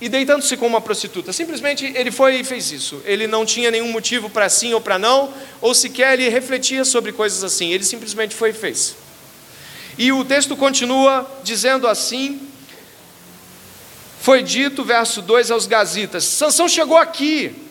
e 0.00 0.08
deitando-se 0.08 0.56
com 0.56 0.66
uma 0.66 0.80
prostituta. 0.80 1.32
Simplesmente 1.32 1.84
ele 1.94 2.10
foi 2.10 2.36
e 2.36 2.44
fez 2.44 2.72
isso. 2.72 3.00
Ele 3.04 3.26
não 3.26 3.46
tinha 3.46 3.70
nenhum 3.70 3.90
motivo 3.90 4.28
para 4.28 4.48
sim 4.48 4.74
ou 4.74 4.80
para 4.80 4.98
não, 4.98 5.32
ou 5.60 5.74
sequer 5.74 6.14
ele 6.14 6.28
refletia 6.28 6.84
sobre 6.84 7.12
coisas 7.12 7.44
assim. 7.44 7.70
Ele 7.70 7.84
simplesmente 7.84 8.34
foi 8.34 8.50
e 8.50 8.52
fez. 8.52 8.96
E 9.96 10.12
o 10.12 10.24
texto 10.24 10.56
continua 10.56 11.30
dizendo 11.42 11.86
assim: 11.86 12.40
Foi 14.20 14.42
dito, 14.42 14.84
verso 14.84 15.22
2 15.22 15.50
aos 15.50 15.66
gazitas: 15.66 16.24
Sansão 16.24 16.68
chegou 16.68 16.96
aqui 16.96 17.64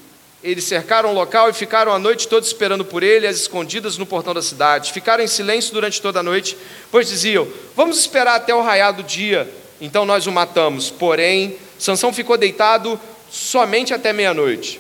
eles 0.43 0.65
cercaram 0.65 1.09
o 1.09 1.13
local 1.13 1.49
e 1.49 1.53
ficaram 1.53 1.93
a 1.93 1.97
noite 1.97 2.27
toda 2.27 2.45
esperando 2.45 2.83
por 2.83 3.01
ele, 3.01 3.25
as 3.25 3.37
escondidas 3.37 3.97
no 3.97 4.05
portão 4.05 4.33
da 4.33 4.41
cidade. 4.41 4.91
Ficaram 4.91 5.23
em 5.23 5.27
silêncio 5.27 5.73
durante 5.73 6.01
toda 6.01 6.19
a 6.19 6.23
noite, 6.23 6.57
pois 6.91 7.07
diziam: 7.07 7.47
Vamos 7.77 7.97
esperar 7.97 8.35
até 8.35 8.53
o 8.53 8.61
raiar 8.61 8.93
do 8.93 9.01
dia, 9.01 9.49
então 9.79 10.05
nós 10.05 10.27
o 10.27 10.31
matamos. 10.33 10.89
Porém, 10.89 11.57
Sansão 11.83 12.13
ficou 12.13 12.37
deitado 12.37 12.97
somente 13.29 13.93
até 13.93 14.13
meia-noite. 14.13 14.79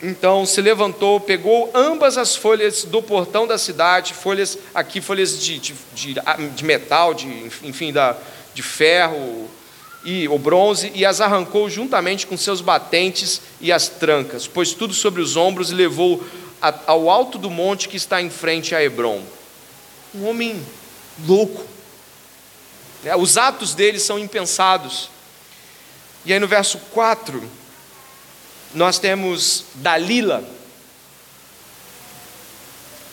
Então 0.00 0.46
se 0.46 0.60
levantou, 0.60 1.18
pegou 1.18 1.68
ambas 1.74 2.16
as 2.16 2.36
folhas 2.36 2.84
do 2.84 3.02
portão 3.02 3.44
da 3.44 3.58
cidade, 3.58 4.14
folhas 4.14 4.56
aqui, 4.72 5.00
folhas 5.00 5.42
de, 5.42 5.58
de, 5.58 5.74
de, 5.92 6.14
de 6.54 6.64
metal, 6.64 7.12
de, 7.12 7.26
enfim, 7.64 7.92
da, 7.92 8.16
de 8.54 8.62
ferro, 8.62 9.50
e 10.04 10.28
o 10.28 10.38
bronze 10.38 10.92
e 10.94 11.04
as 11.04 11.20
arrancou 11.20 11.68
juntamente 11.68 12.24
com 12.24 12.36
seus 12.36 12.60
batentes 12.60 13.40
e 13.60 13.72
as 13.72 13.88
trancas, 13.88 14.46
pôs 14.46 14.72
tudo 14.72 14.94
sobre 14.94 15.20
os 15.20 15.36
ombros 15.36 15.72
e 15.72 15.74
levou 15.74 16.22
ao 16.86 17.10
alto 17.10 17.36
do 17.36 17.50
monte 17.50 17.88
que 17.88 17.96
está 17.96 18.22
em 18.22 18.30
frente 18.30 18.76
a 18.76 18.82
Hebron. 18.82 19.20
Um 20.14 20.28
homem 20.28 20.64
louco. 21.26 21.66
É, 23.04 23.16
os 23.16 23.36
atos 23.36 23.74
dele 23.74 23.98
são 23.98 24.20
impensados. 24.20 25.17
E 26.24 26.32
aí 26.32 26.38
no 26.40 26.48
verso 26.48 26.78
4, 26.92 27.42
nós 28.74 28.98
temos 28.98 29.64
Dalila. 29.74 30.44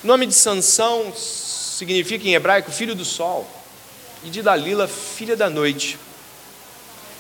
O 0.04 0.08
nome 0.08 0.26
de 0.26 0.34
Sansão 0.34 1.14
significa 1.16 2.28
em 2.28 2.34
hebraico 2.34 2.72
filho 2.72 2.96
do 2.96 3.06
sol, 3.06 3.50
e 4.24 4.30
de 4.30 4.42
Dalila, 4.42 4.88
filha 4.88 5.36
da 5.36 5.50
noite. 5.50 5.98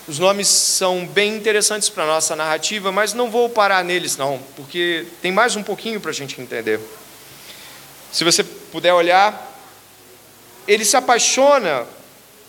Os 0.07 0.19
nomes 0.19 0.47
são 0.47 1.05
bem 1.05 1.35
interessantes 1.35 1.89
para 1.89 2.03
a 2.03 2.07
nossa 2.07 2.35
narrativa, 2.35 2.91
mas 2.91 3.13
não 3.13 3.31
vou 3.31 3.49
parar 3.49 3.83
neles, 3.83 4.17
não, 4.17 4.39
porque 4.55 5.07
tem 5.21 5.31
mais 5.31 5.55
um 5.55 5.63
pouquinho 5.63 5.99
para 5.99 6.11
a 6.11 6.13
gente 6.13 6.39
entender. 6.39 6.79
Se 8.11 8.23
você 8.23 8.43
puder 8.43 8.93
olhar, 8.93 9.53
ele 10.67 10.85
se 10.85 10.95
apaixona 10.95 11.87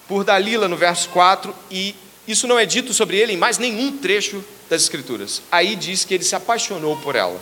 por 0.07 0.23
Dalila 0.23 0.69
no 0.69 0.77
verso 0.77 1.09
4, 1.09 1.55
e 1.71 1.95
isso 2.27 2.47
não 2.47 2.59
é 2.59 2.67
dito 2.67 2.93
sobre 2.93 3.17
ele 3.19 3.33
em 3.33 3.37
mais 3.37 3.59
nenhum 3.59 3.97
trecho 3.99 4.45
das 4.69 4.83
Escrituras. 4.83 5.43
Aí 5.51 5.77
diz 5.77 6.05
que 6.05 6.15
ele 6.15 6.25
se 6.25 6.35
apaixonou 6.35 6.97
por 6.97 7.15
ela. 7.15 7.41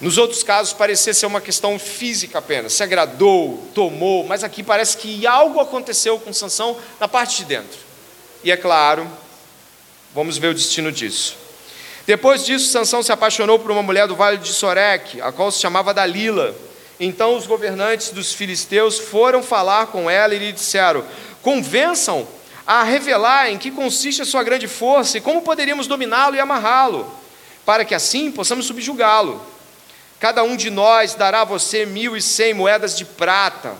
Nos 0.00 0.16
outros 0.16 0.42
casos 0.42 0.72
parecia 0.72 1.12
ser 1.12 1.26
uma 1.26 1.42
questão 1.42 1.78
física 1.78 2.38
apenas, 2.38 2.72
se 2.72 2.82
agradou, 2.82 3.68
tomou, 3.74 4.24
mas 4.26 4.42
aqui 4.42 4.62
parece 4.62 4.96
que 4.96 5.26
algo 5.26 5.60
aconteceu 5.60 6.18
com 6.18 6.32
Sansão 6.32 6.78
na 6.98 7.06
parte 7.06 7.38
de 7.38 7.44
dentro. 7.44 7.78
E 8.42 8.50
é 8.50 8.56
claro, 8.56 9.06
vamos 10.14 10.38
ver 10.38 10.48
o 10.48 10.54
destino 10.54 10.90
disso. 10.90 11.36
Depois 12.06 12.46
disso, 12.46 12.72
Sansão 12.72 13.02
se 13.02 13.12
apaixonou 13.12 13.58
por 13.58 13.70
uma 13.70 13.82
mulher 13.82 14.08
do 14.08 14.16
vale 14.16 14.38
de 14.38 14.54
Sorek, 14.54 15.20
a 15.20 15.30
qual 15.30 15.52
se 15.52 15.60
chamava 15.60 15.92
Dalila. 15.92 16.54
Então 16.98 17.36
os 17.36 17.46
governantes 17.46 18.10
dos 18.10 18.32
filisteus 18.32 18.98
foram 18.98 19.42
falar 19.42 19.88
com 19.88 20.08
ela 20.08 20.34
e 20.34 20.38
lhe 20.38 20.52
disseram: 20.52 21.04
Convençam 21.42 22.26
a 22.70 22.84
revelar 22.84 23.50
em 23.50 23.58
que 23.58 23.68
consiste 23.68 24.22
a 24.22 24.24
sua 24.24 24.44
grande 24.44 24.68
força 24.68 25.18
e 25.18 25.20
como 25.20 25.42
poderíamos 25.42 25.88
dominá-lo 25.88 26.36
e 26.36 26.38
amarrá-lo, 26.38 27.12
para 27.66 27.84
que 27.84 27.96
assim 27.96 28.30
possamos 28.30 28.64
subjugá-lo. 28.66 29.44
Cada 30.20 30.44
um 30.44 30.54
de 30.54 30.70
nós 30.70 31.16
dará 31.16 31.40
a 31.40 31.44
você 31.44 31.84
mil 31.84 32.16
e 32.16 32.22
cem 32.22 32.54
moedas 32.54 32.96
de 32.96 33.04
prata. 33.04 33.74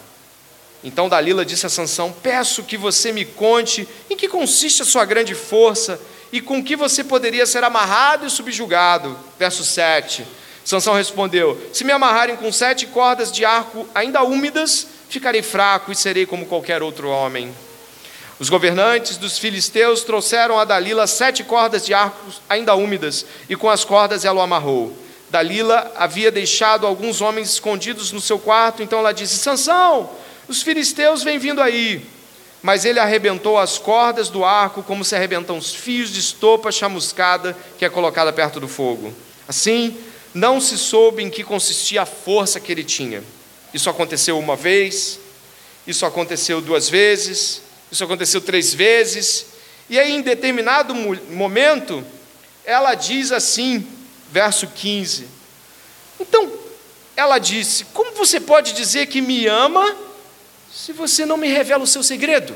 Então 0.83 1.09
Dalila 1.09 1.45
disse 1.45 1.67
a 1.67 1.69
Sansão: 1.69 2.13
Peço 2.21 2.65
que 2.65 2.77
você 2.77 3.13
me 3.13 3.25
conte 3.25 3.87
em 4.11 4.17
que 4.17 4.27
consiste 4.27 4.83
a 4.83 4.85
sua 4.85 5.05
grande 5.05 5.37
força 5.37 6.01
e 6.33 6.41
com 6.41 6.61
que 6.61 6.75
você 6.75 7.05
poderia 7.05 7.47
ser 7.47 7.63
amarrado 7.63 8.27
e 8.27 8.31
subjugado. 8.31 9.17
Verso 9.39 9.65
7. 9.65 10.27
Sansão 10.65 10.95
respondeu: 10.95 11.57
Se 11.73 11.85
me 11.85 11.93
amarrarem 11.93 12.35
com 12.35 12.51
sete 12.51 12.89
cordas 12.89 13.31
de 13.31 13.45
arco 13.45 13.89
ainda 13.95 14.25
úmidas, 14.25 14.85
ficarei 15.09 15.43
fraco 15.43 15.93
e 15.93 15.95
serei 15.95 16.27
como 16.27 16.45
qualquer 16.47 16.83
outro 16.83 17.09
homem. 17.09 17.55
Os 18.41 18.49
governantes 18.49 19.19
dos 19.19 19.39
filisteus 19.39 20.03
trouxeram 20.03 20.59
a 20.59 20.65
Dalila 20.65 21.07
sete 21.07 21.45
cordas 21.45 21.85
de 21.85 21.93
arco 21.93 22.33
ainda 22.49 22.75
úmidas, 22.75 23.27
e 23.51 23.55
com 23.55 23.69
as 23.69 23.85
cordas 23.85 24.25
ela 24.25 24.41
o 24.41 24.43
amarrou. 24.43 24.97
Dalila 25.29 25.93
havia 25.95 26.31
deixado 26.31 26.87
alguns 26.87 27.21
homens 27.21 27.51
escondidos 27.51 28.13
no 28.13 28.21
seu 28.21 28.39
quarto, 28.39 28.83
então 28.83 28.99
ela 28.99 29.13
disse: 29.13 29.37
Sansão, 29.37 30.09
os 30.49 30.63
filisteus 30.63 31.23
vêm 31.23 31.39
vindo 31.39 31.61
aí. 31.61 32.03
Mas 32.63 32.87
ele 32.87 32.99
arrebentou 32.99 33.59
as 33.59 33.77
cordas 33.77 34.31
do 34.31 34.43
arco 34.43 34.83
como 34.83 35.05
se 35.05 35.15
arrebentam 35.15 35.59
os 35.59 35.75
fios 35.75 36.11
de 36.11 36.21
estopa 36.21 36.73
chamuscada 36.73 37.55
que 37.79 37.85
é 37.85 37.91
colocada 37.91 38.33
perto 38.33 38.59
do 38.59 38.67
fogo. 38.67 39.15
Assim, 39.47 39.99
não 40.33 40.63
se 40.63 40.79
soube 40.79 41.23
em 41.23 41.29
que 41.29 41.45
consistia 41.45 42.03
a 42.03 42.07
força 42.07 42.59
que 42.59 42.73
ele 42.73 42.85
tinha. 42.85 43.23
Isso 43.73 43.91
aconteceu 43.91 44.39
uma 44.39 44.57
vez, 44.57 45.21
isso 45.87 46.07
aconteceu 46.07 46.61
duas 46.61 46.89
vezes, 46.89 47.63
isso 47.91 48.05
aconteceu 48.05 48.41
três 48.41 48.73
vezes, 48.73 49.47
e 49.89 49.99
aí, 49.99 50.13
em 50.13 50.23
determinado 50.23 50.95
momento, 50.95 52.05
ela 52.65 52.95
diz 52.95 53.33
assim: 53.33 53.87
verso 54.31 54.69
15. 54.69 55.27
Então, 56.21 56.53
ela 57.17 57.39
disse: 57.39 57.85
Como 57.87 58.13
você 58.13 58.39
pode 58.39 58.73
dizer 58.73 59.07
que 59.07 59.21
me 59.21 59.47
ama 59.47 59.97
se 60.73 60.93
você 60.93 61.27
não 61.27 61.37
me 61.37 61.49
revela 61.49 61.83
o 61.83 61.89
seu 61.89 62.03
segredo? 62.03 62.55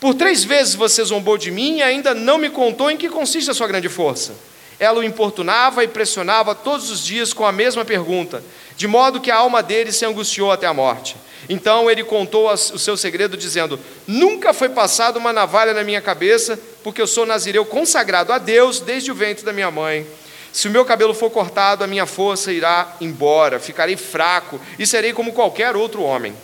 Por 0.00 0.14
três 0.14 0.42
vezes 0.42 0.74
você 0.74 1.04
zombou 1.04 1.38
de 1.38 1.50
mim 1.50 1.76
e 1.76 1.82
ainda 1.82 2.14
não 2.14 2.38
me 2.38 2.50
contou 2.50 2.90
em 2.90 2.96
que 2.96 3.08
consiste 3.08 3.50
a 3.50 3.54
sua 3.54 3.68
grande 3.68 3.88
força. 3.88 4.34
Ela 4.78 5.00
o 5.00 5.04
importunava 5.04 5.84
e 5.84 5.88
pressionava 5.88 6.54
todos 6.54 6.90
os 6.90 7.04
dias 7.04 7.32
com 7.32 7.46
a 7.46 7.52
mesma 7.52 7.84
pergunta, 7.84 8.42
de 8.76 8.86
modo 8.86 9.20
que 9.20 9.30
a 9.30 9.36
alma 9.36 9.62
dele 9.62 9.92
se 9.92 10.04
angustiou 10.04 10.50
até 10.50 10.66
a 10.66 10.74
morte. 10.74 11.16
Então 11.48 11.90
ele 11.90 12.04
contou 12.04 12.48
o 12.50 12.56
seu 12.56 12.96
segredo, 12.96 13.36
dizendo: 13.36 13.78
Nunca 14.06 14.52
foi 14.52 14.68
passada 14.68 15.18
uma 15.18 15.32
navalha 15.32 15.74
na 15.74 15.82
minha 15.82 16.00
cabeça, 16.00 16.58
porque 16.82 17.02
eu 17.02 17.06
sou 17.06 17.26
nazireu 17.26 17.64
consagrado 17.64 18.32
a 18.32 18.38
Deus 18.38 18.80
desde 18.80 19.10
o 19.10 19.14
ventre 19.14 19.44
da 19.44 19.52
minha 19.52 19.70
mãe. 19.70 20.06
Se 20.52 20.68
o 20.68 20.70
meu 20.70 20.84
cabelo 20.84 21.14
for 21.14 21.30
cortado, 21.30 21.82
a 21.82 21.86
minha 21.86 22.06
força 22.06 22.52
irá 22.52 22.94
embora, 23.00 23.58
ficarei 23.58 23.96
fraco 23.96 24.60
e 24.78 24.86
serei 24.86 25.12
como 25.12 25.32
qualquer 25.32 25.74
outro 25.74 26.02
homem. 26.02 26.34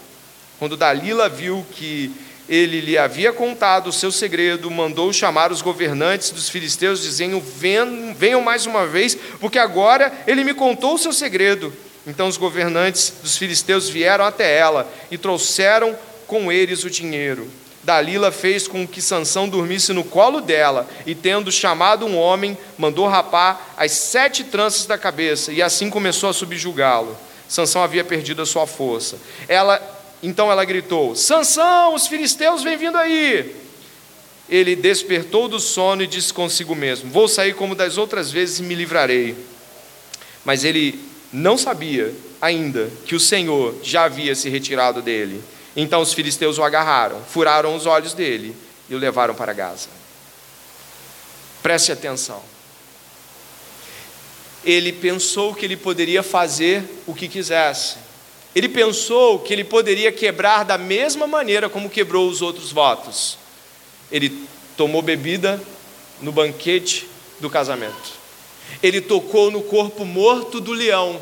Quando 0.59 0.77
Dalila 0.77 1.29
viu 1.29 1.65
que 1.73 2.11
ele 2.49 2.81
lhe 2.81 2.97
havia 2.97 3.33
contado 3.33 3.89
o 3.89 3.93
seu 3.93 4.11
segredo, 4.11 4.71
mandou 4.71 5.13
chamar 5.13 5.53
os 5.53 5.61
governantes 5.61 6.31
dos 6.31 6.49
filisteus, 6.49 7.03
dizendo: 7.03 7.41
Venham 7.41 8.41
mais 8.41 8.65
uma 8.65 8.87
vez, 8.87 9.17
porque 9.39 9.59
agora 9.59 10.13
ele 10.27 10.43
me 10.43 10.55
contou 10.55 10.95
o 10.95 10.99
seu 10.99 11.13
segredo. 11.13 11.73
Então 12.07 12.27
os 12.27 12.39
governantes 12.39 13.13
dos 13.23 13.37
filisteus 13.37 13.89
vieram 13.89 14.25
até 14.25 14.57
ela 14.57 14.91
e 15.11 15.19
trouxeram 15.19 15.95
com 16.27 16.51
eles 16.51 16.85
o 16.85 16.91
dinheiro. 16.91 17.51
Dalila 17.83 18.31
fez 18.31 18.69
com 18.69 18.87
que 18.87 19.01
Sansão 19.01 19.49
dormisse 19.49 19.93
no 19.93 20.05
colo 20.05 20.41
dela, 20.41 20.87
e 21.07 21.15
tendo 21.15 21.51
chamado 21.51 22.05
um 22.05 22.19
homem, 22.19 22.57
mandou 22.77 23.07
rapar 23.07 23.75
as 23.77 23.93
sete 23.93 24.45
tranças 24.45 24.85
da 24.85 24.99
cabeça, 24.99 25.53
e 25.53 25.63
assim 25.63 25.89
começou 25.89 26.29
a 26.29 26.35
subjugá-lo. 26.35 27.17
Sansão 27.49 27.83
havia 27.83 28.05
perdido 28.05 28.43
a 28.43 28.47
sua 28.47 28.67
força. 28.67 29.17
Ela, 29.49 29.81
então 30.23 30.51
ela 30.51 30.65
gritou: 30.65 31.15
Sansão, 31.15 31.95
os 31.95 32.07
filisteus 32.07 32.63
vêm 32.63 32.77
vindo 32.77 32.97
aí. 32.97 33.55
Ele 34.49 34.75
despertou 34.75 35.47
do 35.47 35.61
sono 35.61 36.03
e 36.03 36.07
disse 36.07 36.33
consigo 36.33 36.75
mesmo: 36.75 37.11
Vou 37.11 37.29
sair 37.29 37.55
como 37.55 37.75
das 37.75 37.99
outras 37.99 38.31
vezes 38.31 38.59
e 38.59 38.63
me 38.63 38.75
livrarei. 38.75 39.37
Mas 40.45 40.65
ele 40.65 40.99
não 41.33 41.59
sabia 41.59 42.15
ainda 42.41 42.91
que 43.05 43.15
o 43.15 43.21
Senhor 43.21 43.75
já 43.83 44.05
havia 44.05 44.35
se 44.35 44.49
retirado 44.49 45.03
dele. 45.03 45.43
Então 45.77 46.01
os 46.01 46.13
filisteus 46.13 46.59
o 46.59 46.65
agarraram, 46.65 47.23
furaram 47.23 47.77
os 47.77 47.87
olhos 47.87 48.15
dele 48.15 48.57
e 48.89 48.95
o 48.95 48.99
levaram 48.99 49.35
para 49.35 49.53
Gaza. 49.53 49.89
Preste 51.63 51.93
atenção. 51.93 52.43
Ele 54.65 54.93
pensou 54.93 55.55
que 55.55 55.65
ele 55.65 55.77
poderia 55.77 56.23
fazer 56.23 56.83
o 57.07 57.15
que 57.15 57.29
quisesse. 57.29 57.97
Ele 58.55 58.69
pensou 58.69 59.39
que 59.39 59.53
ele 59.53 59.65
poderia 59.65 60.11
quebrar 60.11 60.65
da 60.65 60.79
mesma 60.79 61.27
maneira 61.27 61.69
como 61.69 61.91
quebrou 61.91 62.29
os 62.29 62.43
outros 62.43 62.73
votos. 62.73 63.39
Ele 64.11 64.47
tomou 64.77 65.03
bebida 65.03 65.63
no 66.21 66.33
banquete 66.33 67.07
do 67.41 67.49
casamento. 67.49 68.19
Ele 68.83 69.01
tocou 69.01 69.51
no 69.51 69.63
corpo 69.63 70.05
morto 70.05 70.61
do 70.61 70.73
leão 70.73 71.21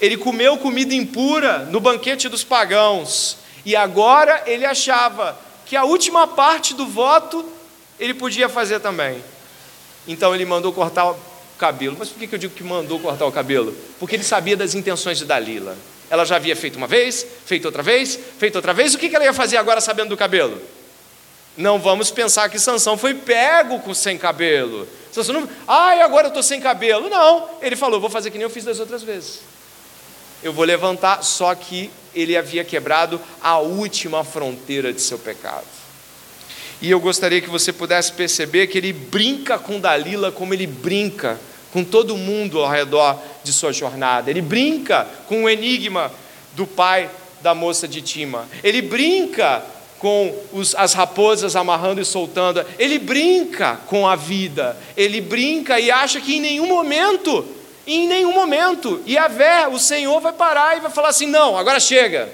ele 0.00 0.16
comeu 0.16 0.58
comida 0.58 0.94
impura 0.94 1.60
no 1.70 1.80
banquete 1.80 2.28
dos 2.28 2.44
pagãos. 2.44 3.38
E 3.64 3.74
agora 3.76 4.42
ele 4.46 4.64
achava 4.64 5.38
que 5.64 5.76
a 5.76 5.84
última 5.84 6.26
parte 6.26 6.74
do 6.74 6.86
voto 6.86 7.44
ele 7.98 8.12
podia 8.12 8.48
fazer 8.48 8.80
também. 8.80 9.22
Então 10.06 10.34
ele 10.34 10.44
mandou 10.44 10.72
cortar 10.72 11.14
o 11.54 11.58
cabelo. 11.58 11.96
Mas 11.98 12.08
por 12.08 12.18
que 12.18 12.34
eu 12.34 12.38
digo 12.38 12.54
que 12.54 12.62
mandou 12.62 12.98
cortar 13.00 13.26
o 13.26 13.32
cabelo? 13.32 13.74
Porque 13.98 14.16
ele 14.16 14.24
sabia 14.24 14.56
das 14.56 14.74
intenções 14.74 15.18
de 15.18 15.24
Dalila. 15.24 15.76
Ela 16.10 16.24
já 16.24 16.36
havia 16.36 16.54
feito 16.54 16.76
uma 16.76 16.86
vez, 16.86 17.26
feito 17.44 17.64
outra 17.64 17.82
vez, 17.82 18.18
feito 18.38 18.56
outra 18.56 18.72
vez. 18.72 18.94
O 18.94 18.98
que 18.98 19.14
ela 19.14 19.24
ia 19.24 19.32
fazer 19.32 19.56
agora 19.56 19.80
sabendo 19.80 20.10
do 20.10 20.16
cabelo? 20.16 20.60
Não 21.56 21.78
vamos 21.78 22.10
pensar 22.10 22.48
que 22.48 22.58
Sansão 22.58 22.98
foi 22.98 23.14
pego 23.14 23.78
com 23.80 23.94
sem 23.94 24.18
cabelo. 24.18 24.88
Sansão 25.12 25.40
não, 25.40 25.48
ai, 25.66 26.00
agora 26.02 26.26
eu 26.26 26.28
estou 26.28 26.42
sem 26.42 26.60
cabelo. 26.60 27.08
Não, 27.08 27.48
ele 27.62 27.76
falou, 27.76 28.00
vou 28.00 28.10
fazer 28.10 28.30
que 28.30 28.38
nem 28.38 28.42
eu 28.44 28.50
fiz 28.50 28.64
das 28.64 28.80
outras 28.80 29.02
vezes 29.02 29.54
eu 30.44 30.52
vou 30.52 30.64
levantar, 30.66 31.22
só 31.22 31.54
que 31.54 31.90
ele 32.14 32.36
havia 32.36 32.62
quebrado 32.62 33.18
a 33.42 33.58
última 33.58 34.22
fronteira 34.22 34.92
de 34.92 35.00
seu 35.00 35.18
pecado. 35.18 35.64
E 36.84 36.90
eu 36.90 37.00
gostaria 37.00 37.40
que 37.40 37.48
você 37.48 37.72
pudesse 37.72 38.12
perceber 38.12 38.66
que 38.66 38.76
ele 38.76 38.92
brinca 38.92 39.58
com 39.58 39.80
Dalila 39.80 40.30
como 40.30 40.52
ele 40.52 40.66
brinca 40.66 41.40
com 41.72 41.82
todo 41.82 42.14
mundo 42.14 42.60
ao 42.60 42.70
redor 42.70 43.18
de 43.42 43.54
sua 43.54 43.72
jornada. 43.72 44.30
Ele 44.30 44.42
brinca 44.42 45.08
com 45.26 45.44
o 45.44 45.48
enigma 45.48 46.12
do 46.54 46.66
pai 46.66 47.08
da 47.40 47.54
moça 47.54 47.88
de 47.88 48.02
Tima. 48.02 48.46
Ele 48.62 48.82
brinca 48.82 49.64
com 49.98 50.38
os, 50.52 50.74
as 50.74 50.92
raposas 50.92 51.56
amarrando 51.56 52.02
e 52.02 52.04
soltando. 52.04 52.62
Ele 52.78 52.98
brinca 52.98 53.80
com 53.86 54.06
a 54.06 54.14
vida, 54.14 54.76
ele 54.94 55.22
brinca 55.22 55.80
e 55.80 55.90
acha 55.90 56.20
que 56.20 56.36
em 56.36 56.40
nenhum 56.40 56.66
momento, 56.66 57.46
em 57.86 58.06
nenhum 58.06 58.34
momento, 58.34 59.02
e 59.06 59.16
a 59.16 59.26
vé, 59.26 59.66
o 59.68 59.78
Senhor 59.78 60.20
vai 60.20 60.34
parar 60.34 60.76
e 60.76 60.80
vai 60.80 60.90
falar 60.90 61.08
assim: 61.08 61.28
não, 61.28 61.56
agora 61.56 61.80
chega. 61.80 62.28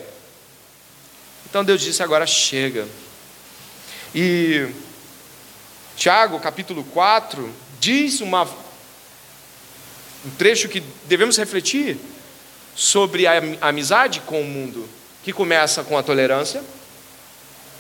Então 1.49 1.65
Deus 1.65 1.81
disse: 1.81 2.03
agora 2.03 2.27
chega. 2.27 2.89
E 4.15 4.69
Tiago, 5.97 6.41
capítulo 6.41 6.83
4, 6.83 7.53
diz 7.79 8.21
uma, 8.21 8.45
um 8.45 10.31
trecho 10.37 10.69
que 10.69 10.83
devemos 11.07 11.37
refletir 11.37 11.97
sobre 12.75 13.27
a 13.27 13.35
amizade 13.61 14.21
com 14.21 14.41
o 14.41 14.45
mundo, 14.45 14.89
que 15.23 15.33
começa 15.33 15.85
com 15.85 15.97
a 15.97 16.03
tolerância. 16.03 16.65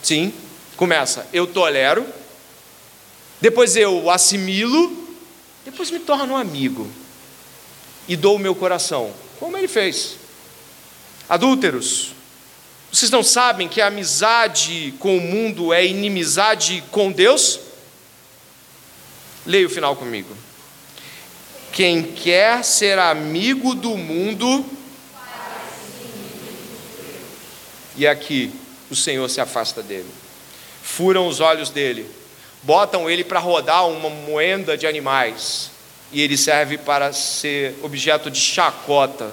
Sim, 0.02 0.32
começa, 0.76 1.26
eu 1.32 1.46
tolero, 1.46 2.06
depois 3.40 3.74
eu 3.74 4.10
assimilo, 4.10 5.16
depois 5.64 5.90
me 5.90 5.98
torno 5.98 6.34
um 6.34 6.36
amigo 6.36 6.88
e 8.06 8.16
dou 8.16 8.36
o 8.36 8.38
meu 8.38 8.54
coração, 8.54 9.12
como 9.38 9.56
ele 9.56 9.68
fez. 9.68 10.16
Adúlteros, 11.28 12.12
vocês 12.92 13.10
não 13.10 13.22
sabem 13.22 13.68
que 13.68 13.80
a 13.80 13.86
amizade 13.86 14.92
com 14.98 15.16
o 15.16 15.20
mundo 15.20 15.72
é 15.72 15.86
inimizade 15.86 16.82
com 16.90 17.12
Deus? 17.12 17.60
Leia 19.46 19.66
o 19.66 19.70
final 19.70 19.94
comigo. 19.94 20.36
Quem 21.72 22.02
quer 22.02 22.64
ser 22.64 22.98
amigo 22.98 23.76
do 23.76 23.96
mundo. 23.96 24.64
E 27.96 28.06
aqui 28.06 28.52
o 28.90 28.96
Senhor 28.96 29.28
se 29.28 29.40
afasta 29.40 29.82
dele. 29.82 30.10
Furam 30.82 31.28
os 31.28 31.38
olhos 31.38 31.70
dele, 31.70 32.10
botam 32.62 33.08
ele 33.08 33.22
para 33.22 33.38
rodar 33.38 33.86
uma 33.88 34.10
moenda 34.10 34.76
de 34.76 34.86
animais, 34.86 35.70
e 36.10 36.20
ele 36.20 36.36
serve 36.36 36.78
para 36.78 37.12
ser 37.12 37.78
objeto 37.82 38.30
de 38.30 38.40
chacota, 38.40 39.30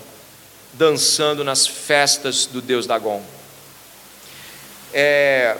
dançando 0.73 1.43
nas 1.43 1.65
festas 1.65 2.45
do 2.45 2.61
Deus 2.61 2.85
Dagon. 2.85 3.36
É, 4.93 5.57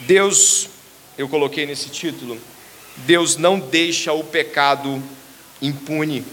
Deus, 0.00 0.68
eu 1.16 1.28
coloquei 1.28 1.66
nesse 1.66 1.88
título, 1.88 2.40
Deus 2.98 3.36
não 3.36 3.58
deixa 3.58 4.12
o 4.12 4.24
pecado 4.24 5.02
impune. 5.60 6.24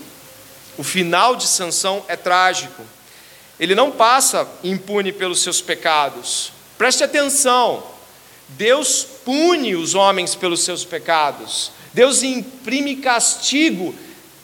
O 0.78 0.84
final 0.84 1.36
de 1.36 1.48
Sansão 1.48 2.04
é 2.08 2.16
trágico. 2.16 2.84
Ele 3.60 3.76
não 3.76 3.92
passa 3.92 4.48
impune 4.64 5.12
pelos 5.12 5.42
seus 5.42 5.62
pecados. 5.62 6.52
Preste 6.78 7.04
atenção. 7.04 7.84
Deus 8.50 9.06
pune 9.24 9.76
os 9.76 9.96
homens 9.96 10.36
pelos 10.36 10.64
seus 10.64 10.84
pecados. 10.84 11.72
Deus 11.94 12.22
imprime 12.24 12.98
castigo, 12.98 13.96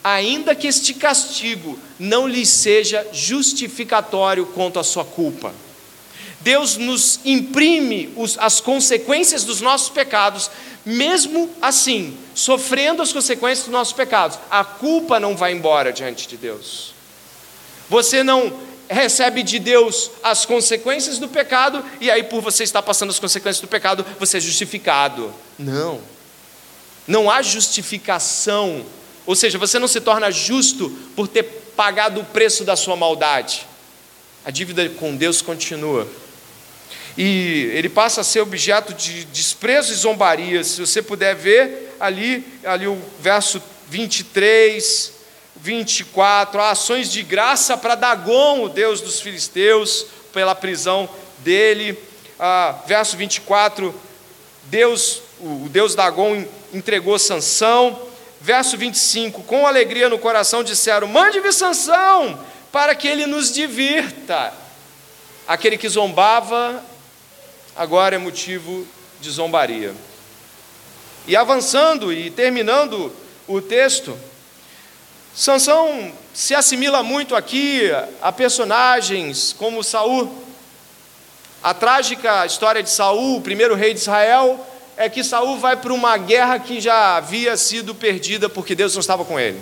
ainda 0.04 0.56
que 0.56 0.68
este 0.68 0.94
castigo 0.94 1.78
não 2.00 2.28
lhe 2.28 2.46
seja 2.46 3.06
justificatório 3.12 4.46
quanto 4.48 4.80
à 4.80 4.84
sua 4.84 5.04
culpa. 5.04 5.54
Deus 6.44 6.78
nos 6.78 7.20
imprime 7.24 8.14
as 8.38 8.60
consequências 8.60 9.44
dos 9.44 9.62
nossos 9.62 9.90
pecados, 9.90 10.50
mesmo 10.86 11.50
assim, 11.62 12.18
sofrendo 12.34 13.02
as 13.02 13.14
consequências 13.14 13.66
dos 13.66 13.74
nossos 13.74 13.94
pecados. 13.94 14.40
A 14.50 14.64
culpa 14.64 15.20
não 15.20 15.36
vai 15.36 15.52
embora 15.52 15.94
diante 15.94 16.28
de 16.28 16.38
Deus. 16.38 16.94
Você 17.90 18.24
não 18.24 18.54
recebe 18.90 19.44
de 19.44 19.60
Deus 19.60 20.12
as 20.24 20.46
consequências 20.46 21.18
do 21.18 21.30
pecado, 21.30 21.84
e 22.00 22.10
aí, 22.10 22.24
por 22.24 22.42
você 22.42 22.64
estar 22.64 22.82
passando 22.82 23.10
as 23.10 23.20
consequências 23.20 23.62
do 23.62 23.68
pecado, 23.68 24.06
você 24.20 24.38
é 24.38 24.42
justificado. 24.42 25.34
Não. 25.58 26.02
Não 27.08 27.30
há 27.30 27.42
justificação. 27.42 28.86
Ou 29.26 29.36
seja, 29.36 29.58
você 29.58 29.78
não 29.78 29.88
se 29.88 30.02
torna 30.02 30.32
justo 30.32 30.90
por 31.16 31.28
ter 31.28 31.44
pagado 31.76 32.20
o 32.20 32.26
preço 32.26 32.64
da 32.64 32.76
sua 32.76 32.96
maldade. 32.96 33.68
A 34.44 34.50
dívida 34.50 34.90
com 34.90 35.16
Deus 35.16 35.42
continua 35.42 36.08
e 37.18 37.72
ele 37.74 37.90
passa 37.90 38.22
a 38.22 38.24
ser 38.24 38.40
objeto 38.40 38.94
de 38.94 39.26
desprezo 39.26 39.92
e 39.92 39.96
zombarias. 39.96 40.68
Se 40.68 40.82
você 40.82 41.02
puder 41.02 41.36
ver 41.36 41.96
ali, 42.00 42.46
ali 42.64 42.88
o 42.88 42.98
verso 43.20 43.62
23, 43.90 45.14
24, 45.58 46.62
ações 46.62 47.12
de 47.12 47.22
graça 47.22 47.78
para 47.78 47.96
Dagon, 47.96 48.64
o 48.64 48.70
deus 48.70 49.02
dos 49.02 49.20
filisteus, 49.20 50.06
pela 50.32 50.56
prisão 50.56 51.10
dele. 51.40 51.98
Ah, 52.40 52.80
verso 52.88 53.18
24, 53.18 53.94
Deus, 54.64 55.22
o 55.40 55.68
deus 55.70 55.94
Dagon 55.94 56.46
entregou 56.74 57.20
Sansão. 57.20 58.08
Verso 58.44 58.76
25, 58.76 59.44
com 59.44 59.68
alegria 59.68 60.10
no 60.10 60.18
coração 60.18 60.64
disseram: 60.64 61.08
Mande-me 61.08 61.54
Sansão, 61.54 62.40
para 62.72 62.96
que 62.96 63.08
ele 63.08 63.28
nos 63.28 63.54
divirta. 63.54 64.52
Aquele 65.48 65.78
que 65.78 65.88
zombava 65.88 66.84
agora 67.76 68.16
é 68.16 68.20
motivo 68.20 68.86
de 69.20 69.30
zombaria. 69.30 69.94
E 71.28 71.36
avançando 71.36 72.12
e 72.12 72.30
terminando 72.30 73.14
o 73.48 73.62
texto, 73.62 74.18
Sansão 75.34 76.12
se 76.34 76.54
assimila 76.56 77.04
muito 77.04 77.36
aqui 77.36 77.90
a 78.22 78.32
personagens 78.32 79.54
como 79.54 79.84
Saul. 79.84 80.44
A 81.64 81.74
trágica 81.74 82.46
história 82.46 82.82
de 82.82 82.90
Saul, 82.90 83.38
o 83.38 83.42
primeiro 83.42 83.76
rei 83.76 83.94
de 83.94 84.00
Israel, 84.00 84.66
é 84.98 85.08
que 85.08 85.24
Saul 85.24 85.58
vai 85.58 85.78
para 85.78 85.94
uma 85.94 86.18
guerra 86.18 86.60
que 86.60 86.82
já 86.82 87.18
havia 87.18 87.56
sido 87.56 87.94
perdida 87.94 88.50
porque 88.50 88.76
Deus 88.76 88.94
não 88.94 89.00
estava 89.00 89.24
com 89.24 89.40
ele. 89.40 89.60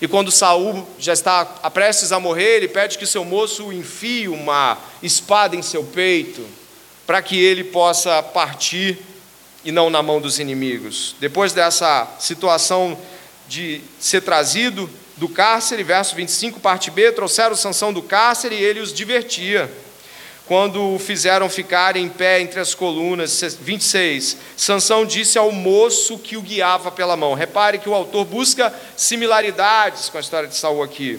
E 0.00 0.08
quando 0.08 0.30
Saul 0.30 0.86
já 0.98 1.12
está 1.12 1.44
prestes 1.44 2.12
a 2.12 2.18
morrer, 2.18 2.56
ele 2.56 2.68
pede 2.68 2.98
que 2.98 3.06
seu 3.06 3.24
moço 3.24 3.72
enfie 3.72 4.28
uma 4.28 4.76
espada 5.02 5.54
em 5.56 5.62
seu 5.62 5.84
peito 5.84 6.44
para 7.06 7.22
que 7.22 7.38
ele 7.38 7.64
possa 7.64 8.22
partir 8.22 8.98
e 9.64 9.72
não 9.72 9.88
na 9.88 10.02
mão 10.02 10.20
dos 10.20 10.38
inimigos. 10.38 11.16
Depois 11.20 11.52
dessa 11.52 12.08
situação 12.18 12.98
de 13.48 13.80
ser 13.98 14.22
trazido 14.22 14.88
do 15.16 15.28
cárcere, 15.28 15.82
verso 15.82 16.14
25, 16.14 16.60
parte 16.60 16.90
B, 16.90 17.12
trouxeram 17.12 17.54
Sansão 17.54 17.92
do 17.92 18.02
cárcere 18.02 18.56
e 18.56 18.62
ele 18.62 18.80
os 18.80 18.92
divertia. 18.92 19.70
Quando 20.46 20.94
o 20.94 20.98
fizeram 20.98 21.48
ficar 21.48 21.96
em 21.96 22.06
pé 22.06 22.40
entre 22.40 22.60
as 22.60 22.74
colunas, 22.74 23.56
26, 23.60 24.36
Sansão 24.56 25.06
disse 25.06 25.38
ao 25.38 25.50
moço 25.50 26.18
que 26.18 26.36
o 26.36 26.42
guiava 26.42 26.90
pela 26.90 27.16
mão. 27.16 27.32
Repare 27.32 27.78
que 27.78 27.88
o 27.88 27.94
autor 27.94 28.26
busca 28.26 28.74
similaridades 28.94 30.10
com 30.10 30.18
a 30.18 30.20
história 30.20 30.48
de 30.48 30.54
Saul 30.54 30.82
aqui. 30.82 31.18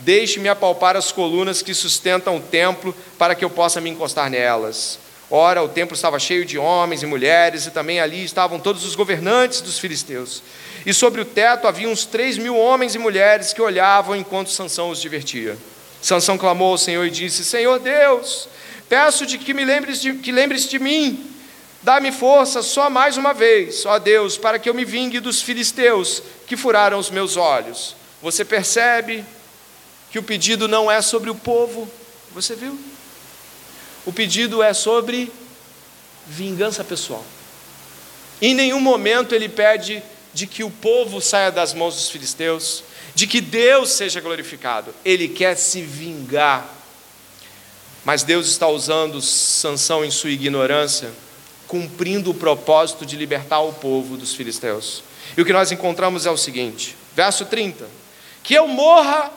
Deixe-me 0.00 0.50
apalpar 0.50 0.96
as 0.96 1.10
colunas 1.10 1.62
que 1.62 1.72
sustentam 1.72 2.36
o 2.36 2.40
templo 2.40 2.94
para 3.16 3.34
que 3.34 3.44
eu 3.44 3.48
possa 3.48 3.80
me 3.80 3.88
encostar 3.88 4.28
nelas. 4.28 4.98
Ora, 5.30 5.62
o 5.62 5.68
templo 5.68 5.94
estava 5.94 6.18
cheio 6.18 6.46
de 6.46 6.56
homens 6.56 7.02
e 7.02 7.06
mulheres, 7.06 7.66
e 7.66 7.70
também 7.70 8.00
ali 8.00 8.24
estavam 8.24 8.58
todos 8.58 8.84
os 8.84 8.94
governantes 8.94 9.60
dos 9.60 9.78
filisteus. 9.78 10.42
E 10.86 10.94
sobre 10.94 11.20
o 11.20 11.24
teto 11.24 11.68
havia 11.68 11.88
uns 11.88 12.06
três 12.06 12.38
mil 12.38 12.56
homens 12.56 12.94
e 12.94 12.98
mulheres 12.98 13.52
que 13.52 13.60
olhavam 13.60 14.16
enquanto 14.16 14.50
Sansão 14.50 14.88
os 14.88 15.00
divertia. 15.00 15.58
Sansão 16.00 16.38
clamou 16.38 16.72
ao 16.72 16.78
Senhor 16.78 17.04
e 17.04 17.10
disse: 17.10 17.44
Senhor 17.44 17.78
Deus, 17.78 18.48
peço 18.88 19.26
de 19.26 19.36
que 19.36 19.52
me 19.52 19.66
lembres 19.66 20.00
de, 20.00 20.14
que 20.14 20.32
lembres 20.32 20.66
de 20.66 20.78
mim. 20.78 21.34
Dá-me 21.82 22.10
força 22.10 22.62
só 22.62 22.90
mais 22.90 23.16
uma 23.16 23.32
vez, 23.32 23.86
ó 23.86 23.98
Deus, 23.98 24.36
para 24.36 24.58
que 24.58 24.68
eu 24.68 24.74
me 24.74 24.84
vingue 24.84 25.20
dos 25.20 25.42
filisteus 25.42 26.22
que 26.46 26.56
furaram 26.56 26.98
os 26.98 27.10
meus 27.10 27.36
olhos. 27.36 27.94
Você 28.22 28.44
percebe 28.44 29.24
que 30.10 30.18
o 30.18 30.22
pedido 30.22 30.66
não 30.66 30.90
é 30.90 31.00
sobre 31.02 31.30
o 31.30 31.34
povo? 31.34 31.88
Você 32.32 32.56
viu? 32.56 32.76
O 34.08 34.12
pedido 34.12 34.62
é 34.62 34.72
sobre 34.72 35.30
vingança 36.26 36.82
pessoal. 36.82 37.22
Em 38.40 38.54
nenhum 38.54 38.80
momento 38.80 39.34
ele 39.34 39.50
pede 39.50 40.02
de 40.32 40.46
que 40.46 40.64
o 40.64 40.70
povo 40.70 41.20
saia 41.20 41.52
das 41.52 41.74
mãos 41.74 41.94
dos 41.94 42.08
filisteus, 42.08 42.84
de 43.14 43.26
que 43.26 43.42
Deus 43.42 43.90
seja 43.90 44.18
glorificado. 44.22 44.94
Ele 45.04 45.28
quer 45.28 45.56
se 45.56 45.82
vingar. 45.82 46.66
Mas 48.02 48.22
Deus 48.22 48.48
está 48.48 48.66
usando 48.66 49.20
Sansão 49.20 50.02
em 50.02 50.10
sua 50.10 50.30
ignorância, 50.30 51.12
cumprindo 51.66 52.30
o 52.30 52.34
propósito 52.34 53.04
de 53.04 53.14
libertar 53.14 53.60
o 53.60 53.74
povo 53.74 54.16
dos 54.16 54.34
filisteus. 54.34 55.02
E 55.36 55.42
o 55.42 55.44
que 55.44 55.52
nós 55.52 55.70
encontramos 55.70 56.24
é 56.24 56.30
o 56.30 56.36
seguinte, 56.38 56.96
verso 57.14 57.44
30: 57.44 57.86
Que 58.42 58.54
eu 58.54 58.66
morra 58.66 59.30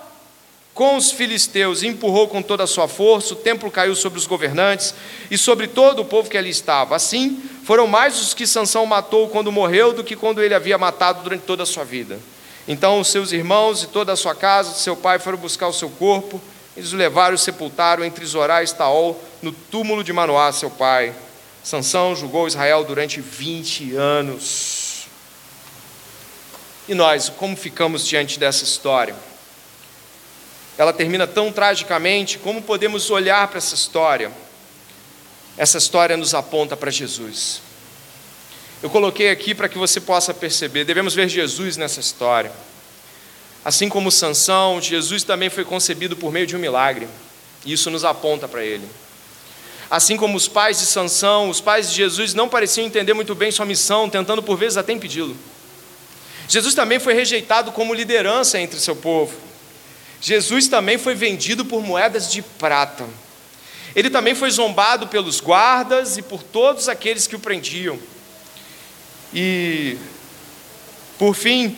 com 0.82 0.97
os 0.97 1.11
filisteus, 1.11 1.84
empurrou 1.84 2.27
com 2.27 2.41
toda 2.41 2.63
a 2.63 2.67
sua 2.67 2.88
força, 2.88 3.36
o 3.36 3.38
templo 3.38 3.69
caiu 3.69 3.95
sobre 3.95 4.17
os 4.17 4.25
governantes 4.25 4.95
e 5.29 5.38
sobre 5.38 5.67
todo 5.67 6.01
o 6.01 6.05
povo 6.05 6.27
que 6.27 6.36
ali 6.36 6.49
estava. 6.49 6.95
Assim, 6.95 7.39
foram 7.65 7.86
mais 7.86 8.19
os 8.19 8.34
que 8.34 8.47
Sansão 8.47 8.84
matou 8.88 9.29
quando 9.29 9.51
morreu 9.51 9.93
do 9.93 10.03
que 10.03 10.15
quando 10.15 10.41
ele 10.41 10.55
havia 10.55 10.79
matado 10.79 11.21
durante 11.21 11.43
toda 11.43 11.61
a 11.61 11.67
sua 11.67 11.84
vida. 11.84 12.19
Então 12.67 12.99
os 12.99 13.09
seus 13.09 13.32
irmãos 13.32 13.84
e 13.84 13.89
toda 13.89 14.11
a 14.11 14.15
sua 14.15 14.34
casa, 14.34 14.73
seu 14.73 14.95
pai 14.95 15.19
foram 15.19 15.38
buscar 15.38 15.67
o 15.67 15.73
seu 15.73 15.88
corpo 15.88 16.41
Eles 16.75 16.91
o 16.93 16.97
levaram 16.97 17.34
e 17.34 17.36
o 17.36 17.38
sepultaram 17.38 18.03
entre 18.03 18.25
Zorá 18.25 18.61
e 18.61 18.65
Estaol, 18.65 19.23
no 19.39 19.51
túmulo 19.51 20.03
de 20.03 20.11
Manoá, 20.11 20.51
seu 20.51 20.71
pai. 20.71 21.13
Sansão 21.63 22.15
julgou 22.15 22.47
Israel 22.47 22.84
durante 22.84 23.21
20 23.21 23.93
anos. 23.93 25.05
E 26.89 26.95
nós, 26.95 27.29
como 27.29 27.55
ficamos 27.55 28.07
diante 28.07 28.39
dessa 28.39 28.63
história? 28.63 29.13
Ela 30.78 30.93
termina 30.93 31.28
tão 31.28 31.51
tragicamente, 31.51 32.38
como 32.38 32.61
podemos 32.61 33.09
olhar 33.09 33.47
para 33.47 33.57
essa 33.57 33.76
história? 33.76 34.32
Essa 35.57 35.78
história 35.78 36.15
nos 36.17 36.34
aponta 36.34 36.78
para 36.78 36.89
Jesus. 36.89 37.61
Eu 38.82 38.89
coloquei 38.89 39.30
aqui 39.30 39.53
para 39.53 39.69
que 39.69 39.78
você 39.78 39.99
possa 39.99 40.34
perceber, 40.34 40.86
devemos 40.86 41.13
ver 41.13 41.30
Jesus 41.30 41.78
nessa 41.78 41.99
história. 41.99 42.51
Assim 43.63 43.88
como 43.88 44.11
Sansão, 44.11 44.82
Jesus 44.82 45.24
também 45.24 45.49
foi 45.49 45.63
concebido 45.63 46.17
por 46.17 46.32
meio 46.32 46.47
de 46.47 46.55
um 46.55 46.59
milagre. 46.59 47.07
E 47.63 47.74
isso 47.74 47.91
nos 47.91 48.03
aponta 48.03 48.47
para 48.47 48.63
ele. 48.63 48.88
Assim 49.88 50.17
como 50.17 50.36
os 50.36 50.47
pais 50.47 50.80
de 50.80 50.86
Sansão, 50.86 51.49
os 51.49 51.61
pais 51.61 51.89
de 51.89 51.95
Jesus 51.95 52.34
não 52.34 52.49
pareciam 52.49 52.88
entender 52.88 53.13
muito 53.13 53.36
bem 53.36 53.51
sua 53.51 53.65
missão, 53.65 54.09
tentando 54.09 54.41
por 54.41 54.57
vezes 54.57 54.78
até 54.78 54.93
impedi-lo. 54.93 55.36
Jesus 56.47 56.74
também 56.74 56.97
foi 56.97 57.13
rejeitado 57.13 57.72
como 57.72 57.93
liderança 57.93 58.59
entre 58.59 58.80
seu 58.80 58.95
povo. 58.95 59.51
Jesus 60.22 60.67
também 60.67 60.99
foi 60.99 61.15
vendido 61.15 61.65
por 61.65 61.84
moedas 61.84 62.32
de 62.32 62.43
prata. 62.43 63.07
Ele 63.95 64.09
também 64.09 64.36
foi 64.36 64.51
zombado 64.51 65.07
pelos 65.07 65.41
guardas 65.41 66.15
e 66.17 66.22
por 66.22 66.43
todos 66.43 66.88
aqueles 66.88 67.26
que 67.26 67.36
o 67.36 67.39
prendiam. 67.39 67.99
E, 69.34 69.97
por 71.17 71.36
fim, 71.36 71.76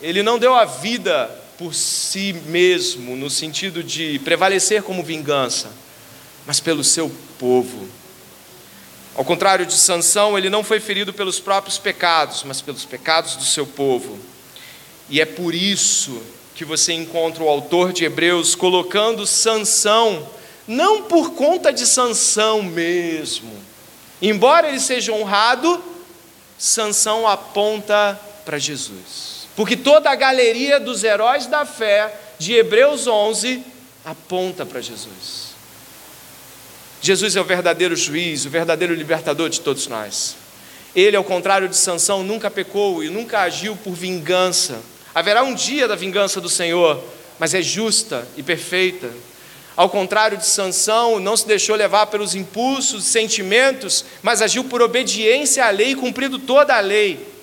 ele 0.00 0.22
não 0.22 0.38
deu 0.38 0.54
a 0.54 0.64
vida 0.64 1.26
por 1.58 1.74
si 1.74 2.32
mesmo, 2.46 3.14
no 3.16 3.28
sentido 3.28 3.84
de 3.84 4.18
prevalecer 4.20 4.82
como 4.82 5.02
vingança, 5.02 5.70
mas 6.46 6.58
pelo 6.58 6.82
seu 6.82 7.12
povo. 7.38 7.86
Ao 9.14 9.24
contrário 9.24 9.64
de 9.64 9.74
Sansão, 9.74 10.36
ele 10.36 10.50
não 10.50 10.64
foi 10.64 10.80
ferido 10.80 11.12
pelos 11.12 11.38
próprios 11.38 11.78
pecados, 11.78 12.42
mas 12.44 12.60
pelos 12.60 12.84
pecados 12.84 13.36
do 13.36 13.44
seu 13.44 13.66
povo. 13.66 14.18
E 15.08 15.20
é 15.20 15.26
por 15.26 15.54
isso 15.54 16.20
que 16.54 16.64
você 16.64 16.92
encontra 16.92 17.42
o 17.42 17.48
autor 17.48 17.92
de 17.92 18.04
Hebreus 18.04 18.54
colocando 18.54 19.26
Sansão 19.26 20.26
não 20.66 21.02
por 21.02 21.32
conta 21.32 21.72
de 21.72 21.86
Sansão 21.86 22.62
mesmo. 22.62 23.52
Embora 24.20 24.68
ele 24.68 24.80
seja 24.80 25.12
honrado, 25.12 25.82
Sansão 26.58 27.28
aponta 27.28 28.18
para 28.44 28.58
Jesus. 28.58 29.46
Porque 29.54 29.76
toda 29.76 30.10
a 30.10 30.14
galeria 30.14 30.80
dos 30.80 31.04
heróis 31.04 31.46
da 31.46 31.64
fé 31.64 32.14
de 32.38 32.54
Hebreus 32.54 33.06
11 33.06 33.62
aponta 34.04 34.64
para 34.64 34.80
Jesus. 34.80 35.54
Jesus 37.00 37.36
é 37.36 37.40
o 37.40 37.44
verdadeiro 37.44 37.94
juiz, 37.94 38.46
o 38.46 38.50
verdadeiro 38.50 38.94
libertador 38.94 39.50
de 39.50 39.60
todos 39.60 39.86
nós. 39.86 40.36
Ele, 40.96 41.16
ao 41.16 41.24
contrário 41.24 41.68
de 41.68 41.76
Sansão, 41.76 42.22
nunca 42.22 42.50
pecou 42.50 43.04
e 43.04 43.10
nunca 43.10 43.40
agiu 43.40 43.76
por 43.76 43.92
vingança. 43.92 44.80
Haverá 45.14 45.44
um 45.44 45.54
dia 45.54 45.86
da 45.86 45.94
vingança 45.94 46.40
do 46.40 46.48
Senhor, 46.48 47.00
mas 47.38 47.54
é 47.54 47.62
justa 47.62 48.26
e 48.36 48.42
perfeita. 48.42 49.10
Ao 49.76 49.88
contrário 49.88 50.38
de 50.38 50.46
Sansão, 50.46 51.20
não 51.20 51.36
se 51.36 51.46
deixou 51.46 51.76
levar 51.76 52.06
pelos 52.06 52.34
impulsos, 52.34 53.04
sentimentos, 53.04 54.04
mas 54.22 54.42
agiu 54.42 54.64
por 54.64 54.82
obediência 54.82 55.64
à 55.66 55.70
lei, 55.70 55.94
cumprindo 55.94 56.38
toda 56.38 56.76
a 56.76 56.80
lei. 56.80 57.34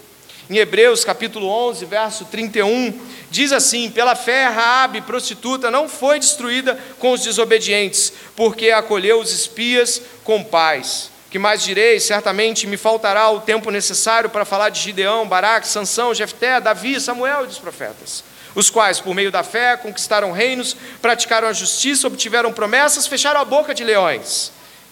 Em 0.50 0.58
Hebreus 0.58 1.06
capítulo 1.06 1.48
11, 1.48 1.86
verso 1.86 2.26
31, 2.26 2.94
diz 3.30 3.54
assim: 3.54 3.90
Pela 3.90 4.16
fé, 4.16 4.48
Raabe, 4.48 5.02
prostituta, 5.02 5.72
não 5.72 5.88
foi 5.88 6.20
destruída 6.20 6.78
com 7.00 7.12
os 7.12 7.22
desobedientes, 7.22 8.12
porque 8.36 8.72
acolheu 8.72 9.20
os 9.20 9.32
espias 9.32 10.02
com 10.24 10.44
paz. 10.44 11.11
Que 11.32 11.40
mais 11.40 11.64
direi? 11.64 12.00
Certamente 12.00 12.68
me 12.68 12.78
faltará 12.78 13.32
o 13.32 13.42
tempo 13.42 13.72
necessário 13.72 14.30
para 14.30 14.46
falar 14.46 14.70
de 14.70 14.80
Gideão, 14.80 15.28
Baraque, 15.28 15.68
Sansão, 15.68 16.14
Jefté, 16.14 16.62
Davi, 16.62 17.00
Samuel 17.02 17.46
e 17.46 17.48
dos 17.48 17.58
profetas 17.58 18.24
os 18.56 18.70
quais, 18.70 19.00
por 19.00 19.16
meio 19.16 19.32
da 19.32 19.44
fé, 19.44 19.78
conquistaram 19.78 20.32
reinos, 20.32 20.76
praticaram 21.02 21.48
a 21.48 21.54
justiça, 21.54 22.08
obtiveram 22.08 22.52
promessas, 22.52 23.08
fecharam 23.08 23.40
a 23.40 23.46
boca 23.46 23.74
de 23.74 23.84
leões. 23.84 24.52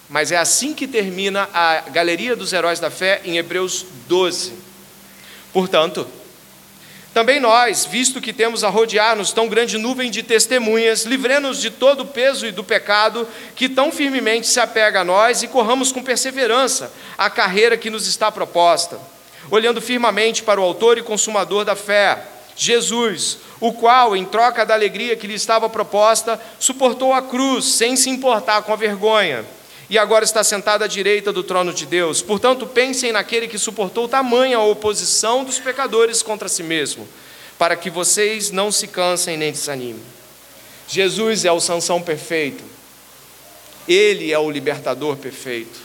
Mas 0.09 0.31
é 0.31 0.37
assim 0.37 0.73
que 0.73 0.87
termina 0.87 1.49
a 1.53 1.81
galeria 1.91 2.35
dos 2.35 2.53
heróis 2.53 2.79
da 2.79 2.89
fé 2.89 3.21
em 3.23 3.37
Hebreus 3.37 3.85
12. 4.07 4.53
Portanto, 5.53 6.07
também 7.13 7.39
nós, 7.39 7.85
visto 7.85 8.21
que 8.21 8.31
temos 8.31 8.63
a 8.63 8.69
rodear-nos 8.69 9.31
tão 9.31 9.47
grande 9.47 9.77
nuvem 9.77 10.11
de 10.11 10.21
testemunhas, 10.21 11.05
livremos 11.05 11.59
de 11.59 11.71
todo 11.71 12.01
o 12.01 12.07
peso 12.07 12.45
e 12.45 12.51
do 12.51 12.63
pecado 12.63 13.27
que 13.55 13.67
tão 13.67 13.91
firmemente 13.91 14.47
se 14.47 14.59
apega 14.59 15.01
a 15.01 15.03
nós 15.03 15.41
e 15.41 15.47
corramos 15.47 15.91
com 15.91 16.03
perseverança 16.03 16.91
a 17.17 17.29
carreira 17.29 17.77
que 17.77 17.89
nos 17.89 18.07
está 18.07 18.31
proposta, 18.31 18.99
olhando 19.49 19.81
firmemente 19.81 20.43
para 20.43 20.61
o 20.61 20.63
Autor 20.63 20.97
e 20.97 21.03
Consumador 21.03 21.65
da 21.65 21.75
fé 21.75 22.19
Jesus, 22.55 23.37
o 23.61 23.71
qual, 23.71 24.15
em 24.15 24.25
troca 24.25 24.65
da 24.65 24.73
alegria 24.73 25.15
que 25.15 25.25
lhe 25.25 25.33
estava 25.33 25.69
proposta, 25.69 26.39
suportou 26.59 27.13
a 27.13 27.21
cruz 27.21 27.65
sem 27.65 27.95
se 27.95 28.09
importar 28.09 28.63
com 28.63 28.73
a 28.73 28.75
vergonha, 28.75 29.45
e 29.89 29.97
agora 29.97 30.23
está 30.23 30.43
sentado 30.43 30.83
à 30.83 30.87
direita 30.87 31.33
do 31.33 31.41
trono 31.41 31.73
de 31.73 31.85
Deus. 31.85 32.21
Portanto, 32.21 32.67
pensem 32.67 33.11
naquele 33.11 33.47
que 33.47 33.57
suportou 33.57 34.07
tamanha 34.07 34.59
oposição 34.59 35.43
dos 35.43 35.57
pecadores 35.59 36.21
contra 36.21 36.47
si 36.47 36.61
mesmo, 36.61 37.07
para 37.57 37.75
que 37.75 37.89
vocês 37.89 38.51
não 38.51 38.71
se 38.71 38.87
cansem 38.87 39.35
nem 39.35 39.51
desanimem. 39.51 40.03
Jesus 40.87 41.45
é 41.45 41.51
o 41.51 41.59
sanção 41.59 42.01
perfeito, 42.01 42.63
ele 43.87 44.31
é 44.31 44.37
o 44.39 44.49
libertador 44.49 45.17
perfeito, 45.17 45.79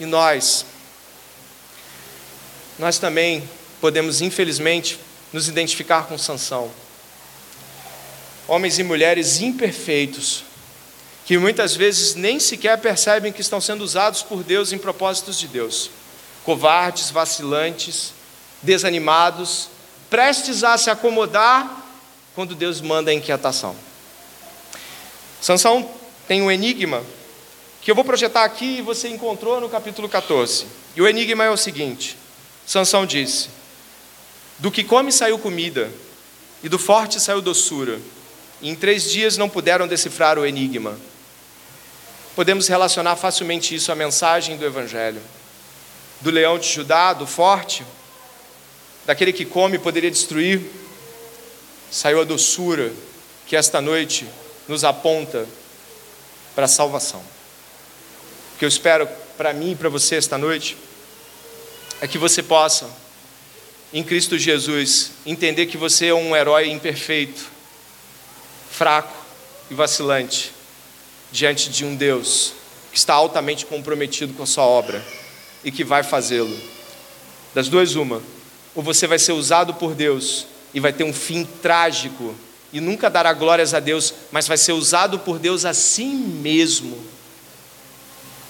e 0.00 0.04
nós, 0.04 0.66
nós 2.78 2.98
também 2.98 3.48
podemos, 3.80 4.20
infelizmente, 4.20 4.98
nos 5.32 5.48
identificar 5.48 6.06
com 6.06 6.16
Sansão. 6.16 6.70
Homens 8.46 8.78
e 8.78 8.82
mulheres 8.82 9.40
imperfeitos, 9.40 10.44
que 11.28 11.36
muitas 11.36 11.76
vezes 11.76 12.14
nem 12.14 12.40
sequer 12.40 12.78
percebem 12.78 13.30
que 13.30 13.42
estão 13.42 13.60
sendo 13.60 13.84
usados 13.84 14.22
por 14.22 14.42
Deus 14.42 14.72
em 14.72 14.78
propósitos 14.78 15.38
de 15.38 15.46
Deus. 15.46 15.90
Covardes, 16.42 17.10
vacilantes, 17.10 18.14
desanimados, 18.62 19.68
prestes 20.08 20.64
a 20.64 20.78
se 20.78 20.88
acomodar 20.88 21.84
quando 22.34 22.54
Deus 22.54 22.80
manda 22.80 23.10
a 23.10 23.14
inquietação. 23.14 23.76
Sansão 25.38 25.90
tem 26.26 26.40
um 26.40 26.50
enigma 26.50 27.04
que 27.82 27.90
eu 27.90 27.94
vou 27.94 28.06
projetar 28.06 28.44
aqui 28.44 28.78
e 28.78 28.82
você 28.82 29.08
encontrou 29.08 29.60
no 29.60 29.68
capítulo 29.68 30.08
14. 30.08 30.64
E 30.96 31.02
o 31.02 31.06
enigma 31.06 31.44
é 31.44 31.50
o 31.50 31.58
seguinte: 31.58 32.16
Sansão 32.66 33.04
disse: 33.04 33.50
do 34.58 34.70
que 34.70 34.82
come 34.82 35.12
saiu 35.12 35.38
comida, 35.38 35.92
e 36.62 36.70
do 36.70 36.78
forte 36.78 37.20
saiu 37.20 37.42
doçura. 37.42 38.00
E 38.62 38.70
em 38.70 38.74
três 38.74 39.10
dias 39.10 39.36
não 39.36 39.46
puderam 39.46 39.86
decifrar 39.86 40.38
o 40.38 40.46
enigma. 40.46 40.98
Podemos 42.38 42.68
relacionar 42.68 43.16
facilmente 43.16 43.74
isso 43.74 43.90
à 43.90 43.96
mensagem 43.96 44.56
do 44.56 44.64
Evangelho. 44.64 45.20
Do 46.20 46.30
leão 46.30 46.56
de 46.56 46.68
Judá, 46.68 47.12
do 47.12 47.26
forte, 47.26 47.84
daquele 49.04 49.32
que 49.32 49.44
come 49.44 49.76
poderia 49.76 50.08
destruir, 50.08 50.62
saiu 51.90 52.20
a 52.20 52.24
doçura 52.24 52.92
que 53.44 53.56
esta 53.56 53.80
noite 53.80 54.24
nos 54.68 54.84
aponta 54.84 55.48
para 56.54 56.66
a 56.66 56.68
salvação. 56.68 57.18
O 58.54 58.58
que 58.60 58.64
eu 58.64 58.68
espero 58.68 59.08
para 59.36 59.52
mim 59.52 59.72
e 59.72 59.74
para 59.74 59.88
você 59.88 60.14
esta 60.14 60.38
noite 60.38 60.76
é 62.00 62.06
que 62.06 62.18
você 62.18 62.40
possa 62.40 62.88
em 63.92 64.04
Cristo 64.04 64.38
Jesus, 64.38 65.10
entender 65.26 65.66
que 65.66 65.76
você 65.76 66.06
é 66.06 66.14
um 66.14 66.36
herói 66.36 66.70
imperfeito, 66.70 67.48
fraco 68.70 69.26
e 69.68 69.74
vacilante, 69.74 70.52
diante 71.30 71.70
de 71.70 71.84
um 71.84 71.94
Deus 71.94 72.52
que 72.90 72.98
está 72.98 73.14
altamente 73.14 73.66
comprometido 73.66 74.32
com 74.34 74.42
a 74.42 74.46
sua 74.46 74.64
obra 74.64 75.04
e 75.62 75.70
que 75.70 75.84
vai 75.84 76.02
fazê-lo. 76.02 76.56
Das 77.54 77.68
duas, 77.68 77.94
uma: 77.94 78.22
ou 78.74 78.82
você 78.82 79.06
vai 79.06 79.18
ser 79.18 79.32
usado 79.32 79.74
por 79.74 79.94
Deus 79.94 80.46
e 80.72 80.80
vai 80.80 80.92
ter 80.92 81.04
um 81.04 81.12
fim 81.12 81.44
trágico 81.62 82.34
e 82.72 82.80
nunca 82.80 83.08
dará 83.08 83.32
glórias 83.32 83.72
a 83.74 83.80
Deus, 83.80 84.12
mas 84.30 84.46
vai 84.46 84.56
ser 84.56 84.72
usado 84.72 85.18
por 85.18 85.38
Deus 85.38 85.64
a 85.64 85.72
si 85.72 86.04
mesmo. 86.04 86.98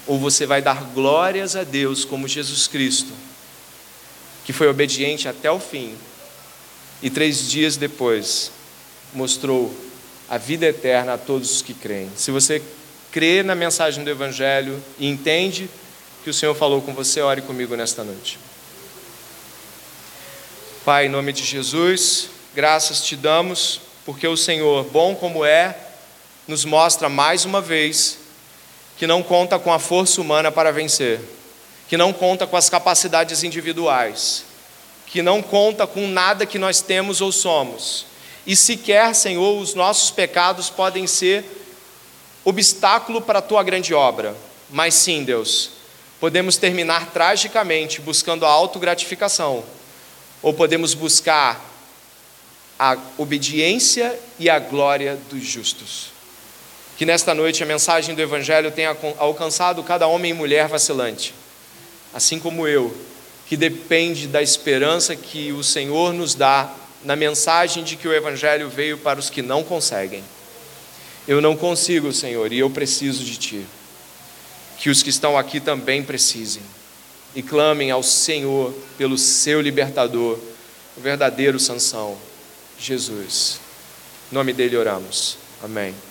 Ou 0.07 0.18
você 0.18 0.47
vai 0.47 0.62
dar 0.62 0.83
glórias 0.95 1.55
a 1.55 1.64
Deus 1.64 2.05
como 2.05 2.26
Jesus 2.26 2.66
Cristo 2.66 3.12
que 4.49 4.53
foi 4.55 4.66
obediente 4.66 5.29
até 5.29 5.51
o 5.51 5.61
fim, 5.61 5.95
e 7.03 7.11
três 7.11 7.51
dias 7.51 7.76
depois 7.76 8.51
mostrou 9.12 9.70
a 10.29 10.37
vida 10.37 10.66
eterna 10.66 11.14
a 11.14 11.18
todos 11.18 11.51
os 11.51 11.62
que 11.62 11.72
creem. 11.72 12.11
Se 12.16 12.31
você 12.31 12.62
crê 13.11 13.43
na 13.43 13.55
mensagem 13.55 14.05
do 14.05 14.11
Evangelho 14.11 14.83
e 14.99 15.09
entende 15.09 15.70
que 16.22 16.31
o 16.31 16.35
Senhor 16.35 16.55
falou 16.55 16.83
com 16.83 16.93
você, 16.93 17.20
ore 17.20 17.43
comigo 17.43 17.74
nesta 17.74 18.05
noite. 18.05 18.39
Pai, 20.85 21.07
em 21.07 21.09
nome 21.09 21.33
de 21.33 21.45
Jesus, 21.45 22.29
graças 22.55 23.03
te 23.03 23.16
damos, 23.16 23.81
porque 24.05 24.26
o 24.26 24.37
Senhor, 24.37 24.85
bom 24.85 25.14
como 25.14 25.45
é, 25.45 25.76
nos 26.47 26.64
mostra 26.64 27.09
mais 27.09 27.45
uma 27.45 27.61
vez 27.61 28.18
que 28.97 29.07
não 29.07 29.22
conta 29.22 29.59
com 29.59 29.72
a 29.72 29.79
força 29.79 30.20
humana 30.20 30.51
para 30.51 30.72
vencer, 30.72 31.20
que 31.89 31.97
não 31.97 32.12
conta 32.12 32.47
com 32.47 32.57
as 32.57 32.68
capacidades 32.68 33.43
individuais, 33.45 34.45
que 35.07 35.22
não 35.22 35.41
conta 35.41 35.87
com 35.87 36.07
nada 36.09 36.45
que 36.45 36.59
nós 36.59 36.81
temos 36.81 37.20
ou 37.20 37.31
somos. 37.31 38.07
E 38.47 38.57
sequer, 38.57 39.14
Senhor, 39.14 39.61
os 39.61 39.74
nossos 39.74 40.11
pecados 40.11 40.70
podem 40.70 41.07
ser 41.07 41.45
obstáculo 42.45 43.20
para 43.20 43.41
a 43.41 43.43
tua 43.43 43.62
grande 43.62 43.93
obra. 43.93 44.34
Mas 44.70 44.95
sim, 44.95 45.24
Deus, 45.24 45.70
podemos 46.20 46.57
terminar 46.57 47.11
tragicamente 47.11 48.01
buscando 48.01 48.45
a 48.45 48.49
autogratificação, 48.49 49.64
ou 50.43 50.55
podemos 50.55 50.95
buscar 50.95 51.64
a 52.78 52.97
obediência 53.16 54.18
e 54.39 54.49
a 54.49 54.59
glória 54.59 55.18
dos 55.28 55.45
justos. 55.45 56.12
Que 56.97 57.05
nesta 57.05 57.34
noite 57.34 57.62
a 57.62 57.66
mensagem 57.66 58.14
do 58.14 58.22
Evangelho 58.22 58.70
tenha 58.70 58.97
alcançado 59.18 59.82
cada 59.82 60.07
homem 60.07 60.30
e 60.30 60.34
mulher 60.34 60.68
vacilante, 60.68 61.34
assim 62.14 62.39
como 62.39 62.66
eu, 62.66 62.97
que 63.47 63.57
depende 63.57 64.26
da 64.26 64.43
esperança 64.43 65.16
que 65.16 65.53
o 65.53 65.64
Senhor 65.64 66.12
nos 66.12 66.34
dá 66.34 66.72
na 67.05 67.16
mensagem 67.16 67.84
de 67.84 67.96
que 67.96 68.09
o 68.09 68.12
Evangelho 68.12 68.68
veio 68.68 68.99
para 68.99 69.18
os 69.18 69.30
que 69.30 69.42
não 69.42 69.62
conseguem. 69.62 70.22
Eu 71.26 71.40
não 71.40 71.57
consigo, 71.57 72.12
Senhor, 72.12 72.53
e 72.53 72.59
eu 72.59 72.70
preciso 72.70 73.22
de 73.22 73.36
Ti. 73.36 73.66
Que 74.78 74.90
os 74.90 75.03
que 75.03 75.11
estão 75.11 75.36
aqui 75.36 75.61
também 75.61 76.03
precisem 76.03 76.62
e 77.34 77.42
clamem 77.42 77.90
ao 77.90 78.03
Senhor 78.03 78.74
pelo 78.96 79.18
seu 79.18 79.61
libertador, 79.61 80.38
o 80.96 81.01
verdadeiro 81.01 81.61
Sansão, 81.61 82.16
Jesus. 82.78 83.61
Em 84.30 84.34
nome 84.34 84.53
dele 84.53 84.76
oramos. 84.76 85.36
Amém. 85.62 86.07